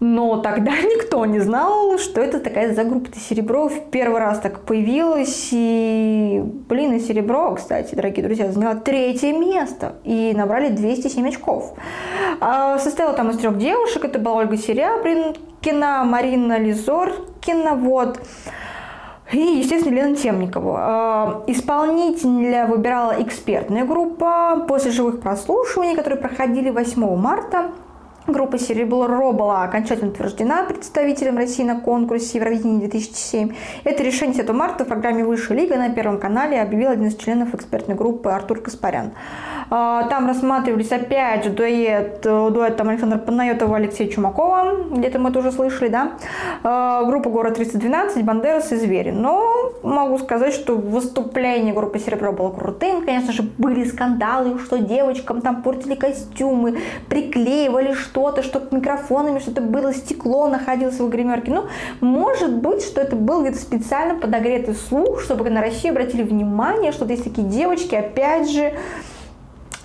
Но 0.00 0.38
тогда 0.38 0.72
никто 0.80 1.24
не 1.26 1.40
знал, 1.40 1.98
что 1.98 2.20
это 2.20 2.40
такая 2.40 2.74
за 2.74 2.84
группа 2.84 3.10
Серебро. 3.16 3.68
В 3.68 3.90
первый 3.90 4.18
раз 4.18 4.40
так 4.40 4.60
появилась. 4.60 5.50
И, 5.52 6.42
блин, 6.68 6.94
и 6.94 7.00
Серебро, 7.00 7.54
кстати, 7.54 7.94
дорогие 7.94 8.24
друзья, 8.24 8.50
заняла 8.50 8.74
третье 8.74 9.32
место. 9.32 9.96
И 10.04 10.32
набрали 10.34 10.70
207 10.70 11.28
очков. 11.28 11.74
А, 12.40 12.78
состояла 12.78 13.12
там 13.12 13.30
из 13.30 13.38
трех 13.38 13.58
девушек. 13.58 14.04
Это 14.04 14.18
была 14.18 14.36
Ольга 14.36 14.56
Серябринкина, 14.56 16.04
Марина 16.04 16.58
Лизоркина, 16.58 17.74
вот. 17.74 18.18
И, 19.32 19.38
естественно, 19.38 19.94
Лена 19.94 20.16
Темникова. 20.16 20.78
А, 20.80 21.44
исполнителя 21.46 22.66
выбирала 22.66 23.22
экспертная 23.22 23.84
группа 23.84 24.64
после 24.66 24.92
живых 24.92 25.20
прослушиваний, 25.20 25.94
которые 25.94 26.18
проходили 26.18 26.70
8 26.70 27.16
марта. 27.16 27.70
Группа 28.32 28.58
«Серебро» 28.58 29.32
была 29.32 29.64
окончательно 29.64 30.12
утверждена 30.12 30.62
представителем 30.62 31.36
России 31.36 31.64
на 31.64 31.80
конкурсе 31.80 32.38
Евровидения 32.38 32.78
2007. 32.78 33.54
Это 33.82 34.04
решение 34.04 34.36
10 34.36 34.50
марта 34.50 34.84
в 34.84 34.88
программе 34.88 35.24
«Высшая 35.24 35.54
лига» 35.54 35.76
на 35.76 35.90
Первом 35.90 36.20
канале 36.20 36.60
объявил 36.60 36.90
один 36.90 37.08
из 37.08 37.16
членов 37.16 37.54
экспертной 37.54 37.96
группы 37.96 38.30
Артур 38.30 38.60
Каспарян. 38.60 39.12
А, 39.68 40.04
там 40.04 40.28
рассматривались 40.28 40.92
опять 40.92 41.44
же 41.44 41.50
дуэт, 41.50 42.22
дуэт 42.22 42.76
там 42.76 42.88
Александра 42.88 43.18
Панайотова 43.18 43.76
и 43.76 43.80
Алексея 43.80 44.08
Чумакова, 44.08 44.76
где-то 44.90 45.18
мы 45.18 45.30
это 45.30 45.40
уже 45.40 45.50
слышали, 45.50 45.88
да. 45.88 46.12
А, 46.62 47.04
группа 47.04 47.30
«Город 47.30 47.58
312», 47.58 48.22
«Бандерас» 48.22 48.70
и 48.70 48.76
«Звери». 48.76 49.10
Но 49.10 49.72
могу 49.82 50.18
сказать, 50.18 50.52
что 50.52 50.76
выступление 50.76 51.74
группы 51.74 51.98
«Серебро» 51.98 52.32
было 52.32 52.50
крутым. 52.50 53.04
Конечно 53.04 53.32
же, 53.32 53.42
были 53.42 53.84
скандалы, 53.84 54.58
что 54.58 54.78
девочкам 54.78 55.40
там 55.40 55.62
портили 55.62 55.94
костюмы, 55.94 56.78
приклеивали 57.08 57.92
что-то, 58.20 58.42
что 58.42 58.62
микрофонами 58.70 59.38
что-то 59.38 59.60
было, 59.60 59.92
стекло 59.94 60.48
находилось 60.48 60.98
в 60.98 61.08
гримерке. 61.08 61.52
Ну, 61.52 61.64
может 62.00 62.56
быть, 62.56 62.82
что 62.82 63.00
это 63.00 63.16
был 63.16 63.42
где-то 63.42 63.58
специально 63.58 64.14
подогретый 64.14 64.74
слух, 64.74 65.20
чтобы 65.20 65.48
на 65.50 65.60
Россию 65.60 65.92
обратили 65.92 66.22
внимание, 66.22 66.92
что 66.92 67.06
есть 67.06 67.24
такие 67.24 67.46
девочки, 67.46 67.94
опять 67.94 68.50
же, 68.50 68.74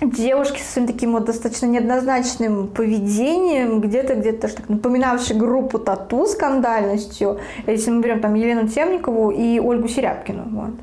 девушки 0.02 0.60
со 0.60 0.72
своим 0.72 0.86
таким 0.86 1.12
вот 1.12 1.24
достаточно 1.24 1.66
неоднозначным 1.66 2.68
поведением, 2.68 3.80
где-то 3.80 4.14
где-то 4.14 4.48
так 4.54 4.68
напоминавшей 4.68 5.36
группу 5.36 5.78
Тату 5.78 6.26
скандальностью, 6.26 7.40
если 7.66 7.90
мы 7.90 8.02
берем 8.02 8.20
там 8.20 8.34
Елену 8.34 8.68
Темникову 8.68 9.30
и 9.30 9.58
Ольгу 9.58 9.88
Серябкину. 9.88 10.42
Вот. 10.50 10.74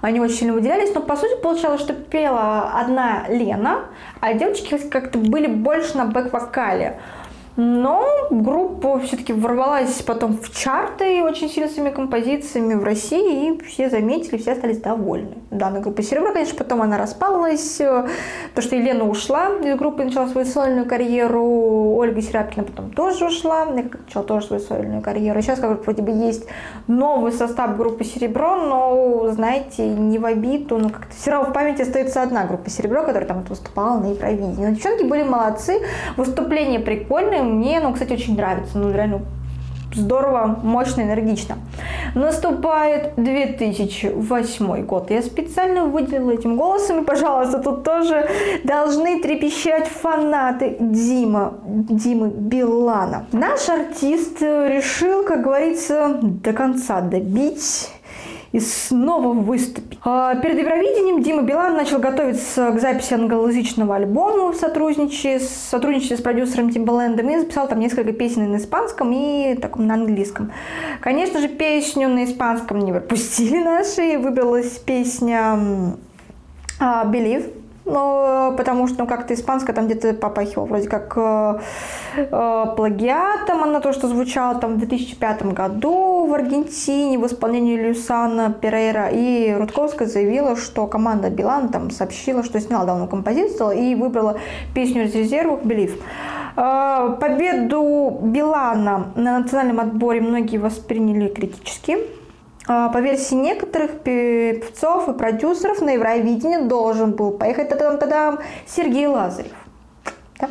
Они 0.00 0.20
очень 0.20 0.36
сильно 0.36 0.52
выделялись, 0.52 0.94
но 0.94 1.00
по 1.00 1.16
сути 1.16 1.40
получалось, 1.40 1.80
что 1.80 1.92
пела 1.92 2.70
одна 2.74 3.24
Лена, 3.28 3.86
а 4.20 4.34
девочки 4.34 4.78
как-то 4.78 5.18
были 5.18 5.46
больше 5.48 5.96
на 5.96 6.06
бэк-вокале. 6.06 7.00
Но 7.60 8.06
группа 8.30 9.00
все-таки 9.00 9.32
ворвалась 9.32 10.00
потом 10.02 10.38
в 10.38 10.56
чарты 10.56 11.24
очень 11.24 11.48
сильно 11.48 11.68
своими 11.68 11.90
композициями 11.90 12.74
в 12.74 12.84
России, 12.84 13.48
и 13.48 13.62
все 13.64 13.90
заметили, 13.90 14.36
все 14.36 14.52
остались 14.52 14.78
довольны. 14.78 15.38
Данная 15.50 15.80
группа 15.80 16.00
«Серебро», 16.02 16.32
конечно, 16.32 16.56
потом 16.56 16.82
она 16.82 16.98
распалась, 16.98 17.78
то, 17.78 18.62
что 18.62 18.76
Елена 18.76 19.02
ушла 19.02 19.48
из 19.56 19.76
группы, 19.76 20.04
начала 20.04 20.28
свою 20.28 20.46
сольную 20.46 20.86
карьеру, 20.86 21.96
Ольга 21.96 22.22
Серябкина 22.22 22.64
потом 22.64 22.92
тоже 22.92 23.26
ушла, 23.26 23.64
начала 23.64 24.22
тоже 24.22 24.46
свою 24.46 24.62
сольную 24.62 25.02
карьеру. 25.02 25.42
Сейчас, 25.42 25.58
как 25.58 25.82
вроде 25.82 26.02
бы, 26.02 26.12
есть 26.12 26.46
новый 26.86 27.32
состав 27.32 27.76
группы 27.76 28.04
«Серебро», 28.04 28.54
но, 28.54 29.30
знаете, 29.32 29.84
не 29.84 30.20
в 30.20 30.26
обиду, 30.26 30.78
но 30.78 30.90
как-то 30.90 31.12
все 31.16 31.32
равно 31.32 31.50
в 31.50 31.52
памяти 31.52 31.82
остается 31.82 32.22
одна 32.22 32.44
группа 32.44 32.70
«Серебро», 32.70 33.02
которая 33.02 33.26
там 33.26 33.42
выступала 33.42 33.98
на 33.98 34.12
Евровидении. 34.12 34.64
Но 34.64 34.70
девчонки 34.76 35.02
были 35.02 35.24
молодцы, 35.24 35.80
выступления 36.16 36.78
прикольные, 36.78 37.47
мне, 37.48 37.80
ну, 37.80 37.92
кстати, 37.92 38.12
очень 38.12 38.36
нравится. 38.36 38.78
Ну, 38.78 38.92
реально 38.92 39.22
здорово, 39.94 40.58
мощно, 40.62 41.02
энергично. 41.02 41.56
Наступает 42.14 43.14
2008 43.16 44.84
год. 44.84 45.10
Я 45.10 45.22
специально 45.22 45.84
выделила 45.84 46.32
этим 46.32 46.56
голосом, 46.56 47.02
и, 47.02 47.04
пожалуйста, 47.04 47.58
тут 47.58 47.84
тоже 47.84 48.28
должны 48.64 49.20
трепещать 49.20 49.88
фанаты 49.88 50.76
Дима, 50.80 51.54
Димы 51.64 52.28
Билана. 52.28 53.26
Наш 53.32 53.68
артист 53.68 54.40
решил, 54.42 55.24
как 55.24 55.42
говорится, 55.42 56.18
до 56.22 56.52
конца 56.52 57.00
добить 57.00 57.90
и 58.52 58.60
снова 58.60 59.32
выступить. 59.34 59.98
А, 60.04 60.34
перед 60.36 60.58
Евровидением 60.58 61.22
Дима 61.22 61.42
Билан 61.42 61.74
начал 61.74 61.98
готовиться 61.98 62.70
к 62.70 62.80
записи 62.80 63.14
англоязычного 63.14 63.96
альбома 63.96 64.52
в 64.52 64.56
сотрудничестве, 64.56 65.40
сотрудничестве 65.40 66.16
с 66.16 66.20
продюсером 66.20 66.70
Тимбалендом 66.70 67.28
и 67.28 67.38
записал 67.38 67.68
там 67.68 67.78
несколько 67.78 68.12
песен 68.12 68.50
на 68.50 68.56
испанском 68.56 69.12
и 69.12 69.54
таком 69.54 69.86
на 69.86 69.94
английском. 69.94 70.52
Конечно 71.00 71.40
же, 71.40 71.48
песню 71.48 72.08
на 72.08 72.24
испанском 72.24 72.78
не 72.78 72.92
пропустили 72.92 73.58
наши, 73.62 74.14
и 74.14 74.16
выбралась 74.16 74.78
песня 74.78 75.96
Believe 76.80 77.52
но, 77.88 78.54
потому 78.56 78.86
что, 78.86 79.00
ну, 79.00 79.06
как-то 79.06 79.34
испанская 79.34 79.74
там 79.74 79.86
где-то 79.86 80.14
попахивала, 80.14 80.66
вроде 80.66 80.88
как 80.88 81.14
э, 81.16 81.58
э, 82.16 82.64
плагиатом, 82.76 83.64
она 83.64 83.80
то, 83.80 83.92
что 83.92 84.08
звучала 84.08 84.60
там 84.60 84.74
в 84.74 84.78
2005 84.78 85.52
году 85.52 86.26
в 86.26 86.34
Аргентине 86.34 87.18
в 87.18 87.26
исполнении 87.26 87.76
Люсана 87.76 88.52
Перейра, 88.52 89.08
и 89.08 89.52
Рудковская 89.52 90.06
заявила, 90.06 90.56
что 90.56 90.86
команда 90.86 91.30
Билан 91.30 91.70
там 91.70 91.90
сообщила, 91.90 92.42
что 92.42 92.60
сняла 92.60 92.84
давно 92.84 93.06
композицию 93.06 93.70
и 93.72 93.94
выбрала 93.94 94.38
песню 94.74 95.04
из 95.04 95.14
резервов 95.14 95.62
«Believe». 95.62 96.00
Э, 96.56 97.16
победу 97.20 98.18
Билана 98.22 99.12
на 99.14 99.38
национальном 99.38 99.80
отборе 99.80 100.20
многие 100.20 100.58
восприняли 100.58 101.28
критически, 101.28 101.98
по 102.68 102.98
версии 103.00 103.34
некоторых 103.34 104.00
певцов 104.00 105.08
и 105.08 105.14
продюсеров 105.14 105.80
на 105.80 105.90
Евровидение 105.90 106.60
должен 106.60 107.12
был 107.12 107.30
поехать 107.30 107.70
та-дам-та-дам 107.70 108.40
Сергей 108.66 109.06
Лазарев. 109.06 109.52
Да? 110.38 110.50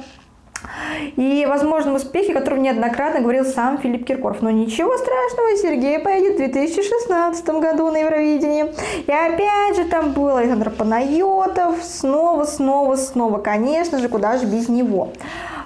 И, 1.15 1.45
возможно, 1.47 1.93
успехи, 1.93 2.31
о 2.31 2.33
котором 2.33 2.63
неоднократно 2.63 3.21
говорил 3.21 3.45
сам 3.45 3.77
Филипп 3.77 4.07
Киркоров. 4.07 4.41
Но 4.41 4.49
ничего 4.49 4.97
страшного, 4.97 5.55
Сергей 5.57 5.99
поедет 5.99 6.33
в 6.33 6.37
2016 6.37 7.47
году 7.49 7.91
на 7.91 7.97
Евровидение. 7.97 8.73
И 9.05 9.11
опять 9.11 9.75
же 9.75 9.85
там 9.85 10.13
был 10.13 10.37
Александр 10.37 10.71
Панайотов. 10.71 11.83
Снова, 11.83 12.45
снова, 12.45 12.95
снова. 12.95 13.37
Конечно 13.39 13.99
же, 13.99 14.09
куда 14.09 14.37
же 14.37 14.47
без 14.47 14.69
него. 14.69 15.13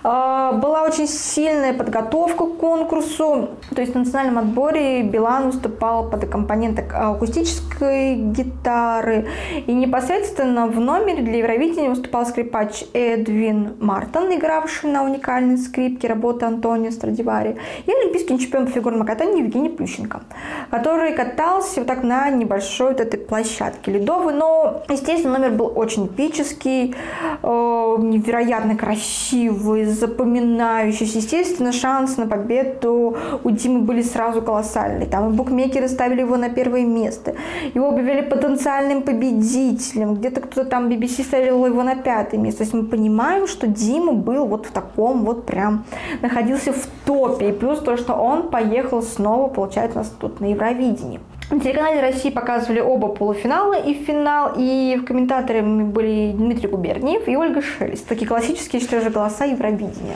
А, 0.03 0.53
была 0.53 0.83
очень 0.83 1.07
сильная 1.07 1.73
подготовка 1.73 2.45
к 2.45 2.57
конкурсу. 2.57 3.49
То 3.73 3.81
есть 3.81 3.93
в 3.93 3.97
национальном 3.97 4.39
отборе 4.39 5.03
Билан 5.03 5.47
выступал 5.47 6.09
под 6.09 6.23
аккомпанент 6.23 6.79
акустической 6.91 8.15
гитары. 8.15 9.27
И 9.67 9.73
непосредственно 9.73 10.67
в 10.67 10.79
номере 10.79 11.21
для 11.21 11.37
Евровидения 11.37 11.89
выступал 11.89 12.25
скрипач 12.25 12.83
Эдвин 12.93 13.75
Мартон, 13.79 14.33
игравший 14.33 14.91
на 14.91 15.03
уникальной 15.03 15.57
скрипке 15.57 16.07
работы 16.07 16.45
Антонио 16.45 16.91
Страдивари, 16.91 17.57
и 17.85 17.91
олимпийский 17.91 18.39
чемпион 18.39 18.67
по 18.67 18.71
фигурному 18.71 19.05
катанию 19.05 19.45
Евгений 19.45 19.69
Плющенко, 19.69 20.21
который 20.69 21.13
катался 21.13 21.81
вот 21.81 21.87
так 21.87 22.03
на 22.03 22.29
небольшой 22.29 22.89
вот 22.89 23.01
этой 23.01 23.19
площадке 23.19 23.91
ледовой. 23.91 24.33
Но, 24.33 24.83
естественно, 24.89 25.37
номер 25.37 25.51
был 25.51 25.71
очень 25.75 26.07
эпический, 26.07 26.95
э, 27.43 27.95
невероятно 27.99 28.75
красивый, 28.75 29.90
запоминающийся. 29.91 31.19
Естественно, 31.19 31.71
шансы 31.71 32.19
на 32.21 32.27
победу 32.27 33.17
у 33.43 33.49
Димы 33.51 33.81
были 33.81 34.01
сразу 34.01 34.41
колоссальные. 34.41 35.07
Там 35.07 35.33
букмекеры 35.33 35.87
ставили 35.87 36.21
его 36.21 36.37
на 36.37 36.49
первое 36.49 36.85
место. 36.85 37.35
Его 37.73 37.89
объявили 37.89 38.21
потенциальным 38.21 39.03
победителем. 39.03 40.15
Где-то 40.15 40.41
кто-то 40.41 40.69
там 40.69 40.89
BBC 40.89 41.23
ставил 41.23 41.65
его 41.65 41.83
на 41.83 41.95
пятое 41.95 42.39
место. 42.39 42.59
То 42.59 42.63
есть 42.63 42.73
мы 42.73 42.83
понимаем, 42.83 43.47
что 43.47 43.67
Дима 43.67 44.13
был 44.13 44.45
вот 44.45 44.65
в 44.65 44.71
таком 44.71 45.23
вот 45.23 45.45
прям, 45.45 45.85
находился 46.21 46.73
в 46.73 46.87
топе. 47.05 47.49
И 47.49 47.51
плюс 47.51 47.79
то, 47.79 47.97
что 47.97 48.13
он 48.13 48.49
поехал 48.49 49.01
снова, 49.01 49.47
получается, 49.47 49.99
у 49.99 50.01
нас 50.01 50.13
тут 50.19 50.39
на 50.41 50.45
Евровидении. 50.45 51.19
На 51.51 51.59
телеканале 51.59 51.99
России 51.99 52.29
показывали 52.29 52.79
оба 52.79 53.09
полуфинала 53.09 53.73
и 53.73 53.93
финал, 53.93 54.53
и 54.55 54.97
комментаторами 55.05 55.83
были 55.83 56.31
Дмитрий 56.31 56.69
Губерниев 56.69 57.27
и 57.27 57.35
Ольга 57.35 57.61
Шелест. 57.61 58.07
Такие 58.07 58.25
классические, 58.25 58.81
что 58.81 59.01
же, 59.01 59.09
голоса 59.09 59.43
Евровидения. 59.43 60.15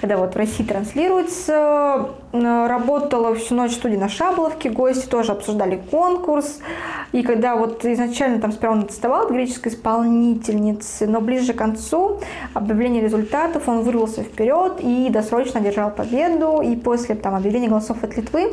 Когда 0.00 0.16
вот 0.16 0.34
в 0.34 0.36
России 0.38 0.62
транслируется, 0.62 2.10
работала 2.32 3.34
всю 3.34 3.54
ночь 3.54 3.72
студия 3.72 3.98
на 3.98 4.08
Шабловке, 4.08 4.70
гости 4.70 5.06
тоже 5.06 5.32
обсуждали 5.32 5.80
конкурс, 5.90 6.60
и 7.12 7.22
когда 7.22 7.56
вот 7.56 7.84
изначально 7.84 8.40
там 8.40 8.52
сперва 8.52 8.74
он 8.74 8.80
отставал 8.80 9.26
от 9.26 9.30
греческой 9.30 9.72
исполнительницы, 9.72 11.06
но 11.06 11.20
ближе 11.20 11.52
к 11.52 11.56
концу 11.56 12.20
объявления 12.54 13.02
результатов 13.02 13.68
он 13.68 13.82
вырвался 13.82 14.22
вперед 14.22 14.80
и 14.80 15.10
досрочно 15.10 15.60
одержал 15.60 15.90
победу, 15.90 16.62
и 16.62 16.74
после 16.74 17.14
там 17.14 17.34
объявления 17.34 17.68
голосов 17.68 18.02
от 18.02 18.16
Литвы 18.16 18.52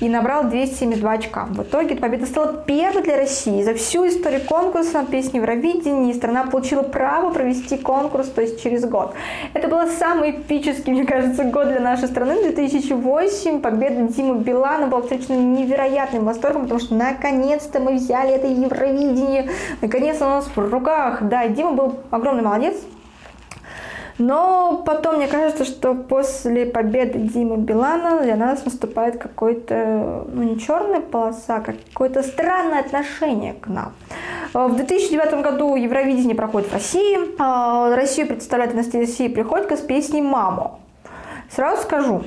и 0.00 0.08
набрал 0.08 0.44
272 0.44 1.12
очка. 1.12 1.46
В 1.50 1.62
итоге 1.62 1.96
победа 1.96 2.24
стала 2.24 2.54
первой 2.54 3.02
для 3.02 3.16
России. 3.16 3.62
За 3.62 3.74
всю 3.74 4.08
историю 4.08 4.40
конкурса 4.48 5.04
песни 5.04 5.36
Евровидения 5.36 6.14
страна 6.14 6.44
получила 6.44 6.82
право 6.82 7.30
провести 7.30 7.76
конкурс, 7.76 8.28
то 8.28 8.40
есть 8.40 8.62
через 8.62 8.86
год. 8.86 9.12
Это 9.52 9.68
был 9.68 9.86
самый 9.88 10.30
эпический, 10.30 10.92
мне 10.92 11.04
кажется, 11.04 11.44
год 11.44 11.68
для 11.68 11.80
нашей 11.80 12.08
страны. 12.08 12.42
2008 12.42 13.17
победа 13.60 14.12
Димы 14.12 14.40
Билана 14.40 14.86
была 14.86 15.02
встречена 15.02 15.36
невероятным 15.36 16.24
восторгом, 16.24 16.62
потому 16.62 16.80
что 16.80 16.94
наконец-то 16.94 17.80
мы 17.80 17.94
взяли 17.94 18.32
это 18.32 18.46
Евровидение. 18.46 19.50
Наконец-то 19.80 20.26
у 20.26 20.28
нас 20.30 20.46
в 20.46 20.58
руках. 20.58 21.22
Да, 21.22 21.46
Дима 21.48 21.72
был 21.72 21.96
огромный 22.10 22.42
молодец. 22.42 22.76
Но 24.18 24.82
потом 24.84 25.16
мне 25.16 25.28
кажется, 25.28 25.64
что 25.64 25.94
после 25.94 26.66
победы 26.66 27.18
Димы 27.20 27.56
Билана 27.56 28.20
для 28.20 28.34
нас 28.34 28.64
наступает 28.64 29.16
какой-то, 29.16 30.26
ну 30.32 30.42
не 30.42 30.58
черная 30.58 31.00
полоса, 31.00 31.56
а 31.56 31.60
какое-то 31.60 32.24
странное 32.24 32.80
отношение 32.80 33.54
к 33.54 33.68
нам. 33.68 33.92
В 34.52 34.74
2009 34.74 35.42
году 35.42 35.76
Евровидение 35.76 36.34
проходит 36.34 36.68
в 36.68 36.72
России. 36.72 37.18
А, 37.38 37.94
Россию 37.94 38.26
представляет 38.26 38.74
Анастасия 38.74 39.28
Приходько 39.28 39.76
с 39.76 39.80
песней 39.80 40.22
«Маму». 40.22 40.80
Сразу 41.50 41.82
скажу, 41.82 42.24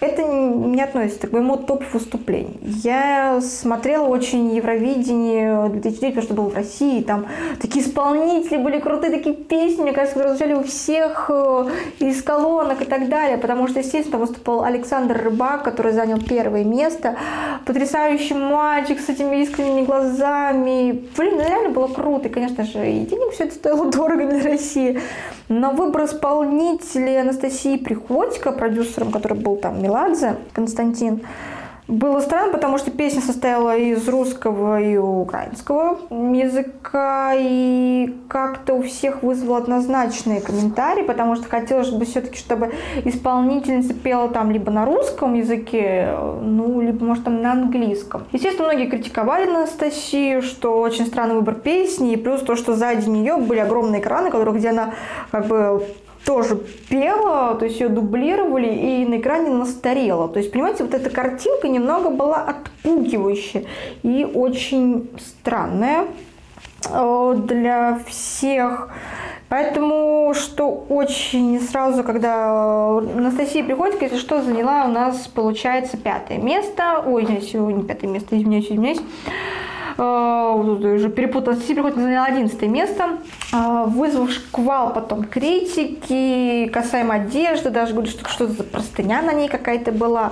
это 0.00 0.22
не 0.22 0.80
относится 0.80 1.26
к 1.26 1.32
моему 1.32 1.56
топ 1.56 1.82
выступлений. 1.92 2.58
Я 2.62 3.40
смотрела 3.40 4.06
очень 4.06 4.54
Евровидение 4.54 5.68
2009, 5.68 6.14
потому 6.14 6.22
что 6.22 6.34
был 6.34 6.50
в 6.50 6.54
России, 6.54 7.02
там 7.02 7.26
такие 7.60 7.84
исполнители 7.84 8.58
были 8.58 8.78
крутые, 8.78 9.12
такие 9.12 9.34
песни, 9.34 9.82
мне 9.82 9.92
кажется, 9.92 10.14
которые 10.14 10.36
звучали 10.36 10.54
у 10.54 10.62
всех 10.62 11.30
э, 11.30 11.66
из 11.98 12.22
колонок 12.22 12.82
и 12.82 12.84
так 12.84 13.08
далее, 13.08 13.38
потому 13.38 13.68
что, 13.68 13.80
естественно, 13.80 14.18
выступал 14.18 14.64
Александр 14.64 15.20
Рыбак, 15.22 15.64
который 15.64 15.92
занял 15.92 16.18
первое 16.20 16.64
место, 16.64 17.16
потрясающий 17.66 18.34
мальчик 18.34 19.00
с 19.00 19.08
этими 19.08 19.42
искренними 19.42 19.84
глазами. 19.84 21.04
Блин, 21.16 21.34
ну 21.36 21.42
реально 21.42 21.70
было 21.70 21.88
круто, 21.88 22.28
и, 22.28 22.30
конечно 22.30 22.64
же, 22.64 22.88
и 22.88 23.00
денег 23.00 23.32
все 23.32 23.44
это 23.44 23.54
стоило 23.54 23.84
дорого 23.90 24.26
для 24.26 24.42
России. 24.42 25.00
Но 25.48 25.70
выбор 25.70 26.04
исполнителя 26.04 27.22
Анастасии 27.22 27.78
Приходько, 27.78 28.52
продюсером, 28.52 29.10
который 29.10 29.38
был 29.38 29.56
там 29.56 29.80
Меладзе, 29.88 30.36
Константин, 30.52 31.22
было 31.86 32.20
странно, 32.20 32.52
потому 32.52 32.76
что 32.76 32.90
песня 32.90 33.22
состояла 33.22 33.74
из 33.74 34.06
русского 34.06 34.78
и 34.78 34.98
украинского 34.98 35.98
языка, 36.10 37.32
и 37.34 38.14
как-то 38.28 38.74
у 38.74 38.82
всех 38.82 39.22
вызвало 39.22 39.56
однозначные 39.56 40.42
комментарии, 40.42 41.02
потому 41.02 41.36
что 41.36 41.48
хотелось 41.48 41.88
бы 41.88 42.04
все-таки, 42.04 42.36
чтобы 42.36 42.74
исполнительница 43.06 43.94
пела 43.94 44.28
там 44.28 44.50
либо 44.50 44.70
на 44.70 44.84
русском 44.84 45.32
языке, 45.32 46.14
ну, 46.42 46.82
либо, 46.82 47.02
может, 47.02 47.24
там 47.24 47.40
на 47.40 47.52
английском. 47.52 48.24
Естественно, 48.32 48.68
многие 48.68 48.90
критиковали 48.90 49.48
Анастасию, 49.48 50.42
что 50.42 50.78
очень 50.78 51.06
странный 51.06 51.36
выбор 51.36 51.54
песни, 51.54 52.12
и 52.12 52.16
плюс 52.16 52.42
то, 52.42 52.54
что 52.54 52.74
сзади 52.74 53.08
нее 53.08 53.38
были 53.38 53.60
огромные 53.60 54.02
экраны, 54.02 54.30
которые, 54.30 54.58
где 54.58 54.68
она 54.68 54.92
как 55.30 55.46
бы 55.46 55.82
тоже 56.24 56.56
пела, 56.88 57.54
то 57.54 57.64
есть 57.64 57.80
ее 57.80 57.88
дублировали, 57.88 58.68
и 58.68 59.06
на 59.06 59.18
экране 59.18 59.50
настарела. 59.50 60.28
То 60.28 60.38
есть, 60.38 60.52
понимаете, 60.52 60.84
вот 60.84 60.94
эта 60.94 61.10
картинка 61.10 61.68
немного 61.68 62.10
была 62.10 62.36
отпугивающая 62.38 63.64
и 64.02 64.24
очень 64.24 65.10
странная 65.18 66.06
э, 66.90 67.34
для 67.46 68.00
всех. 68.06 68.90
Поэтому, 69.48 70.34
что 70.34 70.68
очень 70.90 71.58
сразу, 71.60 72.04
когда 72.04 72.98
Анастасия 72.98 73.64
приходит, 73.64 74.02
если 74.02 74.18
что, 74.18 74.42
заняла 74.42 74.84
у 74.84 74.88
нас, 74.88 75.26
получается, 75.26 75.96
пятое 75.96 76.36
место. 76.38 77.02
Ой, 77.06 77.24
извиняюсь, 77.24 77.54
не 77.54 77.82
пятое 77.82 78.10
место, 78.10 78.36
извиняюсь, 78.36 78.66
извиняюсь. 78.66 79.00
Э, 79.98 80.54
уже 80.54 81.10
перепутала, 81.10 81.56
Приходько 81.56 82.00
заняла 82.00 82.26
11 82.26 82.62
место, 82.62 83.18
э, 83.52 83.84
вызвав 83.86 84.30
шквал 84.30 84.92
потом 84.92 85.24
критики 85.24 86.68
касаемо 86.72 87.14
одежды, 87.14 87.70
даже 87.70 87.94
говорят, 87.94 88.12
что 88.12 88.28
что-то 88.28 88.52
за 88.52 88.62
простыня 88.62 89.22
на 89.22 89.32
ней 89.32 89.48
какая-то 89.48 89.90
была. 89.90 90.30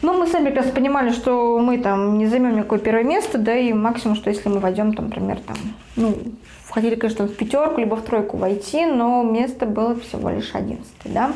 Но 0.00 0.14
мы 0.14 0.26
сами 0.26 0.46
прекрасно 0.46 0.72
понимали, 0.72 1.12
что 1.12 1.58
мы 1.58 1.78
там 1.78 2.18
не 2.18 2.26
займем 2.26 2.56
никакое 2.56 2.78
первое 2.78 3.04
место, 3.04 3.38
да, 3.38 3.54
и 3.54 3.72
максимум, 3.72 4.16
что 4.16 4.30
если 4.30 4.48
мы 4.48 4.58
войдем, 4.58 4.94
там, 4.94 5.06
например, 5.06 5.38
там, 5.46 5.56
ну, 5.94 6.16
входили, 6.64 6.94
конечно, 6.94 7.28
в 7.28 7.36
пятерку, 7.36 7.78
либо 7.78 7.94
в 7.94 8.02
тройку 8.02 8.38
войти, 8.38 8.86
но 8.86 9.22
место 9.22 9.66
было 9.66 9.94
всего 9.96 10.30
лишь 10.30 10.54
11, 10.54 10.84
да. 11.04 11.32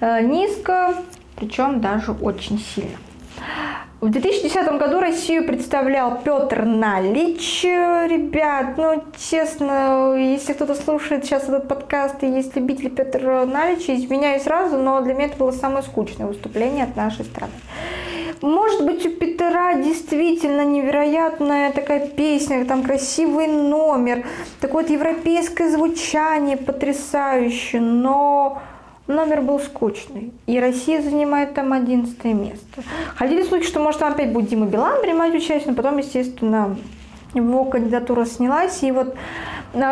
Э, 0.00 0.22
низко, 0.22 0.94
причем 1.36 1.80
даже 1.80 2.12
очень 2.12 2.58
сильно. 2.58 2.96
В 4.04 4.10
2010 4.10 4.78
году 4.78 5.00
Россию 5.00 5.46
представлял 5.46 6.20
Петр 6.22 6.66
Налич. 6.66 7.64
Ребят, 7.64 8.76
ну, 8.76 9.02
честно, 9.16 10.14
если 10.18 10.52
кто-то 10.52 10.74
слушает 10.74 11.24
сейчас 11.24 11.44
этот 11.44 11.68
подкаст 11.68 12.22
и 12.22 12.26
есть 12.26 12.54
любители 12.54 12.90
Петра 12.90 13.46
Налича, 13.46 13.96
извиняюсь 13.96 14.42
сразу, 14.42 14.76
но 14.76 15.00
для 15.00 15.14
меня 15.14 15.28
это 15.28 15.38
было 15.38 15.52
самое 15.52 15.82
скучное 15.82 16.26
выступление 16.26 16.84
от 16.84 16.96
нашей 16.96 17.24
страны. 17.24 17.54
Может 18.42 18.84
быть, 18.84 19.06
у 19.06 19.10
Петра 19.10 19.72
действительно 19.72 20.66
невероятная 20.66 21.72
такая 21.72 22.06
песня, 22.06 22.66
там 22.66 22.82
красивый 22.82 23.46
номер, 23.46 24.26
такое 24.60 24.82
вот 24.82 24.90
европейское 24.90 25.70
звучание 25.70 26.58
потрясающее, 26.58 27.80
но 27.80 28.60
Номер 29.06 29.42
был 29.42 29.60
скучный, 29.60 30.32
и 30.46 30.58
Россия 30.58 31.02
занимает 31.02 31.52
там 31.52 31.74
11 31.74 32.24
место. 32.24 32.82
Ходили 33.16 33.42
слухи, 33.42 33.66
что 33.66 33.80
может 33.80 34.00
там 34.00 34.12
опять 34.12 34.32
будет 34.32 34.48
Дима 34.48 34.64
Билан 34.64 35.02
принимать 35.02 35.34
участие, 35.34 35.68
но 35.68 35.74
потом, 35.74 35.98
естественно, 35.98 36.76
его 37.34 37.64
кандидатура 37.66 38.24
снялась, 38.24 38.82
и 38.82 38.90
вот 38.92 39.14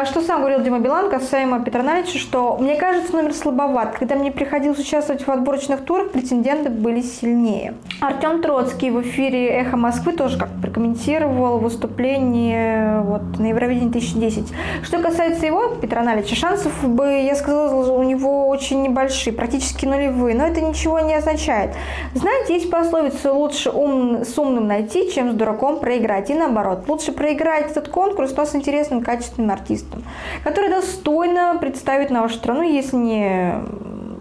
что 0.04 0.20
сам 0.20 0.40
говорил 0.40 0.60
Дима 0.60 0.78
Билан 0.78 1.10
касаемо 1.10 1.64
Петра 1.64 1.82
Налича, 1.82 2.16
что 2.16 2.56
мне 2.60 2.76
кажется 2.76 3.12
номер 3.14 3.34
слабоват. 3.34 3.96
Когда 3.98 4.14
мне 4.14 4.30
приходилось 4.30 4.78
участвовать 4.78 5.26
в 5.26 5.30
отборочных 5.30 5.80
турах, 5.80 6.12
претенденты 6.12 6.70
были 6.70 7.02
сильнее. 7.02 7.74
Артем 8.00 8.42
Троцкий 8.42 8.90
в 8.90 9.02
эфире 9.02 9.48
«Эхо 9.48 9.76
Москвы» 9.76 10.12
тоже 10.12 10.38
как 10.38 10.50
прокомментировал 10.60 11.58
выступление 11.58 13.00
вот, 13.00 13.22
на 13.40 13.46
Евровидении 13.46 13.90
2010. 13.90 14.52
Что 14.84 14.98
касается 14.98 15.46
его, 15.46 15.74
Петра 15.80 16.02
Налича, 16.02 16.36
шансов 16.36 16.72
бы, 16.88 17.04
я 17.04 17.34
сказала, 17.34 17.92
у 17.92 18.02
него 18.04 18.48
очень 18.48 18.82
небольшие, 18.82 19.32
практически 19.32 19.84
нулевые, 19.84 20.36
но 20.36 20.46
это 20.46 20.60
ничего 20.60 21.00
не 21.00 21.14
означает. 21.16 21.74
Знаете, 22.14 22.54
есть 22.54 22.70
пословица 22.70 23.32
«лучше 23.32 23.70
ум, 23.70 24.24
с 24.24 24.38
умным 24.38 24.68
найти, 24.68 25.10
чем 25.10 25.32
с 25.32 25.34
дураком 25.34 25.80
проиграть». 25.80 26.30
И 26.30 26.34
наоборот, 26.34 26.84
лучше 26.86 27.10
проиграть 27.10 27.72
этот 27.72 27.88
конкурс, 27.88 28.32
но 28.36 28.44
с 28.44 28.54
интересным, 28.54 29.02
качественным 29.02 29.50
артистом 29.50 29.71
артистом, 29.72 30.02
который 30.44 30.70
достойно 30.70 31.56
представит 31.60 32.10
нашу 32.10 32.34
страну, 32.34 32.62
если 32.62 32.96
не 32.96 33.54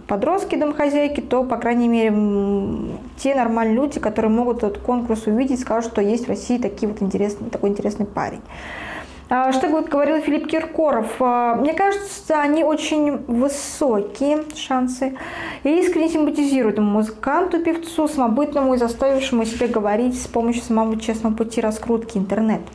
подростки, 0.07 0.55
домохозяйки, 0.55 1.21
то, 1.21 1.43
по 1.43 1.57
крайней 1.57 1.87
мере, 1.87 2.97
те 3.17 3.35
нормальные 3.35 3.75
люди, 3.75 3.99
которые 3.99 4.31
могут 4.31 4.57
этот 4.57 4.79
конкурс 4.79 5.27
увидеть, 5.27 5.61
скажут, 5.61 5.91
что 5.91 6.01
есть 6.01 6.25
в 6.25 6.29
России 6.29 6.57
такие 6.57 6.91
вот 6.91 7.01
интересный, 7.01 7.49
такой 7.49 7.69
интересный 7.69 8.05
парень. 8.05 8.41
А, 9.33 9.53
что 9.53 9.69
говорил 9.69 10.19
Филипп 10.19 10.47
Киркоров? 10.47 11.15
А, 11.21 11.55
мне 11.55 11.73
кажется, 11.73 12.41
они 12.41 12.65
очень 12.65 13.15
высокие 13.27 14.43
шансы. 14.57 15.17
Я 15.63 15.79
искренне 15.79 16.09
симпатизирую 16.09 16.73
этому 16.73 16.91
музыканту, 16.91 17.63
певцу, 17.63 18.09
самобытному 18.09 18.73
и 18.73 18.77
заставившему 18.77 19.45
себе 19.45 19.67
говорить 19.67 20.21
с 20.21 20.27
помощью 20.27 20.63
самого 20.63 20.99
честного 20.99 21.33
пути 21.33 21.61
раскрутки 21.61 22.17
интернета. 22.17 22.65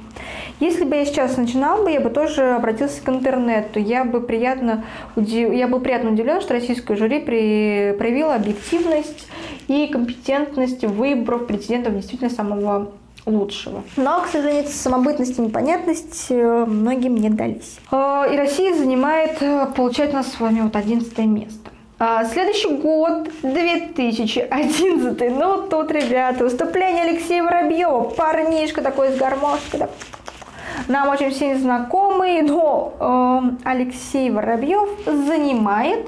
Если 0.58 0.84
бы 0.84 0.96
я 0.96 1.04
сейчас 1.04 1.36
начинал 1.36 1.84
бы, 1.84 1.90
я 1.90 2.00
бы 2.00 2.08
тоже 2.08 2.54
обратился 2.54 3.02
к 3.02 3.08
интернету. 3.10 3.78
Я 3.78 4.06
бы 4.06 4.22
приятно, 4.22 4.82
я 5.14 5.68
был 5.68 5.80
приятно 5.80 6.12
удивлен, 6.12 6.40
что 6.40 6.54
российское 6.54 6.96
жюри 6.96 7.18
при... 7.18 7.94
проявило 7.98 8.34
объективность 8.34 9.28
и 9.68 9.88
компетентность 9.88 10.84
выборов 10.84 11.46
претендентов 11.46 11.96
действительно 11.96 12.30
самого 12.30 12.92
лучшего. 13.26 13.82
Но, 13.96 14.22
к 14.22 14.28
сожалению, 14.28 14.68
самобытность 14.68 15.38
и 15.38 15.42
непонятность 15.42 16.26
э, 16.30 16.64
многим 16.64 17.16
не 17.16 17.28
дались. 17.28 17.78
Э, 17.90 18.24
и 18.32 18.36
Россия 18.36 18.74
занимает, 18.74 19.42
э, 19.42 19.66
получает 19.74 20.12
у 20.12 20.16
нас 20.16 20.32
с 20.32 20.40
вами 20.40 20.60
вот 20.60 20.76
11 20.76 21.18
место. 21.18 21.70
А 21.98 22.24
следующий 22.26 22.76
год, 22.76 23.28
2011, 23.42 25.30
ну 25.30 25.62
тут, 25.62 25.90
ребята, 25.90 26.44
выступление 26.44 27.04
Алексея 27.04 27.42
Воробьева, 27.42 28.10
парнишка 28.10 28.82
такой 28.82 29.12
с 29.12 29.16
гармошкой, 29.16 29.80
да. 29.80 29.88
нам 30.88 31.08
очень 31.08 31.32
сильно 31.32 31.58
знакомый, 31.58 32.42
но 32.42 32.92
э, 33.00 33.68
Алексей 33.68 34.30
Воробьев 34.30 34.90
занимает 35.06 36.06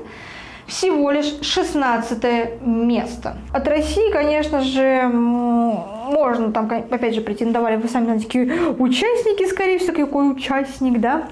всего 0.68 1.10
лишь 1.10 1.34
16 1.40 2.60
место. 2.60 3.38
От 3.52 3.66
России, 3.66 4.12
конечно 4.12 4.60
же, 4.60 5.08
можно 5.08 6.52
там, 6.52 6.70
опять 6.90 7.14
же, 7.14 7.22
претендовали, 7.22 7.76
вы 7.76 7.88
сами 7.88 8.04
знаете, 8.04 8.26
какие 8.26 8.70
участники, 8.78 9.48
скорее 9.48 9.78
всего, 9.78 10.06
какой 10.06 10.30
участник, 10.30 11.00
да. 11.00 11.24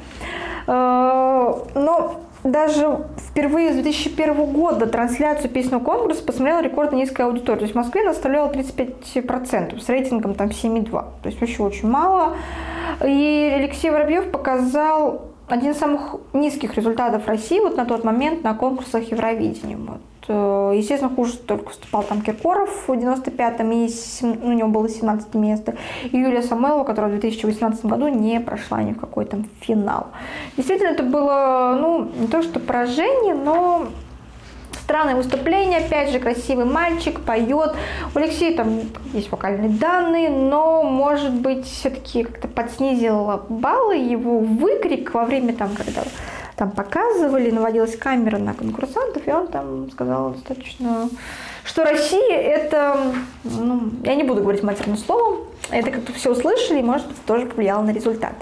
Э, 0.66 1.54
но 1.74 2.20
даже 2.44 3.06
впервые 3.28 3.72
с 3.72 3.74
2001 3.74 4.52
года 4.52 4.86
трансляцию 4.86 5.50
песенного 5.50 5.82
конкурса 5.82 6.22
посмотрела 6.22 6.62
рекордно 6.62 6.96
низкая 6.96 7.26
аудитория. 7.26 7.58
То 7.58 7.64
есть 7.64 7.74
в 7.74 7.76
Москве 7.76 8.02
она 8.02 8.14
составляла 8.14 8.50
35% 8.50 9.80
с 9.80 9.88
рейтингом 9.88 10.34
там 10.34 10.48
7,2. 10.48 10.90
То 10.90 11.28
есть 11.28 11.40
вообще 11.40 11.62
очень 11.62 11.88
мало. 11.88 12.36
И 13.04 13.52
Алексей 13.54 13.90
Воробьев 13.90 14.30
показал 14.30 15.35
один 15.48 15.72
из 15.72 15.78
самых 15.78 16.16
низких 16.32 16.74
результатов 16.74 17.26
России 17.26 17.60
вот 17.60 17.76
на 17.76 17.84
тот 17.84 18.04
момент 18.04 18.42
на 18.42 18.54
конкурсах 18.54 19.10
Евровидения. 19.10 19.76
Вот. 19.76 20.00
Э, 20.28 20.72
естественно, 20.74 21.14
хуже 21.14 21.36
только 21.36 21.68
выступал 21.68 22.02
там 22.02 22.20
Киркоров 22.20 22.88
в 22.88 22.90
95-м, 22.90 23.72
и 23.72 23.88
ну, 24.22 24.48
у 24.48 24.52
него 24.52 24.68
было 24.68 24.88
17 24.88 25.34
место, 25.34 25.76
и 26.04 26.16
Юлия 26.16 26.42
Самойлова, 26.42 26.84
которая 26.84 27.10
в 27.10 27.20
2018 27.20 27.84
году 27.84 28.08
не 28.08 28.40
прошла 28.40 28.82
ни 28.82 28.92
в 28.92 28.98
какой 28.98 29.24
там 29.24 29.46
финал. 29.60 30.08
Действительно, 30.56 30.88
это 30.88 31.02
было, 31.02 31.78
ну, 31.80 32.08
не 32.18 32.26
то 32.26 32.42
что 32.42 32.58
поражение, 32.58 33.34
но 33.34 33.86
Странное 34.86 35.16
выступление, 35.16 35.80
опять 35.80 36.12
же, 36.12 36.20
красивый 36.20 36.64
мальчик, 36.64 37.20
поет. 37.20 37.74
У 38.14 38.18
Алексея 38.20 38.56
там 38.56 38.82
есть 39.14 39.32
вокальные 39.32 39.68
данные, 39.68 40.30
но, 40.30 40.84
может 40.84 41.32
быть, 41.32 41.66
все-таки 41.66 42.22
как-то 42.22 42.46
подснизил 42.46 43.42
баллы 43.48 43.96
его 43.96 44.38
выкрик 44.38 45.12
во 45.12 45.24
время 45.24 45.56
там, 45.56 45.74
когда 45.74 46.02
там 46.54 46.70
показывали, 46.70 47.50
наводилась 47.50 47.96
камера 47.96 48.38
на 48.38 48.54
конкурсантов, 48.54 49.26
и 49.26 49.32
он 49.32 49.48
там 49.48 49.90
сказал 49.90 50.30
достаточно, 50.34 51.08
что 51.64 51.82
Россия 51.82 52.38
это, 52.38 53.12
ну, 53.42 53.90
я 54.04 54.14
не 54.14 54.22
буду 54.22 54.40
говорить 54.40 54.62
матерным 54.62 54.98
словом, 54.98 55.46
это 55.70 55.90
как-то 55.90 56.12
все 56.12 56.30
услышали, 56.30 56.78
и, 56.78 56.82
может 56.82 57.08
быть, 57.08 57.24
тоже 57.26 57.46
повлияло 57.46 57.82
на 57.82 57.90
результат. 57.90 58.34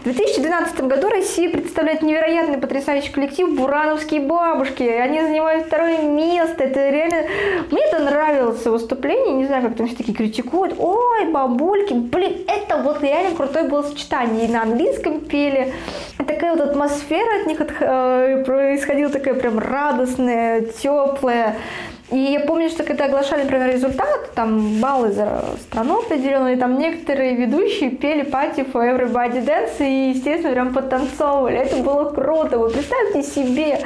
В 0.00 0.04
2012 0.04 0.80
году 0.82 1.08
Россия 1.08 1.50
представляет 1.50 2.02
невероятный, 2.02 2.58
потрясающий 2.58 3.10
коллектив 3.10 3.56
«Бурановские 3.56 4.20
бабушки». 4.20 4.82
Они 4.82 5.22
занимают 5.22 5.66
второе 5.66 6.02
место. 6.02 6.64
Это 6.64 6.90
реально... 6.90 7.28
Мне 7.70 7.82
это 7.82 8.00
нравилось 8.00 8.64
выступление. 8.64 9.34
Не 9.34 9.46
знаю, 9.46 9.62
как 9.62 9.76
там 9.76 9.86
все 9.86 9.96
таки 9.96 10.12
критикуют. 10.12 10.74
Ой, 10.78 11.26
бабульки. 11.32 11.94
Блин, 11.94 12.44
это 12.46 12.76
вот 12.82 13.02
реально 13.02 13.34
крутое 13.34 13.68
было 13.68 13.82
сочетание. 13.82 14.46
И 14.46 14.52
на 14.52 14.62
английском 14.62 15.20
пели. 15.20 15.72
Такая 16.18 16.54
вот 16.54 16.60
атмосфера 16.60 17.40
от 17.40 17.46
них 17.46 17.60
от, 17.60 17.72
э, 17.80 18.44
происходила 18.44 19.10
такая 19.10 19.34
прям 19.34 19.58
радостная, 19.58 20.62
теплая. 20.62 21.56
И 22.10 22.16
я 22.16 22.40
помню, 22.40 22.68
что 22.68 22.84
когда 22.84 23.06
оглашали, 23.06 23.42
например, 23.42 23.72
результат, 23.72 24.32
там 24.34 24.80
баллы 24.80 25.10
за 25.10 25.42
страну 25.62 26.02
определенные, 26.02 26.56
там 26.56 26.78
некоторые 26.78 27.34
ведущие 27.34 27.90
пели 27.90 28.22
пати 28.22 28.60
for 28.60 28.84
everybody 28.84 29.44
dance 29.44 29.74
и, 29.80 30.10
естественно, 30.10 30.52
прям 30.52 30.72
подтанцовывали. 30.72 31.56
Это 31.56 31.76
было 31.78 32.10
круто. 32.10 32.58
Вы 32.58 32.70
представьте 32.70 33.24
себе, 33.24 33.80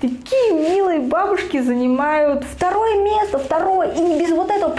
такие 0.00 0.52
милые 0.52 1.00
бабушки 1.00 1.60
занимают 1.60 2.44
второе 2.44 3.02
место, 3.02 3.38
второе, 3.38 3.92
и 3.92 4.00
не 4.00 4.18
без 4.18 4.30
вот 4.30 4.50
этого 4.50 4.74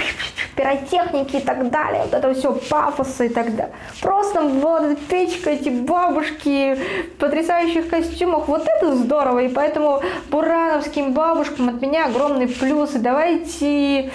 пиротехники 0.55 1.37
и 1.37 1.41
так 1.41 1.69
далее, 1.69 2.03
вот 2.03 2.13
это 2.13 2.33
все 2.33 2.53
пафоса 2.53 3.25
и 3.25 3.29
так 3.29 3.55
далее. 3.55 3.73
Просто 4.01 4.41
вот 4.41 4.81
эта 4.81 4.95
печка, 4.95 5.51
эти 5.51 5.69
бабушки 5.69 6.75
в 6.75 7.19
потрясающих 7.19 7.87
костюмах, 7.87 8.47
вот 8.47 8.63
это 8.63 8.95
здорово, 8.95 9.39
и 9.39 9.47
поэтому 9.47 10.01
бурановским 10.29 11.13
бабушкам 11.13 11.69
от 11.69 11.81
меня 11.81 12.07
огромный 12.07 12.47
плюс 12.47 12.78
плюсы. 12.79 12.99
Давайте, 12.99 14.11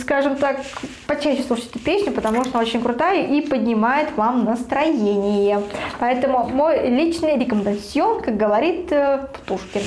скажем 0.00 0.36
так, 0.36 0.60
почаще 1.06 1.42
слушать 1.42 1.70
эту 1.70 1.78
песню, 1.78 2.12
потому 2.12 2.44
что 2.44 2.58
она 2.58 2.66
очень 2.66 2.82
крутая 2.82 3.26
и 3.26 3.40
поднимает 3.40 4.16
вам 4.16 4.44
настроение. 4.44 5.62
Поэтому 6.00 6.48
мой 6.48 6.88
личный 6.88 7.38
рекомендацион, 7.38 8.22
как 8.22 8.36
говорит 8.36 8.90
э, 8.90 9.26
Птушкин. 9.32 9.82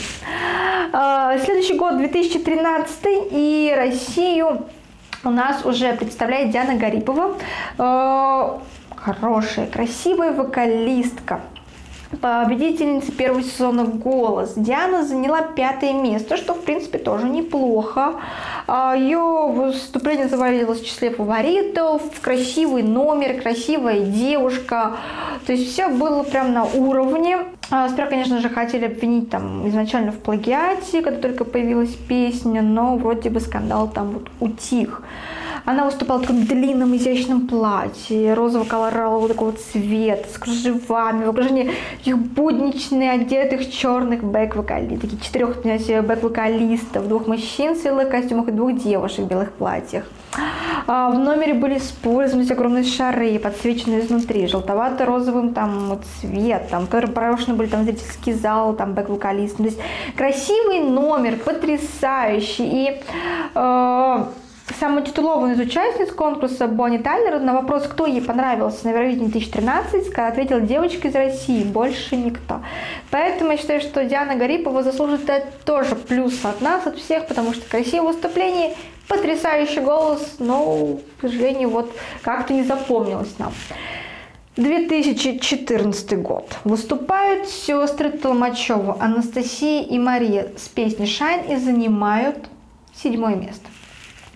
А, 0.93 1.37
следующий 1.39 1.77
год 1.77 1.97
2013 1.97 3.05
и 3.31 3.73
Россию 3.75 4.65
у 5.23 5.29
нас 5.29 5.65
уже 5.65 5.93
представляет 5.93 6.51
Диана 6.51 6.75
Гарипова. 6.75 7.35
Э, 7.77 8.59
хорошая, 8.95 9.67
красивая 9.67 10.31
вокалистка 10.31 11.41
победительница 12.21 13.11
первого 13.11 13.43
сезона 13.43 13.83
«Голос». 13.83 14.53
Диана 14.55 15.05
заняла 15.05 15.41
пятое 15.41 15.93
место, 15.93 16.37
что, 16.37 16.53
в 16.53 16.63
принципе, 16.63 16.97
тоже 16.97 17.27
неплохо. 17.27 18.15
А, 18.67 18.95
Ее 18.95 19.47
выступление 19.49 20.27
завалилось 20.27 20.81
в 20.81 20.85
числе 20.85 21.11
фаворитов, 21.11 22.01
красивый 22.21 22.83
номер, 22.83 23.41
красивая 23.41 24.01
девушка. 24.01 24.97
То 25.45 25.53
есть 25.53 25.71
все 25.71 25.89
было 25.89 26.23
прям 26.23 26.53
на 26.53 26.63
уровне. 26.63 27.39
А, 27.69 27.89
сперва, 27.89 28.09
конечно 28.09 28.39
же, 28.39 28.49
хотели 28.49 28.85
обвинить 28.85 29.29
там 29.29 29.67
изначально 29.67 30.11
в 30.11 30.19
плагиате, 30.19 31.01
когда 31.01 31.21
только 31.21 31.43
появилась 31.43 31.93
песня, 31.95 32.61
но 32.61 32.95
вроде 32.95 33.29
бы 33.29 33.39
скандал 33.39 33.89
там 33.89 34.11
вот 34.11 34.29
утих. 34.39 35.01
Она 35.67 35.83
выступала 35.83 36.19
в 36.19 36.21
таком 36.21 36.45
длинном 36.45 36.95
изящном 36.95 37.45
платье, 37.45 38.33
розово-колорового 38.33 39.27
такого 39.27 39.51
цвета, 39.51 40.25
с 40.33 40.37
кружевами, 40.37 41.25
в 41.25 41.29
окружении 41.29 41.71
таких 41.97 42.17
будничных, 42.17 43.11
одетых 43.11 43.69
черных 43.69 44.23
бэк-вокалистов, 44.23 45.01
таких 45.01 45.21
четырех 45.21 45.57
бэк-вокалистов, 45.61 47.09
двух 47.09 47.27
мужчин 47.27 47.73
в 47.73 47.79
светлых 47.79 48.07
костюмах 48.09 48.47
и 48.47 48.51
двух 48.51 48.81
девушек 48.81 49.25
в 49.25 49.27
белых 49.27 49.51
платьях. 49.51 50.05
А, 50.87 51.09
в 51.09 51.19
номере 51.19 51.53
были 51.53 51.79
использованы 51.79 52.49
огромные 52.49 52.85
шары, 52.85 53.37
подсвеченные 53.37 54.05
изнутри, 54.05 54.47
желтовато-розовым 54.47 55.53
там 55.53 55.99
цветом, 56.21 56.85
которые 56.85 57.11
прошены 57.11 57.57
были 57.57 57.67
там 57.67 57.83
зрительский 57.83 58.31
зал, 58.31 58.73
там 58.73 58.93
бэк-вокалист. 58.93 59.57
То 59.57 59.63
есть 59.63 59.79
красивый 60.15 60.79
номер, 60.79 61.35
потрясающий. 61.35 62.87
И 62.87 63.01
э, 63.53 64.25
Самая 64.75 65.03
титулованная 65.03 65.55
из 65.55 65.59
участниц 65.59 66.11
конкурса 66.11 66.67
Бонни 66.67 66.97
Тайлер 66.97 67.39
на 67.39 67.53
вопрос, 67.53 67.83
кто 67.83 68.05
ей 68.05 68.21
понравился 68.21 68.85
на 68.85 68.89
Евровидении 68.89 69.27
2013, 69.27 70.13
ответила 70.13 70.59
девочка 70.59 71.07
из 71.07 71.15
России, 71.15 71.63
больше 71.63 72.17
никто. 72.17 72.61
Поэтому 73.09 73.51
я 73.51 73.57
считаю, 73.57 73.79
что 73.79 74.03
Диана 74.03 74.35
Гарипова 74.35 74.83
заслуживает 74.83 75.63
тоже 75.63 75.95
плюс 75.95 76.43
от 76.43 76.61
нас, 76.61 76.85
от 76.85 76.97
всех, 76.97 77.27
потому 77.27 77.53
что 77.53 77.67
красивое 77.67 78.11
выступление, 78.11 78.75
потрясающий 79.07 79.79
голос, 79.79 80.35
но, 80.39 80.99
к 81.17 81.21
сожалению, 81.21 81.69
вот 81.69 81.95
как-то 82.21 82.53
не 82.53 82.63
запомнилось 82.63 83.39
нам. 83.39 83.53
2014 84.57 86.21
год. 86.21 86.57
Выступают 86.65 87.47
сестры 87.47 88.09
Толмачева 88.09 88.97
Анастасия 88.99 89.83
и 89.83 89.97
Мария 89.97 90.49
с 90.57 90.67
песней 90.67 91.05
«Шайн» 91.05 91.49
и 91.49 91.55
занимают 91.55 92.49
седьмое 92.93 93.35
место. 93.35 93.67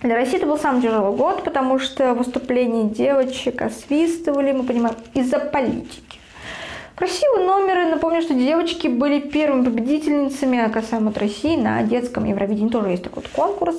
Для 0.02 0.16
России 0.16 0.38
это 0.38 0.48
был 0.48 0.58
самый 0.58 0.82
тяжелый 0.82 1.16
год, 1.16 1.44
потому 1.44 1.78
что 1.78 2.16
выступления 2.16 2.90
девочек 2.90 3.62
освистывали, 3.62 4.52
мы 4.52 4.64
понимаем, 4.64 4.96
из-за 5.14 5.38
политики. 5.38 6.20
Красивые 6.96 7.46
номеры. 7.46 7.86
Напомню, 7.86 8.22
что 8.24 8.34
девочки 8.34 8.88
были 8.88 9.20
первыми 9.20 9.66
победительницами 9.66 10.72
касаемо 10.72 11.12
от 11.12 11.18
России 11.20 11.56
на 11.56 11.84
детском 11.84 12.26
Евровидении. 12.26 12.70
Тоже 12.70 12.90
есть 12.90 13.04
такой 13.04 13.24
вот 13.24 13.32
конкурс. 13.32 13.76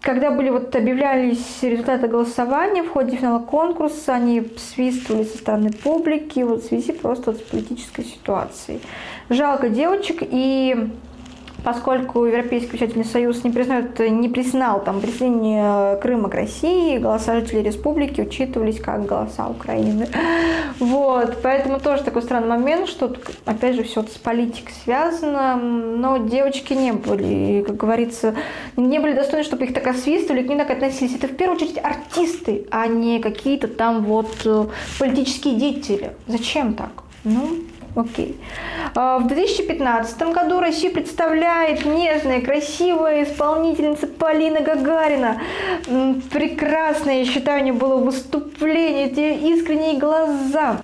Когда 0.00 0.30
были 0.30 0.48
вот 0.50 0.74
объявлялись 0.76 1.62
результаты 1.62 2.08
голосования 2.08 2.82
в 2.82 2.90
ходе 2.90 3.16
финала 3.16 3.38
конкурса, 3.38 4.14
они 4.14 4.50
свистывали 4.58 5.24
со 5.24 5.38
стороны 5.38 5.72
публики 5.72 6.40
вот 6.40 6.62
в 6.62 6.66
связи 6.66 6.92
просто 6.92 7.32
вот 7.32 7.40
с 7.40 7.42
политической 7.42 8.04
ситуацией. 8.04 8.80
Жалко 9.30 9.70
девочек 9.70 10.18
и 10.20 10.90
поскольку 11.64 12.26
Европейский 12.26 12.76
учительный 12.76 13.06
союз 13.06 13.42
не 13.42 13.50
признает, 13.50 13.98
не 13.98 14.28
признал 14.28 14.84
там 14.84 15.00
присоединение 15.00 15.96
Крыма 15.96 16.28
к 16.28 16.34
России, 16.34 16.98
голоса 16.98 17.40
жителей 17.40 17.62
республики 17.62 18.20
учитывались 18.20 18.78
как 18.78 19.06
голоса 19.06 19.48
Украины. 19.48 20.06
Вот, 20.78 21.38
поэтому 21.42 21.80
тоже 21.80 22.02
такой 22.02 22.22
странный 22.22 22.48
момент, 22.48 22.88
что, 22.88 23.14
опять 23.46 23.76
же, 23.76 23.82
все 23.84 24.02
с 24.02 24.18
политикой 24.18 24.72
связано, 24.84 25.56
но 25.56 26.18
девочки 26.18 26.74
не 26.74 26.92
были, 26.92 27.62
как 27.62 27.76
говорится, 27.76 28.34
не 28.76 28.98
были 28.98 29.14
достойны, 29.14 29.44
чтобы 29.44 29.64
их 29.64 29.74
так 29.74 29.86
освистывали, 29.86 30.42
к 30.42 30.48
ним 30.48 30.58
так 30.58 30.70
относились. 30.70 31.14
Это 31.14 31.28
в 31.28 31.36
первую 31.36 31.56
очередь 31.56 31.78
артисты, 31.82 32.66
а 32.70 32.86
не 32.86 33.20
какие-то 33.20 33.68
там 33.68 34.04
вот 34.04 34.34
э, 34.44 34.66
политические 34.98 35.54
деятели. 35.54 36.12
Зачем 36.26 36.74
так? 36.74 37.04
Ну, 37.24 37.60
Окей. 37.96 38.36
А, 38.96 39.18
в 39.18 39.28
2015 39.28 40.32
году 40.32 40.60
Россию 40.60 40.92
представляет 40.92 41.84
нежная, 41.84 42.40
красивая 42.40 43.22
исполнительница 43.24 44.08
Полина 44.08 44.60
Гагарина. 44.60 45.40
Прекрасное, 46.32 47.20
я 47.20 47.24
считаю, 47.24 47.60
у 47.60 47.64
нее 47.64 47.72
было 47.72 47.96
выступление, 47.96 49.06
эти 49.06 49.48
искренние 49.52 49.98
глаза. 49.98 50.80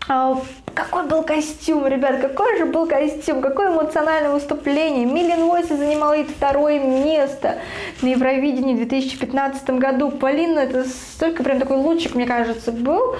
Какой 0.74 1.06
был 1.06 1.22
костюм, 1.22 1.86
ребят, 1.86 2.20
какой 2.20 2.56
же 2.58 2.64
был 2.64 2.86
костюм, 2.86 3.40
какое 3.40 3.72
эмоциональное 3.72 4.30
выступление. 4.30 5.04
Миллион 5.04 5.48
Войса 5.48 5.76
занимала 5.76 6.14
и 6.14 6.24
второе 6.24 6.78
место 6.78 7.58
на 8.02 8.08
Евровидении 8.08 8.74
в 8.74 8.78
2015 8.78 9.70
году. 9.70 10.10
Полина, 10.10 10.60
это 10.60 10.84
столько 10.84 11.42
прям 11.42 11.58
такой 11.58 11.76
лучик, 11.76 12.14
мне 12.14 12.26
кажется, 12.26 12.72
был, 12.72 13.16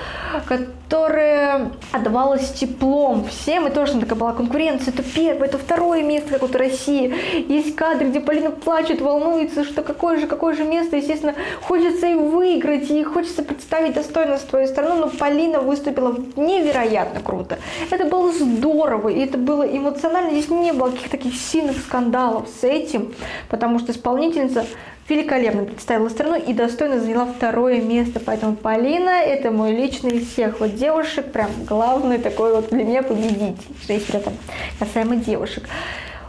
который 0.47 1.71
отдавалось 1.93 2.53
теплом 2.53 3.25
всем, 3.25 3.67
и 3.67 3.71
тоже 3.71 3.99
такая 3.99 4.19
была 4.19 4.33
конкуренция, 4.33 4.93
это 4.93 5.03
первое, 5.03 5.49
это 5.49 5.59
второе 5.59 6.03
место, 6.03 6.31
как 6.31 6.43
вот 6.43 6.55
России. 6.55 7.15
Есть 7.49 7.75
кадры, 7.75 8.09
где 8.09 8.21
Полина 8.21 8.51
плачет, 8.51 9.01
волнуется, 9.01 9.65
что 9.65 9.83
какое 9.83 10.19
же, 10.19 10.27
какое 10.27 10.55
же 10.55 10.65
место, 10.65 10.97
естественно, 10.97 11.35
хочется 11.63 12.07
и 12.07 12.15
выиграть, 12.15 12.91
и 12.91 13.03
хочется 13.03 13.43
представить 13.43 13.95
достойно 13.95 14.39
свою 14.39 14.67
страну, 14.69 14.97
но 14.97 15.09
Полина 15.09 15.61
выступила 15.61 16.17
невероятно 16.37 17.21
круто 17.21 17.40
круто. 17.41 17.59
Это 17.91 18.05
было 18.05 18.33
здорово, 18.33 19.09
и 19.09 19.21
это 19.21 19.39
было 19.39 19.63
эмоционально. 19.63 20.31
Здесь 20.31 20.51
не 20.51 20.73
было 20.73 20.91
каких-то 20.91 21.11
таких 21.11 21.35
сильных 21.35 21.79
скандалов 21.79 22.49
с 22.49 22.65
этим, 22.65 23.15
потому 23.49 23.79
что 23.79 23.93
исполнительница 23.93 24.67
великолепно 25.09 25.65
представила 25.65 26.09
страну 26.09 26.37
и 26.37 26.53
достойно 26.53 27.01
заняла 27.01 27.27
второе 27.27 27.81
место. 27.81 28.21
Поэтому 28.21 28.55
Полина– 28.55 29.11
это 29.25 29.51
мой 29.51 29.73
личный 29.73 30.19
из 30.19 30.29
всех 30.33 30.61
вот 30.61 30.77
девушек, 30.77 31.33
прям 31.33 31.51
главный 31.67 32.19
такой 32.19 32.55
вот 32.55 32.71
для 32.71 32.85
меня 32.85 33.03
победитель, 33.03 33.57
если 33.89 34.21
это 34.21 34.33
касаемо 34.79 35.17
девушек. 35.17 35.69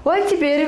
Вот 0.04 0.30
теперь, 0.30 0.68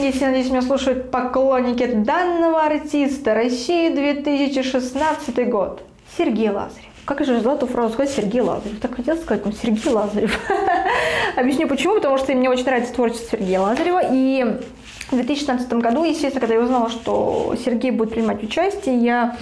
если, 0.00 0.24
надеюсь, 0.24 0.50
меня 0.50 0.62
слушают 0.62 1.12
поклонники 1.12 1.86
данного 1.86 2.62
артиста 2.62 3.32
России 3.32 3.90
2016 3.90 5.48
год, 5.48 5.82
Сергей 6.18 6.50
Лазарев. 6.50 6.95
Как 7.06 7.24
же 7.24 7.34
эту 7.34 7.68
фразу 7.68 7.94
сказать 7.94 8.12
Сергей 8.12 8.40
Лазарев? 8.40 8.80
Так 8.80 8.96
хотел 8.96 9.16
сказать, 9.16 9.46
ну, 9.46 9.52
Сергей 9.52 9.92
Лазарев. 9.92 10.40
Объясню 11.36 11.68
почему, 11.68 11.94
потому 11.94 12.18
что 12.18 12.34
мне 12.34 12.50
очень 12.50 12.64
нравится 12.64 12.92
творчество 12.92 13.38
Сергея 13.38 13.60
Лазарева. 13.60 14.00
И 14.12 14.44
в 15.12 15.14
2016 15.14 15.72
году, 15.74 16.02
естественно, 16.02 16.40
когда 16.40 16.56
я 16.56 16.60
узнала, 16.60 16.90
что 16.90 17.54
Сергей 17.64 17.92
будет 17.92 18.10
принимать 18.10 18.42
участие, 18.42 18.98
я 18.98 19.36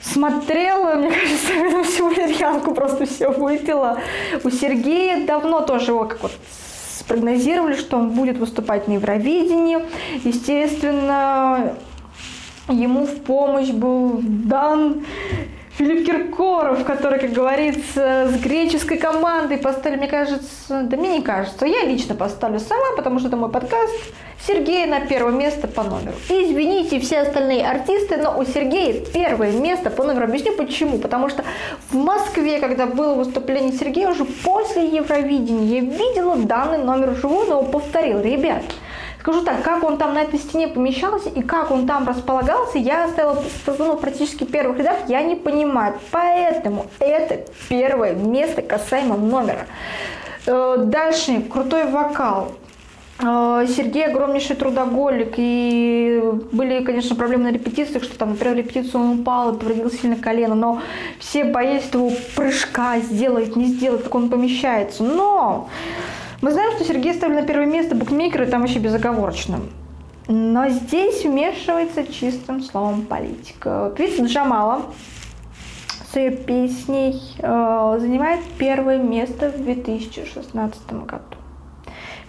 смотрела, 0.00 0.96
мне 0.96 1.10
кажется, 1.20 1.52
эту 1.52 1.84
всю 1.84 2.08
валерьянку 2.08 2.74
просто 2.74 3.06
все 3.06 3.30
выпила. 3.30 4.00
У 4.42 4.50
Сергея 4.50 5.24
давно 5.24 5.60
тоже 5.60 5.92
его 5.92 6.04
как 6.04 6.20
вот 6.20 6.32
спрогнозировали, 6.98 7.76
что 7.76 7.96
он 7.96 8.10
будет 8.10 8.38
выступать 8.38 8.88
на 8.88 8.94
Евровидении. 8.94 9.78
Естественно, 10.24 11.74
ему 12.68 13.06
в 13.06 13.20
помощь 13.22 13.70
был 13.70 14.18
дан 14.20 15.04
Филипп 15.76 16.06
Киркоров, 16.06 16.84
который, 16.84 17.18
как 17.18 17.32
говорится, 17.32 18.30
с 18.30 18.40
греческой 18.40 18.96
командой 18.96 19.58
поставили, 19.58 19.98
мне 19.98 20.08
кажется, 20.08 20.82
да 20.82 20.96
мне 20.96 21.18
не 21.18 21.22
кажется, 21.22 21.66
я 21.66 21.84
лично 21.84 22.14
поставлю 22.14 22.60
сама, 22.60 22.96
потому 22.96 23.18
что 23.18 23.28
это 23.28 23.36
мой 23.36 23.50
подкаст, 23.50 23.92
Сергея 24.46 24.86
на 24.86 25.00
первое 25.00 25.34
место 25.34 25.68
по 25.68 25.82
номеру. 25.82 26.14
извините 26.30 26.98
все 27.00 27.20
остальные 27.20 27.68
артисты, 27.68 28.16
но 28.16 28.38
у 28.38 28.44
Сергея 28.44 29.04
первое 29.12 29.52
место 29.52 29.90
по 29.90 30.02
номеру. 30.02 30.24
Объясню 30.24 30.54
почему. 30.56 30.98
Потому 30.98 31.28
что 31.28 31.44
в 31.90 31.94
Москве, 31.94 32.58
когда 32.58 32.86
было 32.86 33.14
выступление 33.14 33.72
Сергея, 33.72 34.08
уже 34.08 34.24
после 34.24 34.86
Евровидения, 34.86 35.80
я 35.80 35.80
видела 35.80 36.36
данный 36.36 36.78
номер 36.78 37.10
вживую, 37.10 37.48
но 37.48 37.62
повторил. 37.62 38.20
Ребят, 38.20 38.62
Скажу 39.26 39.42
так, 39.42 39.60
как 39.64 39.82
он 39.82 39.98
там 39.98 40.14
на 40.14 40.22
этой 40.22 40.38
стене 40.38 40.68
помещался 40.68 41.28
и 41.30 41.42
как 41.42 41.72
он 41.72 41.84
там 41.84 42.06
располагался, 42.06 42.78
я 42.78 43.06
оставила 43.06 43.42
ну, 43.76 43.96
практически 43.96 44.44
первых 44.44 44.78
рядах, 44.78 44.98
я 45.08 45.20
не 45.20 45.34
понимаю. 45.34 45.94
Поэтому 46.12 46.86
это 47.00 47.40
первое 47.68 48.14
место 48.14 48.62
касаемо 48.62 49.16
номера. 49.16 49.66
Э, 50.46 50.76
дальше, 50.78 51.40
крутой 51.40 51.86
вокал. 51.86 52.52
Э, 53.18 53.66
Сергей 53.68 54.06
огромнейший 54.06 54.54
трудоголик, 54.54 55.34
и 55.38 56.22
были, 56.52 56.84
конечно, 56.84 57.16
проблемы 57.16 57.50
на 57.50 57.52
репетициях, 57.52 58.04
что 58.04 58.16
там, 58.16 58.30
например, 58.30 58.58
репетицию 58.58 59.00
он 59.00 59.20
упал 59.22 59.56
и 59.56 59.58
повредил 59.58 59.90
сильно 59.90 60.14
колено, 60.14 60.54
но 60.54 60.80
все 61.18 61.42
боялись 61.42 61.90
его 61.92 62.12
прыжка, 62.36 63.00
сделать, 63.00 63.56
не 63.56 63.64
сделать, 63.64 64.04
как 64.04 64.14
он 64.14 64.28
помещается. 64.28 65.02
Но 65.02 65.68
мы 66.42 66.52
знаем, 66.52 66.72
что 66.72 66.84
Сергей 66.84 67.14
ставили 67.14 67.40
на 67.40 67.46
первое 67.46 67.66
место 67.66 67.94
букмекеры, 67.94 68.46
там 68.46 68.60
вообще 68.60 68.78
безоговорочно. 68.78 69.60
Но 70.28 70.68
здесь 70.68 71.24
вмешивается 71.24 72.06
чистым 72.06 72.62
словом 72.62 73.02
политика. 73.06 73.92
Певица 73.96 74.24
Джамала 74.24 74.82
с 76.12 76.16
ее 76.16 76.32
песней 76.32 77.20
э, 77.38 77.98
занимает 78.00 78.40
первое 78.58 78.98
место 78.98 79.50
в 79.50 79.62
2016 79.62 80.92
году 81.04 81.36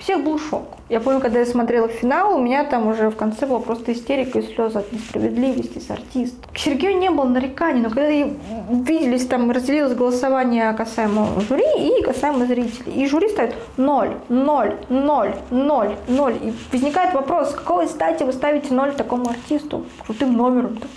всех 0.08 0.24
был 0.24 0.40
шок. 0.40 0.78
Я 0.88 1.02
помню, 1.02 1.20
когда 1.20 1.40
я 1.40 1.46
смотрела 1.46 1.90
финал, 1.90 2.38
у 2.38 2.42
меня 2.42 2.64
там 2.64 2.88
уже 2.88 3.10
в 3.10 3.18
конце 3.18 3.46
была 3.46 3.60
просто 3.60 3.92
истерика 3.92 4.40
и 4.40 4.42
слезы 4.42 4.80
от 4.80 4.94
несправедливости 4.94 5.80
с 5.80 5.92
артистом. 5.92 6.50
К 6.54 6.58
Сергею 6.58 6.98
не 6.98 7.10
было 7.10 7.26
нареканий, 7.26 7.82
но 7.82 7.90
когда 7.90 8.10
виделись, 8.10 9.28
там 9.28 9.52
разделилось 9.52 9.96
голосование 9.96 10.72
касаемо 10.72 11.28
жюри 11.50 12.00
и 12.00 12.02
касаемо 12.04 12.46
зрителей. 12.46 12.94
И 12.94 13.06
жюри 13.06 13.28
ставит 13.28 13.56
0, 13.76 14.16
0, 14.30 14.76
0, 14.88 15.36
0, 15.52 15.96
0. 16.08 16.34
И 16.42 16.54
возникает 16.72 17.14
вопрос, 17.14 17.50
с 17.50 17.54
какой 17.54 17.88
стати 17.88 18.24
вы 18.24 18.32
ставите 18.32 18.74
0 18.74 18.94
такому 18.94 19.30
артисту, 19.30 19.86
крутым 20.06 20.38
номером-то? 20.38 20.88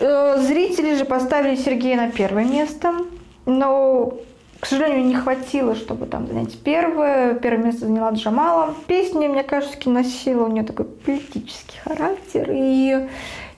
Э, 0.00 0.38
зрители 0.38 0.96
же 0.96 1.04
поставили 1.04 1.54
Сергея 1.54 1.96
на 1.96 2.10
первое 2.10 2.44
место, 2.44 2.94
но 3.46 4.12
к 4.64 4.66
сожалению, 4.66 5.04
не 5.04 5.14
хватило, 5.14 5.74
чтобы 5.74 6.06
там 6.06 6.26
занять 6.26 6.58
первое. 6.58 7.34
Первое 7.34 7.64
место 7.64 7.84
заняла 7.84 8.12
Джамала. 8.12 8.74
Песня, 8.86 9.28
мне 9.28 9.42
кажется, 9.42 9.90
носила 9.90 10.44
у 10.44 10.48
нее 10.48 10.64
такой 10.64 10.86
политический 10.86 11.76
характер. 11.84 12.48
И 12.50 13.06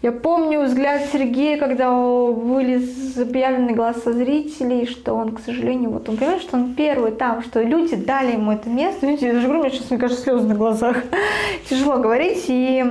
я 0.03 0.11
помню 0.11 0.65
взгляд 0.65 1.03
Сергея, 1.13 1.59
когда 1.59 1.93
были 1.93 2.85
объявлены 3.23 3.73
голоса 3.73 4.13
зрителей, 4.13 4.87
что 4.87 5.15
он, 5.15 5.37
к 5.37 5.39
сожалению, 5.39 5.91
вот 5.91 6.09
он 6.09 6.17
понимает, 6.17 6.43
что 6.43 6.57
он 6.57 6.75
первый 6.75 7.13
там, 7.13 7.41
что 7.45 7.63
люди 7.63 7.95
дали 7.95 8.33
ему 8.33 8.51
это 8.51 8.69
место. 8.69 9.07
Видите, 9.07 9.29
я 9.29 9.35
даже 9.35 9.47
говорю, 9.47 9.61
у 9.61 9.63
меня 9.63 9.73
сейчас, 9.73 9.89
мне 9.89 10.01
кажется, 10.01 10.25
слезы 10.25 10.49
на 10.49 10.57
глазах. 10.57 10.97
Тяжело 11.71 11.99
говорить. 11.99 12.47
И 12.49 12.85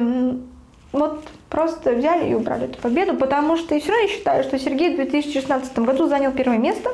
вот 0.94 1.20
просто 1.56 1.92
взяли 1.92 2.32
и 2.32 2.34
убрали 2.34 2.66
эту 2.66 2.78
победу, 2.80 3.16
потому 3.16 3.56
что 3.56 3.76
и 3.76 3.80
все 3.80 3.92
равно 3.92 4.08
я 4.08 4.10
считаю, 4.10 4.44
что 4.44 4.60
Сергей 4.60 4.92
в 4.92 4.96
2016 4.98 5.80
году 5.80 6.08
занял 6.08 6.32
первое 6.32 6.58
место 6.58 6.90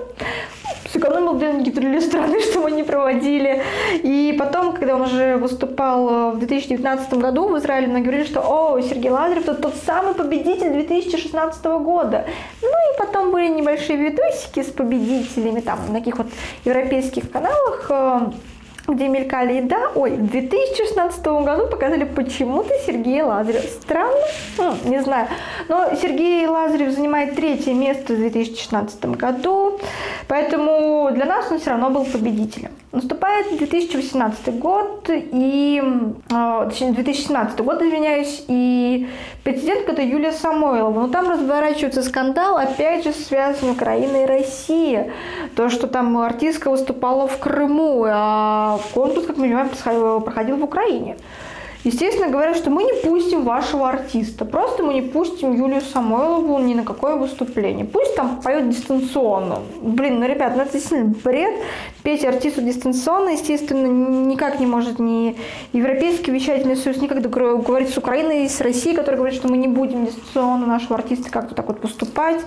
сэкономил 0.93 1.37
деньги 1.39 1.69
для 1.69 2.01
страны, 2.01 2.41
что 2.41 2.59
мы 2.59 2.71
не 2.71 2.83
проводили. 2.83 3.63
И 4.03 4.35
потом, 4.37 4.73
когда 4.73 4.95
он 4.95 5.03
уже 5.03 5.37
выступал 5.37 6.09
э, 6.09 6.31
в 6.33 6.39
2019 6.39 7.13
году 7.13 7.47
в 7.47 7.57
Израиле, 7.59 7.87
многие 7.87 8.03
говорили, 8.03 8.25
что 8.25 8.41
«О, 8.41 8.81
Сергей 8.81 9.09
Лазарев– 9.09 9.43
это 9.47 9.55
тот 9.55 9.73
самый 9.85 10.13
победитель 10.13 10.71
2016 10.73 11.63
года». 11.65 12.25
Ну 12.61 12.67
и 12.67 12.97
потом 12.97 13.31
были 13.31 13.47
небольшие 13.47 13.97
видосики 13.97 14.63
с 14.63 14.71
победителями 14.71 15.61
там 15.61 15.79
на 15.87 15.99
таких 15.99 16.17
вот 16.17 16.27
европейских 16.65 17.31
каналах, 17.31 17.85
э, 17.89 18.19
где 18.87 19.07
мелькали 19.07 19.59
и 19.59 19.61
да, 19.61 19.91
ой, 19.95 20.11
в 20.11 20.29
2016 20.29 21.25
году 21.25 21.67
показали 21.67 22.03
почему-то 22.03 22.73
Сергея 22.85 23.25
Лазарев. 23.25 23.63
Странно? 23.81 24.17
Хм, 24.57 24.89
не 24.89 25.01
знаю. 25.01 25.27
Но 25.67 25.91
Сергей 26.01 26.45
Лазарев 26.47 26.91
занимает 26.91 27.35
третье 27.35 27.73
место 27.73 28.13
в 28.13 28.17
2016 28.17 29.05
году, 29.05 29.79
поэтому 30.27 31.09
для 31.13 31.25
нас 31.25 31.51
он 31.51 31.59
все 31.59 31.71
равно 31.71 31.89
был 31.89 32.05
победителем. 32.05 32.71
Наступает 32.91 33.57
2018 33.57 34.59
год 34.59 35.09
и... 35.09 35.81
Э, 36.29 36.65
точнее, 36.69 36.91
2017 36.91 37.59
год, 37.61 37.81
извиняюсь, 37.81 38.43
и 38.49 39.07
президентка 39.45 39.93
это 39.93 40.01
Юлия 40.01 40.33
Самойлова. 40.33 41.01
Но 41.01 41.07
там 41.07 41.29
разворачивается 41.29 42.03
скандал, 42.03 42.57
опять 42.57 43.05
же, 43.05 43.13
связан 43.13 43.69
Украина 43.69 44.23
и 44.23 44.25
Россия. 44.25 45.11
То, 45.55 45.69
что 45.69 45.87
там 45.87 46.17
артистка 46.17 46.69
выступала 46.69 47.27
в 47.27 47.39
Крыму, 47.39 48.05
а 48.09 48.70
конкурс, 48.79 49.25
как 49.25 49.37
мы 49.37 49.43
понимаем, 49.43 50.21
проходил 50.21 50.57
в 50.57 50.63
Украине. 50.63 51.17
Естественно, 51.83 52.29
говорят, 52.29 52.57
что 52.57 52.69
мы 52.69 52.83
не 52.83 52.93
пустим 53.01 53.43
вашего 53.43 53.89
артиста. 53.89 54.45
Просто 54.45 54.83
мы 54.83 54.93
не 54.93 55.01
пустим 55.01 55.53
Юлию 55.53 55.81
Самойлову 55.81 56.59
ни 56.59 56.75
на 56.75 56.83
какое 56.83 57.15
выступление. 57.15 57.85
Пусть 57.85 58.15
там 58.15 58.39
поет 58.41 58.69
дистанционно. 58.69 59.59
Блин, 59.81 60.19
ну, 60.19 60.27
ребят, 60.27 60.53
ну 60.55 60.61
это 60.61 60.73
действительно 60.73 61.15
бред. 61.23 61.55
Петь 62.03 62.23
артисту 62.23 62.61
дистанционно, 62.61 63.29
естественно, 63.29 63.87
никак 63.87 64.59
не 64.59 64.67
может 64.67 64.99
ни 64.99 65.35
Европейский 65.73 66.31
вещательный 66.31 66.75
союз, 66.75 67.01
никак 67.01 67.21
говорить 67.21 67.89
с 67.89 67.97
Украиной, 67.97 68.47
с 68.47 68.61
Россией, 68.61 68.95
которая 68.95 69.17
говорит, 69.17 69.37
что 69.37 69.47
мы 69.47 69.57
не 69.57 69.67
будем 69.67 70.05
дистанционно 70.05 70.67
нашего 70.67 70.95
артиста 70.95 71.31
как-то 71.31 71.55
так 71.55 71.67
вот 71.67 71.81
поступать. 71.81 72.41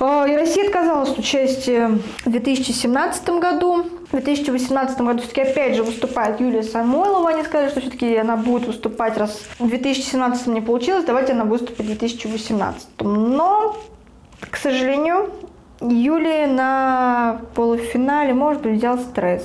А, 0.00 0.26
и 0.26 0.36
Россия 0.36 0.66
отказалась 0.66 1.10
от 1.10 1.18
участия 1.18 1.98
в 2.24 2.30
2017 2.30 3.28
году. 3.40 3.86
В 4.10 4.12
2018 4.12 5.00
году 5.02 5.20
все-таки 5.20 5.42
опять 5.42 5.76
же 5.76 5.84
выступает 5.84 6.40
Юлия 6.40 6.64
Самойлова. 6.64 7.30
Они 7.30 7.44
сказали, 7.44 7.70
что 7.70 7.80
все-таки 7.80 8.16
она 8.16 8.36
будет 8.36 8.66
выступать, 8.66 9.16
раз 9.16 9.40
в 9.60 9.68
2017 9.68 10.48
не 10.48 10.60
получилось, 10.60 11.04
давайте 11.04 11.32
она 11.32 11.44
выступит 11.44 11.78
в 11.78 11.86
2018. 11.86 12.88
Но, 13.02 13.76
к 14.40 14.56
сожалению, 14.56 15.30
Юлия 15.80 16.48
на 16.48 17.40
полуфинале, 17.54 18.34
может 18.34 18.62
быть, 18.62 18.78
взял 18.78 18.98
стресс. 18.98 19.44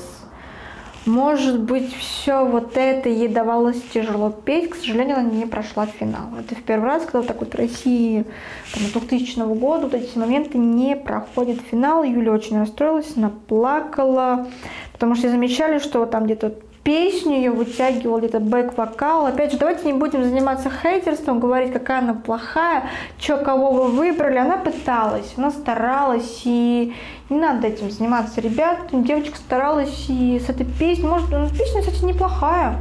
Может 1.05 1.61
быть, 1.61 1.95
все 1.95 2.43
вот 2.43 2.77
это 2.77 3.09
ей 3.09 3.27
давалось 3.27 3.79
тяжело 3.93 4.31
петь. 4.31 4.71
К 4.71 4.75
сожалению, 4.75 5.17
она 5.17 5.29
не 5.29 5.45
прошла 5.45 5.85
финал. 5.85 6.29
Это 6.39 6.55
в 6.55 6.63
первый 6.63 6.85
раз, 6.85 7.03
когда 7.03 7.19
вот 7.19 7.27
так 7.27 7.39
вот 7.39 7.53
России 7.53 8.25
там, 8.73 8.83
2000 8.91 9.39
года 9.55 9.83
вот 9.83 9.93
эти 9.93 10.17
моменты 10.17 10.57
не 10.57 10.95
проходит 10.95 11.61
финал. 11.61 12.03
Юля 12.03 12.31
очень 12.31 12.57
расстроилась, 12.57 13.13
она 13.15 13.31
плакала, 13.47 14.47
потому 14.93 15.13
что 15.13 15.29
замечали, 15.29 15.77
что 15.77 15.99
вот 15.99 16.09
там 16.09 16.25
где-то 16.25 16.55
песню 16.85 17.37
ее 17.37 17.51
вытягивал, 17.51 18.19
где-то 18.19 18.39
бэк-вокал. 18.39 19.25
Опять 19.25 19.51
же, 19.51 19.57
давайте 19.57 19.87
не 19.87 19.93
будем 19.93 20.23
заниматься 20.23 20.69
хейтерством, 20.69 21.39
говорить, 21.39 21.73
какая 21.73 21.97
она 21.97 22.13
плохая, 22.13 22.83
что, 23.19 23.37
кого 23.37 23.71
вы 23.71 23.87
выбрали. 23.87 24.37
Она 24.37 24.57
пыталась, 24.57 25.33
она 25.35 25.49
старалась, 25.49 26.43
и 26.45 26.93
не 27.29 27.39
надо 27.39 27.67
этим 27.67 27.89
заниматься. 27.89 28.39
Ребят, 28.39 28.77
девочка 28.91 29.35
старалась 29.35 30.05
и 30.09 30.39
с 30.39 30.47
этой 30.47 30.67
песней, 30.67 31.07
может, 31.07 31.31
ну, 31.31 31.49
песня, 31.49 31.81
кстати, 31.81 32.05
неплохая, 32.05 32.75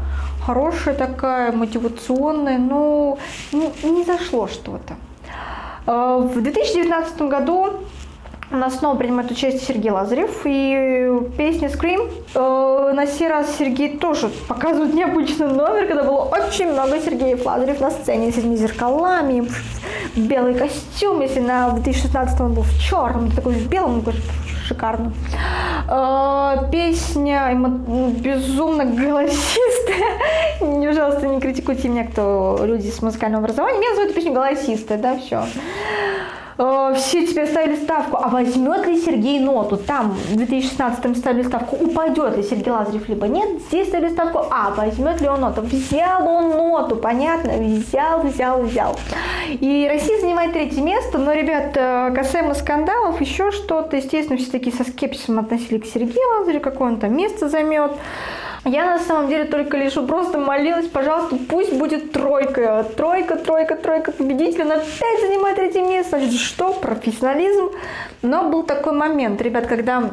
хорошая 0.45 0.95
такая, 0.95 1.53
мотивационная, 1.53 2.59
но 2.59 3.17
не, 3.53 3.73
не 3.91 4.05
зашло 4.05 4.47
что-то. 4.49 4.97
А, 5.87 6.19
в 6.19 6.43
2019 6.43 7.23
году 7.23 7.81
у 8.55 8.57
нас 8.57 8.79
снова 8.79 8.97
принимает 8.97 9.31
участие 9.31 9.61
Сергей 9.61 9.91
Лазарев 9.91 10.43
и 10.45 11.11
песня 11.37 11.69
«Scream». 11.69 12.09
Э, 12.35 12.93
на 12.95 13.07
сей 13.07 13.29
раз 13.29 13.57
Сергей 13.59 13.99
тоже 13.99 14.31
показывает 14.47 14.95
необычный 14.95 15.49
номер, 15.49 15.89
когда 15.89 16.05
было 16.05 16.23
очень 16.23 16.71
много 16.71 17.01
Сергеев 17.01 17.45
Лазарев 17.45 17.81
на 17.81 17.91
сцене 17.91 18.31
с 18.31 18.39
этими 18.39 18.55
зеркалами, 18.55 19.49
белый 20.15 20.55
костюм, 20.55 21.21
если 21.21 21.41
на 21.41 21.71
2016 21.71 22.41
он 22.41 22.55
был 22.55 22.63
в 22.63 22.79
черном, 22.79 23.33
такой 23.33 23.55
в 23.55 23.69
белом, 23.69 24.05
шикарно. 24.69 25.13
Э, 25.91 26.71
песня 26.71 27.53
безумно 28.21 28.85
голосистая. 28.85 30.15
Пожалуйста, 30.61 31.27
не 31.27 31.41
критикуйте 31.41 31.89
меня, 31.89 32.05
кто 32.05 32.61
люди 32.63 32.89
с 32.89 33.03
музыкальным 33.03 33.41
образованием. 33.41 33.83
Я 33.83 33.89
называю 33.91 34.11
эту 34.11 34.15
песню 34.15 34.33
голосистая, 34.33 34.99
да, 34.99 35.19
все. 35.19 35.45
Э, 36.57 36.95
все 36.97 37.27
тебе 37.27 37.47
ставили 37.47 37.77
ставку, 37.77 38.19
а 38.21 38.29
возьмет 38.29 38.87
ли 38.87 39.01
Сергей 39.01 39.41
ноту? 39.41 39.77
Там 39.77 40.13
в 40.13 40.37
2016 40.37 41.17
ставили 41.17 41.43
ставку, 41.43 41.77
упадет 41.77 42.37
ли 42.37 42.43
Сергей 42.43 42.71
Лазарев, 42.71 43.09
либо 43.09 43.27
нет. 43.27 43.61
Здесь 43.69 43.89
ставили 43.89 44.11
ставку, 44.11 44.47
а 44.51 44.73
возьмет 44.77 45.21
ли 45.21 45.29
он 45.29 45.41
ноту? 45.41 45.63
Взял 45.63 46.27
он 46.29 46.51
ноту, 46.51 46.97
понятно? 46.97 47.53
Взял, 47.53 48.21
взял, 48.23 48.63
взял. 48.63 48.97
И 49.49 49.89
Россия 49.91 50.21
занимает 50.21 50.53
третье 50.53 50.81
место, 50.81 51.19
но, 51.19 51.33
ребят, 51.33 51.73
э, 51.77 52.13
касаемо 52.15 52.55
скандалов, 52.55 53.21
еще 53.21 53.51
что-то, 53.51 53.97
естественно, 53.97 54.39
все 54.39 54.51
такие 54.51 54.75
со 54.75 54.85
скепсисом 54.85 55.39
относились 55.39 55.83
к 55.83 55.87
Сергею 55.87 56.39
Лазареву, 56.39 56.63
какое 56.63 56.93
он 56.93 57.01
там 57.01 57.17
место 57.17 57.49
займет. 57.49 57.93
Я 58.65 58.87
на 58.87 58.99
самом 58.99 59.29
деле 59.29 59.45
только 59.45 59.77
лишь 59.77 59.95
просто 59.95 60.39
молилась, 60.39 60.87
пожалуйста, 60.87 61.37
пусть 61.49 61.75
будет 61.75 62.13
тройка. 62.13 62.87
Тройка, 62.97 63.37
тройка, 63.37 63.77
тройка 63.77 64.11
победителя. 64.11 64.65
Он 64.65 64.73
опять 64.73 65.21
занимает 65.21 65.57
третье 65.57 65.83
место. 65.83 66.21
Что? 66.31 66.73
Профессионализм. 66.73 67.71
Но 68.23 68.49
был 68.49 68.63
такой 68.63 68.93
момент, 68.93 69.43
ребят, 69.43 69.67
когда 69.67 70.11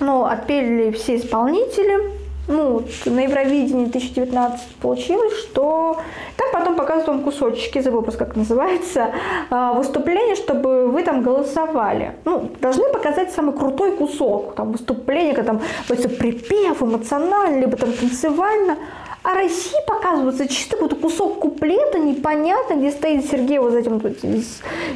ну, 0.00 0.24
отпели 0.24 0.90
все 0.90 1.16
исполнители, 1.16 2.23
ну, 2.46 2.82
на 3.06 3.20
Евровидении 3.20 3.86
2019 3.86 4.76
получилось, 4.76 5.32
что 5.40 5.98
там 6.36 6.48
потом 6.52 6.76
показывают 6.76 7.08
вам 7.08 7.20
кусочки, 7.22 7.80
забыл 7.80 8.02
просто 8.02 8.24
как 8.24 8.36
называется, 8.36 9.12
а, 9.50 9.72
выступление, 9.72 10.36
чтобы 10.36 10.88
вы 10.88 11.02
там 11.02 11.22
голосовали. 11.22 12.12
Ну, 12.24 12.50
должны 12.60 12.92
показать 12.92 13.32
самый 13.32 13.54
крутой 13.54 13.92
кусок, 13.92 14.54
там 14.54 14.72
выступление, 14.72 15.34
когда 15.34 15.54
там 15.54 15.62
припев 15.88 16.82
эмоционально, 16.82 17.60
либо 17.60 17.76
там 17.76 17.92
танцевально. 17.92 18.76
А 19.24 19.32
России 19.32 19.78
показывается 19.86 20.46
чисто 20.46 20.76
вот 20.78 21.00
кусок 21.00 21.38
куплета 21.38 21.98
непонятно, 21.98 22.74
где 22.74 22.90
стоит 22.90 23.24
Сергей 23.24 23.58
вот 23.58 23.72
этим 23.72 23.98
вот 23.98 24.18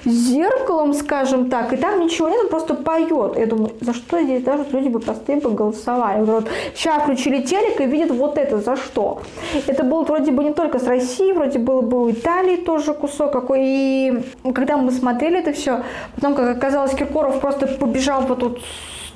зеркалом, 0.05 0.93
скажем 0.93 1.49
так, 1.49 1.73
и 1.73 1.79
там 1.79 2.01
ничего 2.01 2.29
нет, 2.29 2.41
он 2.43 2.49
просто 2.51 2.75
поет. 2.75 3.39
Я 3.39 3.47
думаю, 3.47 3.73
за 3.81 3.95
что 3.95 4.23
здесь 4.23 4.43
даже 4.43 4.67
люди 4.71 4.89
бы 4.89 5.01
простые 5.01 5.41
бы 5.41 5.51
голосовали. 5.51 6.21
Вот, 6.21 6.43
вот 6.43 6.49
сейчас 6.75 7.05
включили 7.05 7.41
телек 7.41 7.81
и 7.81 7.87
видят 7.87 8.11
вот 8.11 8.37
это, 8.37 8.59
за 8.59 8.77
что. 8.77 9.23
Это 9.67 9.83
было 9.83 10.03
вроде 10.03 10.31
бы 10.31 10.45
не 10.45 10.53
только 10.53 10.79
с 10.79 10.87
Россией, 10.87 11.33
вроде 11.33 11.59
было 11.59 11.81
бы 11.81 12.03
у 12.03 12.11
Италии 12.11 12.57
тоже 12.57 12.93
кусок 12.93 13.33
какой. 13.33 13.61
И 13.63 14.13
когда 14.55 14.77
мы 14.77 14.91
смотрели 14.91 15.39
это 15.39 15.55
все, 15.55 15.85
потом, 16.17 16.35
как 16.35 16.55
оказалось, 16.55 16.95
Киркоров 16.95 17.41
просто 17.41 17.67
побежал 17.67 18.21
вот 18.23 18.41
тут 18.41 18.61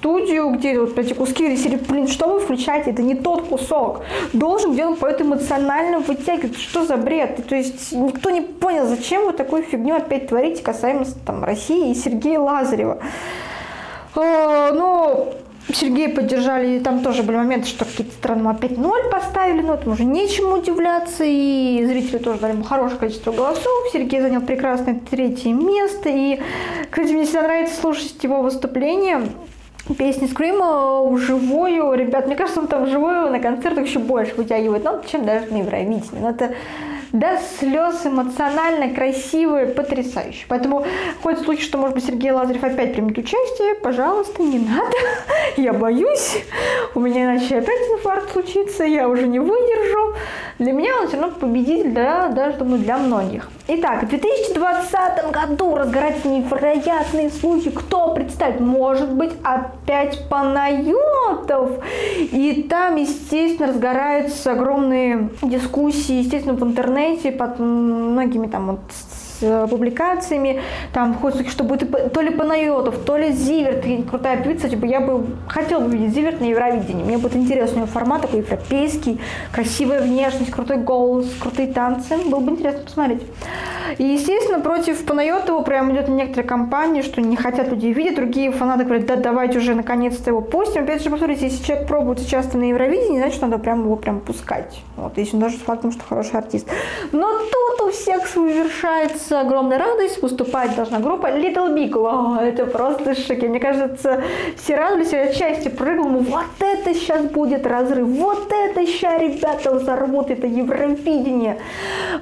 студию, 0.03 0.50
где 0.50 0.80
вот 0.80 0.98
эти 0.98 1.12
куски 1.12 1.48
ресили, 1.48 1.76
блин, 1.76 2.09
что 2.09 2.26
вы 2.26 2.40
включаете, 2.40 2.90
это 2.90 3.03
не 3.03 3.14
тот 3.14 3.42
кусок. 3.42 4.00
Должен 4.32 4.72
где 4.72 4.84
он 4.84 4.96
поет 4.96 5.22
эмоционально 5.22 6.00
вытягивать, 6.00 6.59
что 6.59 6.84
за 6.84 6.96
бред? 6.96 7.46
То 7.48 7.55
есть 7.55 7.92
никто 7.92 8.30
не 8.30 8.40
понял, 8.40 8.86
зачем 8.86 9.26
вы 9.26 9.32
такую 9.32 9.62
фигню 9.62 9.94
опять 9.94 10.26
творите 10.26 10.61
касаемо 10.61 11.05
там, 11.24 11.44
России 11.44 11.92
и 11.92 11.94
Сергея 11.94 12.40
Лазарева. 12.40 12.98
А, 14.16 14.72
ну, 14.72 15.34
Сергея 15.72 16.12
поддержали, 16.12 16.78
и 16.78 16.80
там 16.80 17.05
тоже 17.05 17.22
были 17.22 17.36
моменты, 17.36 17.68
что 17.68 17.84
какие-то 17.84 18.12
страны 18.12 18.48
опять 18.48 18.76
ноль 18.76 19.09
поставили, 19.09 19.62
но 19.62 19.74
это 19.74 19.88
уже 19.88 20.05
нечему 20.05 20.55
удивляться, 20.55 21.22
и 21.24 21.84
зрители 21.86 22.18
тоже 22.18 22.40
дали 22.40 22.53
ему 22.55 22.64
хорошее 22.64 22.98
количество 22.98 23.30
голосов. 23.30 23.70
Сергей 23.92 24.20
занял 24.20 24.40
прекрасное 24.40 25.00
третье 25.09 25.53
место, 25.53 26.09
и, 26.09 26.40
кстати, 26.90 27.12
мне 27.12 27.24
всегда 27.24 27.42
нравится 27.42 27.80
слушать 27.80 28.16
его 28.24 28.42
выступления, 28.42 29.28
песни 29.95 30.26
Скрима 30.26 31.03
вживую. 31.05 31.95
Ребят, 31.95 32.26
мне 32.26 32.36
кажется, 32.36 32.61
он 32.61 32.66
там 32.66 32.84
вживую 32.84 33.30
на 33.30 33.40
концертах 33.40 33.86
еще 33.86 33.99
больше 33.99 34.34
вытягивает, 34.34 34.84
ну, 34.84 35.01
чем 35.11 35.24
даже 35.24 35.47
на 35.47 35.59
Евровидении. 35.59 36.03
Но 36.12 36.30
это 36.30 36.55
до 37.13 37.39
слез 37.59 38.07
эмоционально, 38.07 38.95
красивые, 38.95 39.67
потрясающе. 39.67 40.47
Поэтому 40.49 40.87
хоть 41.23 41.39
в 41.39 41.45
случае, 41.45 41.65
что, 41.65 41.79
может 41.79 41.95
быть, 41.95 42.07
Сергей 42.07 42.31
Лазарев 42.31 42.65
опять 42.65 42.95
примет 42.95 43.19
участие, 43.19 43.75
пожалуйста, 43.77 44.43
не 44.43 44.59
надо. 44.59 44.97
Я 45.57 45.73
боюсь. 45.73 46.43
У 46.95 47.01
меня 47.01 47.25
иначе 47.25 47.59
опять 47.59 47.81
инфаркт 47.91 48.33
случится, 48.33 48.85
я 48.85 49.09
уже 49.09 49.27
не 49.27 49.39
выдержу. 49.39 50.15
Для 50.59 50.73
меня 50.73 51.01
он 51.01 51.09
все 51.09 51.19
равно 51.19 51.35
победитель, 51.39 51.93
да, 51.93 52.29
даже, 52.29 52.59
думаю, 52.59 52.79
для 52.81 52.99
многих. 52.99 53.51
Итак, 53.69 54.03
в 54.03 54.09
2020 54.09 55.31
году 55.31 55.77
разгораются 55.77 56.29
невероятные 56.29 57.31
слухи. 57.31 57.71
Кто 57.71 58.13
представит? 58.15 58.61
Может 58.61 59.13
быть, 59.13 59.33
опять 59.43 60.29
Панайотов. 60.29 61.71
И 62.19 62.67
там, 62.69 62.97
естественно, 62.97 63.69
разгораются 63.69 64.53
огромные 64.53 65.31
дискуссии, 65.43 66.17
естественно, 66.17 66.55
в 66.55 66.63
интернете 66.63 67.01
под 67.30 67.59
многими 67.59 68.46
там 68.46 68.66
вот 68.66 68.80
э, 69.43 69.66
публикациями, 69.68 70.61
там 70.93 71.18
что 71.49 71.64
будет 71.64 72.12
то 72.12 72.20
ли 72.20 72.30
Панайотов, 72.30 72.99
то 73.05 73.16
ли 73.16 73.32
Зиверт, 73.32 73.84
крутая 74.09 74.43
певица, 74.43 74.68
типа 74.68 74.84
я 74.84 75.01
бы 75.01 75.26
хотела 75.49 75.80
бы 75.80 75.90
видеть 75.90 76.14
Зиверт 76.14 76.40
на 76.40 76.45
Евровидении. 76.45 77.05
Мне 77.05 77.18
будет 77.18 77.36
интересно 77.36 77.76
у 77.76 77.78
него 77.80 77.86
формат 77.86 78.22
такой 78.22 78.40
европейский, 78.40 79.20
красивая 79.53 80.01
внешность, 80.01 80.51
крутой 80.51 80.78
голос, 80.78 81.26
крутые 81.40 81.72
танцы. 81.72 82.16
Было 82.26 82.40
бы 82.40 82.53
интересно 82.53 82.84
посмотреть. 82.84 83.22
И, 83.99 84.05
естественно, 84.05 84.61
против 84.61 85.05
Панайотова 85.05 85.62
прям 85.62 85.93
идет 85.93 86.09
некоторые 86.09 86.47
компании, 86.47 87.03
что 87.03 87.20
не 87.20 87.36
хотят 87.36 87.68
люди 87.68 87.86
видеть, 87.86 88.16
другие 88.16 88.51
фанаты 88.51 88.84
говорят, 88.84 89.07
да 89.07 89.16
давайте 89.16 89.59
уже 89.59 89.74
наконец-то 89.74 90.30
его 90.30 90.40
пустим. 90.40 90.84
Опять 90.84 91.03
же, 91.03 91.11
посмотрите, 91.11 91.47
если 91.47 91.64
человек 91.64 91.88
пробует 91.88 92.26
часто 92.26 92.59
на 92.59 92.64
Евровидении, 92.64 93.18
значит, 93.18 93.43
надо 93.43 93.59
прям 93.59 93.84
его 93.84 93.97
прям 93.97 94.20
пускать. 94.20 94.82
Вот, 94.97 95.18
если 95.18 95.36
даже 95.36 95.57
с 95.57 95.61
фактом, 95.61 95.93
что 95.93 96.03
хороший 96.05 96.36
артист. 96.38 96.68
Но 97.12 97.28
тут 97.38 97.88
у 97.88 97.90
всех 97.90 98.26
совершается 98.26 99.32
огромная 99.41 99.78
радость, 99.78 100.22
выступать 100.22 100.76
должна 100.76 100.99
группа 101.01 101.26
Little 101.26 101.74
Big. 101.74 101.99
Вау, 101.99 102.37
это 102.37 102.66
просто 102.66 103.14
шоки. 103.14 103.47
Мне 103.47 103.61
кажется, 103.61 104.22
все 104.57 104.76
радовались, 104.76 105.12
я 105.12 105.22
отчасти 105.22 105.68
прыгал, 105.68 106.09
ну 106.09 106.18
вот 106.18 106.45
это 106.61 106.95
сейчас 106.95 107.24
будет 107.24 107.66
разрыв, 107.66 108.07
вот 108.09 108.53
это 108.53 108.87
сейчас 108.87 109.20
ребята 109.20 109.74
взорвут 109.74 110.30
это 110.30 110.47
Евровидение. 110.47 111.59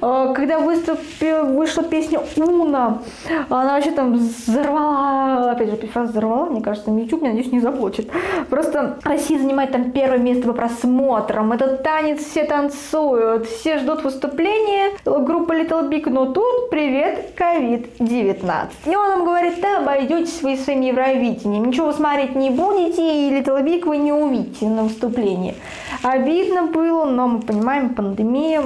А, 0.01 0.33
когда 0.33 0.59
выступил, 0.59 1.45
вышла 1.55 1.83
песня 1.83 2.19
Уна, 2.37 3.01
она 3.49 3.75
вообще 3.75 3.91
там 3.91 4.13
взорвала, 4.13 5.51
опять 5.51 5.69
же, 5.69 5.87
фраза 5.87 6.11
взорвала, 6.11 6.45
мне 6.45 6.61
кажется, 6.61 6.91
YouTube, 6.91 7.21
меня 7.21 7.31
надеюсь, 7.31 7.51
не 7.51 7.59
заблочит. 7.59 8.09
Просто 8.49 8.97
Россия 9.03 9.39
занимает 9.39 9.71
там 9.71 9.91
первое 9.91 10.19
место 10.19 10.47
по 10.47 10.53
просмотрам, 10.53 11.51
этот 11.51 11.83
танец 11.83 12.19
все 12.23 12.45
танцуют, 12.45 13.47
все 13.47 13.79
ждут 13.79 14.03
выступления 14.03 14.91
группы 15.05 15.55
Little 15.55 15.89
Big, 15.89 16.09
но 16.09 16.25
тут 16.25 16.69
привет, 16.69 17.00
COVID-19. 17.37 18.69
И 18.85 18.95
он 18.95 19.09
нам 19.09 19.25
говорит, 19.25 19.59
да, 19.61 19.79
обойдетесь 19.79 20.41
вы 20.41 20.57
своим 20.57 20.81
Евровидением, 20.81 21.65
ничего 21.65 21.87
вы 21.87 21.93
смотреть 21.93 22.35
не 22.35 22.49
будете, 22.49 23.27
и 23.27 23.41
Big 23.41 23.85
вы 23.85 23.97
не 23.97 24.11
увидите 24.11 24.67
на 24.67 24.83
выступлении. 24.83 25.55
Обидно 26.03 26.67
было, 26.67 27.05
но 27.05 27.27
мы 27.27 27.39
понимаем, 27.41 27.93
пандемия, 27.93 28.63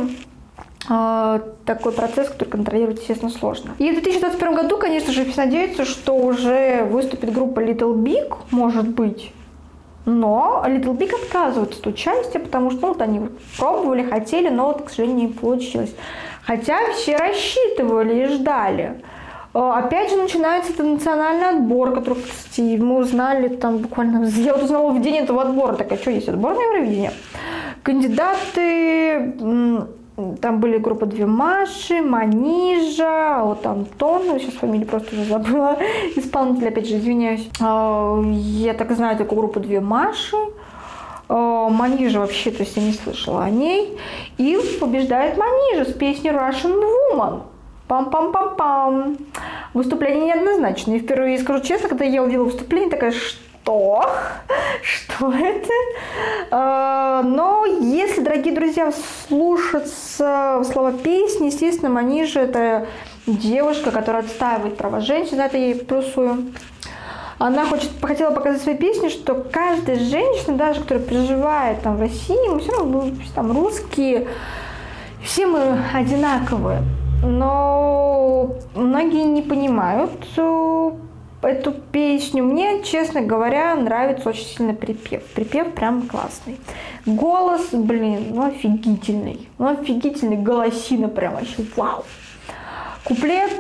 а, 0.88 1.42
такой 1.66 1.92
процесс, 1.92 2.30
который 2.30 2.50
контролировать, 2.50 3.00
естественно, 3.00 3.32
сложно. 3.32 3.72
И 3.80 3.90
в 3.90 4.02
2021 4.02 4.56
году, 4.56 4.78
конечно 4.78 5.12
же, 5.12 5.26
все 5.26 5.46
надеются, 5.46 5.86
что 5.86 6.16
уже 6.16 6.84
выступит 6.84 7.34
группа 7.34 7.60
Little 7.60 7.96
Big, 7.96 8.34
может 8.52 8.88
быть, 8.90 9.32
но 10.06 10.64
Little 10.66 10.98
Big 10.98 11.12
отказываются 11.14 11.80
от 11.80 11.88
участия, 11.88 12.40
потому 12.40 12.72
что 12.72 12.82
ну, 12.82 12.88
вот 12.90 13.02
они 13.02 13.22
пробовали, 13.58 14.04
хотели, 14.04 14.50
но 14.50 14.68
вот, 14.68 14.84
к 14.84 14.90
сожалению, 14.90 15.28
не 15.28 15.34
получилось. 15.34 15.94
Хотя 16.44 16.78
все 16.94 17.18
рассчитывали 17.18 18.24
и 18.24 18.26
ждали. 18.28 19.02
А, 19.54 19.80
опять 19.80 20.12
же 20.12 20.18
начинается 20.18 20.74
этот 20.74 20.86
национальный 20.86 21.50
отбор, 21.50 21.94
который, 21.94 22.22
кстати, 22.22 22.78
мы 22.78 22.98
узнали 22.98 23.48
там 23.48 23.78
буквально, 23.78 24.26
я 24.36 24.54
вот 24.54 24.64
узнала 24.64 24.92
в 24.92 25.02
день 25.02 25.18
этого 25.18 25.42
отбора, 25.42 25.74
так 25.74 25.92
а 25.92 25.98
что 25.98 26.12
есть 26.12 26.30
отбор 26.30 26.54
на 26.54 26.62
Евровидение? 26.62 27.12
Кандидаты 27.82 29.34
там 30.42 30.60
были 30.60 30.78
группа 30.78 31.06
«Две 31.06 31.26
Маши», 31.26 32.02
«Манижа», 32.02 33.42
вот 33.44 33.66
Антон, 33.66 34.40
сейчас 34.40 34.54
фамилию 34.54 34.88
просто 34.88 35.14
уже 35.14 35.26
забыла, 35.26 35.78
исполнитель, 36.16 36.70
опять 36.70 36.88
же, 36.88 36.98
извиняюсь. 36.98 37.50
А, 37.60 38.22
я 38.24 38.74
так 38.74 38.92
знаю 38.94 39.18
такую 39.18 39.40
группу 39.40 39.60
«Две 39.60 39.82
Маши», 39.82 40.38
а, 41.28 41.70
Манижа 41.70 42.20
вообще, 42.20 42.52
то 42.52 42.64
есть 42.64 42.78
я 42.78 42.84
не 42.84 42.94
слышала 42.94 43.44
о 43.44 43.50
ней. 43.50 43.98
И 44.38 44.58
побеждает 44.80 45.38
Манижа 45.38 45.90
с 45.90 45.94
песней 45.94 46.32
Russian 46.32 46.82
Woman. 47.12 47.42
Пам-пам-пам-пам. 47.90 49.18
Выступление 49.74 50.28
неоднозначное. 50.28 50.96
И 50.96 51.00
впервые 51.00 51.38
скажу 51.38 51.64
честно, 51.64 51.90
когда 51.90 52.06
я 52.06 52.24
увидела 52.24 52.46
выступление, 52.46 52.90
такая, 52.90 53.12
что? 53.12 53.38
Что 54.84 55.34
это? 55.34 55.74
А, 56.52 57.24
но 57.24 57.66
если, 57.66 58.22
дорогие 58.22 58.54
друзья, 58.54 58.94
слушаться 59.28 60.62
слова 60.72 60.92
песни, 60.94 61.48
естественно, 61.48 61.90
Манижа– 61.90 62.40
это 62.42 62.88
девушка, 63.26 63.92
которая 63.92 64.24
отстаивает 64.24 64.78
права 64.78 65.00
женщин, 65.00 65.40
это 65.40 65.58
я 65.58 65.66
ей 65.68 65.76
плюсую. 65.76 66.54
Она 67.38 67.66
хочет, 67.66 67.90
хотела 68.02 68.32
показать 68.32 68.62
своей 68.62 68.78
песне, 68.78 69.10
что 69.10 69.34
каждая 69.36 69.98
женщина, 69.98 70.56
даже 70.56 70.82
которая 70.82 71.04
проживает 71.04 71.82
там 71.82 71.98
в 71.98 72.02
России, 72.02 72.50
мы 72.50 72.60
все 72.60 72.72
равно 72.72 73.10
там 73.34 73.52
русские, 73.52 74.28
все 75.24 75.48
мы 75.48 75.80
одинаковые. 75.94 76.84
Но 77.24 78.56
многие 78.76 79.24
не 79.24 79.42
понимают, 79.42 80.12
эту 81.46 81.72
песню. 81.72 82.44
Мне, 82.44 82.84
честно 82.84 83.22
говоря, 83.22 83.76
нравится 83.76 84.30
очень 84.30 84.46
сильно 84.46 84.74
припев. 84.74 85.24
Припев 85.34 85.72
прям 85.74 86.08
классный. 86.08 86.60
Голос, 87.06 87.70
блин, 87.72 88.28
ну 88.32 88.46
офигительный. 88.48 89.48
Ну 89.58 89.68
офигительный, 89.68 90.38
голосина 90.38 91.08
прям 91.08 91.36
вообще 91.36 91.64
вау. 91.76 92.04
Куплет 93.04 93.52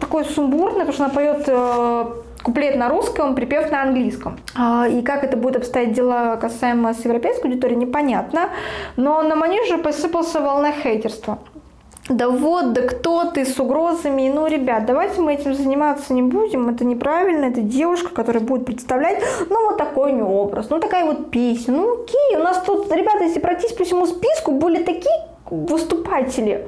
такой 0.00 0.24
сумбурный, 0.24 0.86
потому 0.86 0.92
что 0.92 1.04
она 1.04 1.14
поет 1.14 1.44
э, 1.46 2.06
куплет 2.42 2.76
на 2.76 2.88
русском, 2.88 3.34
припев 3.34 3.70
на 3.70 3.82
английском. 3.82 4.38
А, 4.56 4.86
и 4.88 5.02
как 5.02 5.22
это 5.24 5.36
будет 5.36 5.56
обстоять 5.56 5.92
дела 5.92 6.36
касаемо 6.36 6.94
с 6.94 7.04
европейской 7.04 7.48
аудиторией, 7.48 7.78
непонятно. 7.78 8.50
Но 8.96 9.22
на 9.22 9.36
манеже 9.36 9.78
посыпался 9.78 10.40
волна 10.40 10.72
хейтерства 10.72 11.38
да 12.08 12.28
вот, 12.28 12.74
да 12.74 12.82
кто 12.82 13.24
ты 13.30 13.46
с 13.46 13.58
угрозами, 13.58 14.30
ну, 14.34 14.46
ребят, 14.46 14.84
давайте 14.84 15.22
мы 15.22 15.34
этим 15.34 15.54
заниматься 15.54 16.12
не 16.12 16.20
будем, 16.20 16.68
это 16.68 16.84
неправильно, 16.84 17.46
это 17.46 17.62
девушка, 17.62 18.10
которая 18.14 18.44
будет 18.44 18.66
представлять, 18.66 19.22
ну, 19.48 19.70
вот 19.70 19.78
такой 19.78 20.12
у 20.12 20.14
нее 20.14 20.24
образ, 20.24 20.68
ну, 20.68 20.80
такая 20.80 21.06
вот 21.06 21.30
песня, 21.30 21.72
ну, 21.72 22.02
окей, 22.02 22.36
у 22.36 22.42
нас 22.42 22.62
тут, 22.62 22.92
ребята, 22.92 23.24
если 23.24 23.40
пройтись 23.40 23.72
по 23.72 23.84
всему 23.84 24.06
списку, 24.06 24.52
были 24.52 24.82
такие 24.82 25.14
выступатели, 25.48 26.66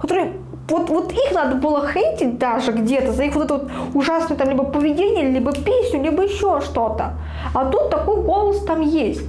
которые 0.00 0.32
вот, 0.68 0.88
вот 0.88 1.12
их 1.12 1.32
надо 1.32 1.56
было 1.56 1.86
хейтить 1.88 2.38
даже 2.38 2.72
где-то 2.72 3.12
за 3.12 3.24
их 3.24 3.34
вот 3.34 3.44
это 3.44 3.54
вот 3.54 3.70
ужасное 3.94 4.36
там 4.36 4.48
либо 4.48 4.64
поведение, 4.64 5.30
либо 5.30 5.52
песню, 5.52 6.02
либо 6.02 6.22
еще 6.22 6.60
что-то. 6.60 7.14
А 7.54 7.64
тут 7.66 7.90
такой 7.90 8.22
голос 8.22 8.64
там 8.64 8.80
есть. 8.80 9.22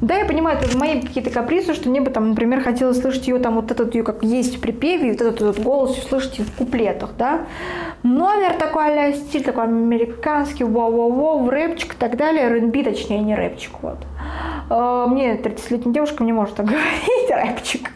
Да, 0.00 0.16
я 0.16 0.24
понимаю, 0.24 0.58
это 0.58 0.76
мои 0.76 1.00
какие-то 1.00 1.30
капризы, 1.30 1.74
что 1.74 1.88
мне 1.88 2.00
бы 2.00 2.10
там, 2.10 2.30
например, 2.30 2.62
хотелось 2.62 3.00
слышать 3.00 3.26
ее 3.28 3.38
там 3.38 3.56
вот 3.56 3.70
этот 3.70 3.94
ее 3.94 4.04
как 4.04 4.22
есть 4.22 4.56
в 4.56 4.60
припеве, 4.60 5.12
вот 5.12 5.20
этот, 5.20 5.42
этот 5.42 5.62
голос 5.62 5.96
слышать 6.08 6.38
в 6.38 6.56
куплетах, 6.56 7.10
да. 7.18 7.46
Номер 8.02 8.54
такой 8.54 8.86
а 8.86 9.12
стиль 9.12 9.42
такой 9.42 9.64
американский, 9.64 10.64
вау-вау-вау, 10.64 11.48
рэпчик 11.48 11.94
и 11.94 11.96
так 11.96 12.16
далее, 12.16 12.44
R&B, 12.44 12.84
точнее, 12.84 13.20
не 13.20 13.34
рэпчик, 13.34 13.72
вот. 13.82 13.98
А, 14.70 15.06
мне 15.06 15.34
30-летняя 15.34 15.92
девушка 15.92 16.24
не 16.24 16.32
может 16.32 16.54
так 16.54 16.66
говорить, 16.66 17.30
рэпчик. 17.30 17.90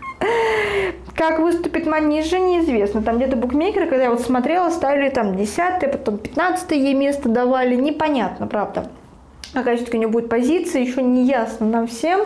Как 1.21 1.39
выступит 1.39 1.85
Манижа, 1.85 2.39
неизвестно. 2.39 3.03
Там 3.03 3.19
где-то 3.19 3.37
букмекеры, 3.37 3.87
когда 3.87 4.05
я 4.05 4.11
вот 4.11 4.23
смотрела, 4.23 4.71
ставили 4.71 5.11
там 5.11 5.37
10 5.37 5.93
потом 5.93 6.17
15 6.17 6.71
ей 6.71 6.95
место 6.95 7.29
давали. 7.29 7.77
Непонятно, 7.77 8.47
правда. 8.47 8.91
Какая 9.53 9.77
все-таки 9.77 9.99
у 9.99 10.01
нее 10.01 10.09
будет 10.09 10.31
позиция, 10.31 10.81
еще 10.81 11.03
не 11.03 11.27
ясно 11.27 11.67
нам 11.67 11.89
всем. 11.89 12.23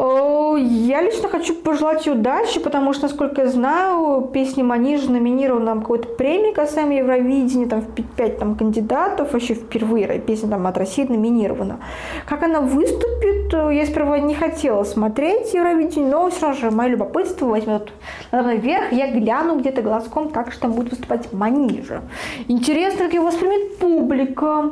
Я 0.00 1.02
лично 1.02 1.28
хочу 1.28 1.54
пожелать 1.54 2.06
ей 2.06 2.12
удачи, 2.12 2.60
потому 2.60 2.92
что, 2.92 3.04
насколько 3.04 3.42
я 3.42 3.48
знаю, 3.48 4.30
песня 4.32 4.62
Манижа 4.62 5.10
номинирована 5.10 5.74
на 5.74 5.80
какой-то 5.80 6.08
премии 6.08 6.52
касаемо 6.52 6.94
Евровидения, 6.94 7.68
там 7.68 7.80
в 7.80 7.86
5 8.14 8.38
там, 8.38 8.54
кандидатов, 8.54 9.32
вообще 9.32 9.54
впервые 9.54 10.20
песня 10.20 10.50
там 10.50 10.66
от 10.68 10.78
России 10.78 11.04
номинирована. 11.04 11.80
Как 12.26 12.44
она 12.44 12.60
выступит, 12.60 13.52
я 13.52 13.86
сперва 13.86 14.20
не 14.20 14.34
хотела 14.34 14.84
смотреть 14.84 15.52
Евровидение, 15.52 16.10
но 16.10 16.30
все 16.30 16.42
равно 16.42 16.60
же 16.60 16.70
мое 16.70 16.90
любопытство 16.90 17.46
возьмет, 17.46 17.92
вверх, 18.30 18.92
я 18.92 19.10
гляну 19.10 19.58
где-то 19.58 19.82
глазком, 19.82 20.28
как 20.28 20.52
же 20.52 20.60
там 20.60 20.72
будет 20.72 20.90
выступать 20.90 21.32
Манижа. 21.32 22.02
Интересно, 22.46 23.06
как 23.06 23.14
его 23.14 23.26
воспримет 23.26 23.78
публика, 23.78 24.70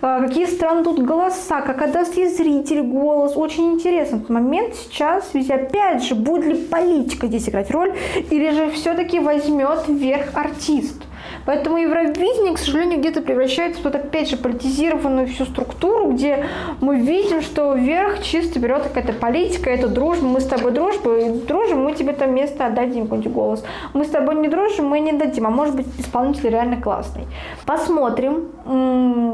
а, 0.00 0.20
какие 0.20 0.46
странные 0.46 0.84
тут 0.84 1.00
голоса, 1.04 1.62
как 1.62 1.82
отдаст 1.82 2.16
ей 2.16 2.28
зритель 2.28 2.82
голос, 2.82 3.36
очень 3.36 3.72
интересно 3.72 4.16
этот 4.16 4.30
момент 4.30 4.51
момент 4.52 4.74
сейчас, 4.74 5.30
ведь 5.32 5.50
опять 5.50 6.04
же, 6.04 6.14
будет 6.14 6.44
ли 6.44 6.54
политика 6.54 7.26
здесь 7.26 7.48
играть 7.48 7.70
роль, 7.70 7.94
или 8.30 8.50
же 8.50 8.70
все-таки 8.70 9.18
возьмет 9.18 9.88
вверх 9.88 10.34
артист. 10.34 11.02
Поэтому 11.46 11.78
Евровидение, 11.78 12.54
к 12.54 12.58
сожалению, 12.58 12.98
где-то 13.00 13.22
превращается 13.22 13.80
в 13.80 13.84
вот 13.84 13.94
опять 13.94 14.28
же 14.28 14.36
политизированную 14.36 15.26
всю 15.26 15.44
структуру, 15.44 16.12
где 16.12 16.46
мы 16.80 16.96
видим, 17.00 17.40
что 17.40 17.74
вверх 17.74 18.22
чисто 18.22 18.60
берет 18.60 18.82
какая-то 18.82 19.12
политика, 19.12 19.70
это 19.70 19.88
дружба, 19.88 20.26
мы 20.26 20.40
с 20.40 20.46
тобой 20.46 20.72
дружба, 20.72 21.30
дружим, 21.48 21.84
мы 21.84 21.94
тебе 21.94 22.12
там 22.12 22.34
место 22.34 22.66
отдадим, 22.66 23.04
какой-нибудь 23.04 23.32
голос. 23.32 23.64
Мы 23.94 24.04
с 24.04 24.08
тобой 24.08 24.34
не 24.36 24.48
дружим, 24.48 24.86
мы 24.86 25.00
не 25.00 25.12
дадим, 25.12 25.46
а 25.46 25.50
может 25.50 25.74
быть 25.74 25.86
исполнитель 25.98 26.50
реально 26.50 26.80
классный. 26.80 27.26
Посмотрим. 27.64 28.50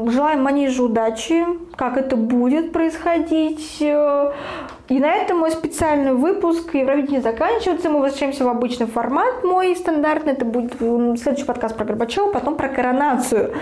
Желаем 0.09 0.43
Манижу 0.43 0.85
удачи, 0.85 1.45
как 1.75 1.97
это 1.97 2.15
будет 2.15 2.71
происходить. 2.71 3.83
И 4.89 4.99
на 4.99 5.13
этом 5.13 5.37
мой 5.37 5.51
специальный 5.51 6.13
выпуск 6.13 6.73
Евровидения 6.73 7.21
заканчивается. 7.21 7.91
Мы 7.91 8.01
возвращаемся 8.01 8.43
в 8.43 8.49
обычный 8.49 8.87
формат 8.87 9.43
мой 9.43 9.75
стандартный. 9.75 10.33
Это 10.33 10.45
будет 10.45 10.73
следующий 11.19 11.45
подкаст 11.45 11.77
про 11.77 11.85
Горбачева, 11.85 12.31
потом 12.31 12.55
про 12.55 12.69
коронацию. 12.69 13.53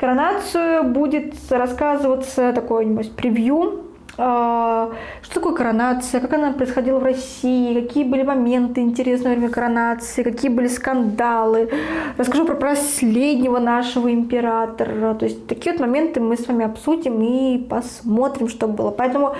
Коронацию 0.00 0.84
будет 0.84 1.34
рассказываться 1.50 2.54
такое 2.54 2.86
нибудь 2.86 3.14
превью 3.14 3.84
а, 4.18 4.92
что 5.22 5.34
такое 5.36 5.54
коронация, 5.54 6.20
как 6.20 6.34
она 6.34 6.52
происходила 6.52 6.98
в 6.98 7.02
России, 7.02 7.80
какие 7.80 8.04
были 8.04 8.22
моменты 8.22 8.82
интересные 8.82 9.34
во 9.34 9.36
время 9.36 9.48
коронации, 9.50 10.22
какие 10.22 10.50
были 10.50 10.68
скандалы. 10.68 11.70
Расскажу 12.18 12.44
про 12.44 12.54
последнего 12.54 13.58
нашего 13.58 14.12
императора. 14.12 15.14
То 15.14 15.24
есть 15.24 15.46
такие 15.46 15.72
вот 15.72 15.80
моменты 15.80 16.20
мы 16.20 16.36
с 16.36 16.46
вами 16.46 16.64
обсудим 16.64 17.22
и 17.22 17.58
посмотрим, 17.58 18.48
что 18.48 18.68
было. 18.68 18.90
Поэтому 18.90 19.34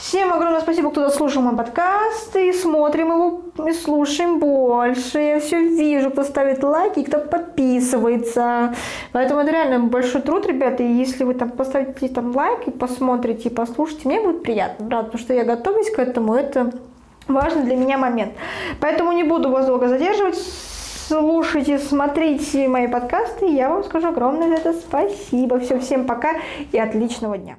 Всем 0.00 0.32
огромное 0.32 0.62
спасибо, 0.62 0.90
кто 0.90 1.02
дослушал 1.02 1.42
мой 1.42 1.54
подкаст, 1.54 2.34
и 2.34 2.54
смотрим 2.54 3.08
его, 3.08 3.42
и 3.68 3.72
слушаем 3.74 4.38
больше. 4.38 5.18
Я 5.18 5.40
все 5.40 5.60
вижу, 5.60 6.10
кто 6.10 6.24
ставит 6.24 6.62
лайки, 6.62 7.02
кто 7.02 7.18
подписывается. 7.18 8.74
Поэтому 9.12 9.40
это 9.40 9.52
реально 9.52 9.80
большой 9.80 10.22
труд, 10.22 10.46
ребята, 10.46 10.82
и 10.82 10.90
если 10.90 11.24
вы 11.24 11.34
там 11.34 11.50
поставите 11.50 12.08
там 12.08 12.34
лайк 12.34 12.66
и 12.66 12.70
посмотрите, 12.70 13.50
и 13.50 13.52
послушайте, 13.52 14.08
мне 14.08 14.22
будет 14.22 14.42
приятно, 14.42 14.86
да, 14.86 15.02
потому 15.02 15.18
что 15.18 15.34
я 15.34 15.44
готовлюсь 15.44 15.90
к 15.90 15.98
этому, 15.98 16.34
это 16.34 16.72
важный 17.28 17.64
для 17.64 17.76
меня 17.76 17.98
момент. 17.98 18.32
Поэтому 18.80 19.12
не 19.12 19.22
буду 19.22 19.50
вас 19.50 19.66
долго 19.66 19.86
задерживать, 19.86 20.38
слушайте, 21.08 21.78
смотрите 21.78 22.68
мои 22.68 22.88
подкасты, 22.88 23.48
я 23.48 23.68
вам 23.68 23.84
скажу 23.84 24.08
огромное 24.08 24.48
за 24.48 24.54
это 24.54 24.72
спасибо. 24.72 25.60
Все, 25.60 25.78
всем 25.78 26.06
пока 26.06 26.36
и 26.72 26.78
отличного 26.78 27.36
дня. 27.36 27.58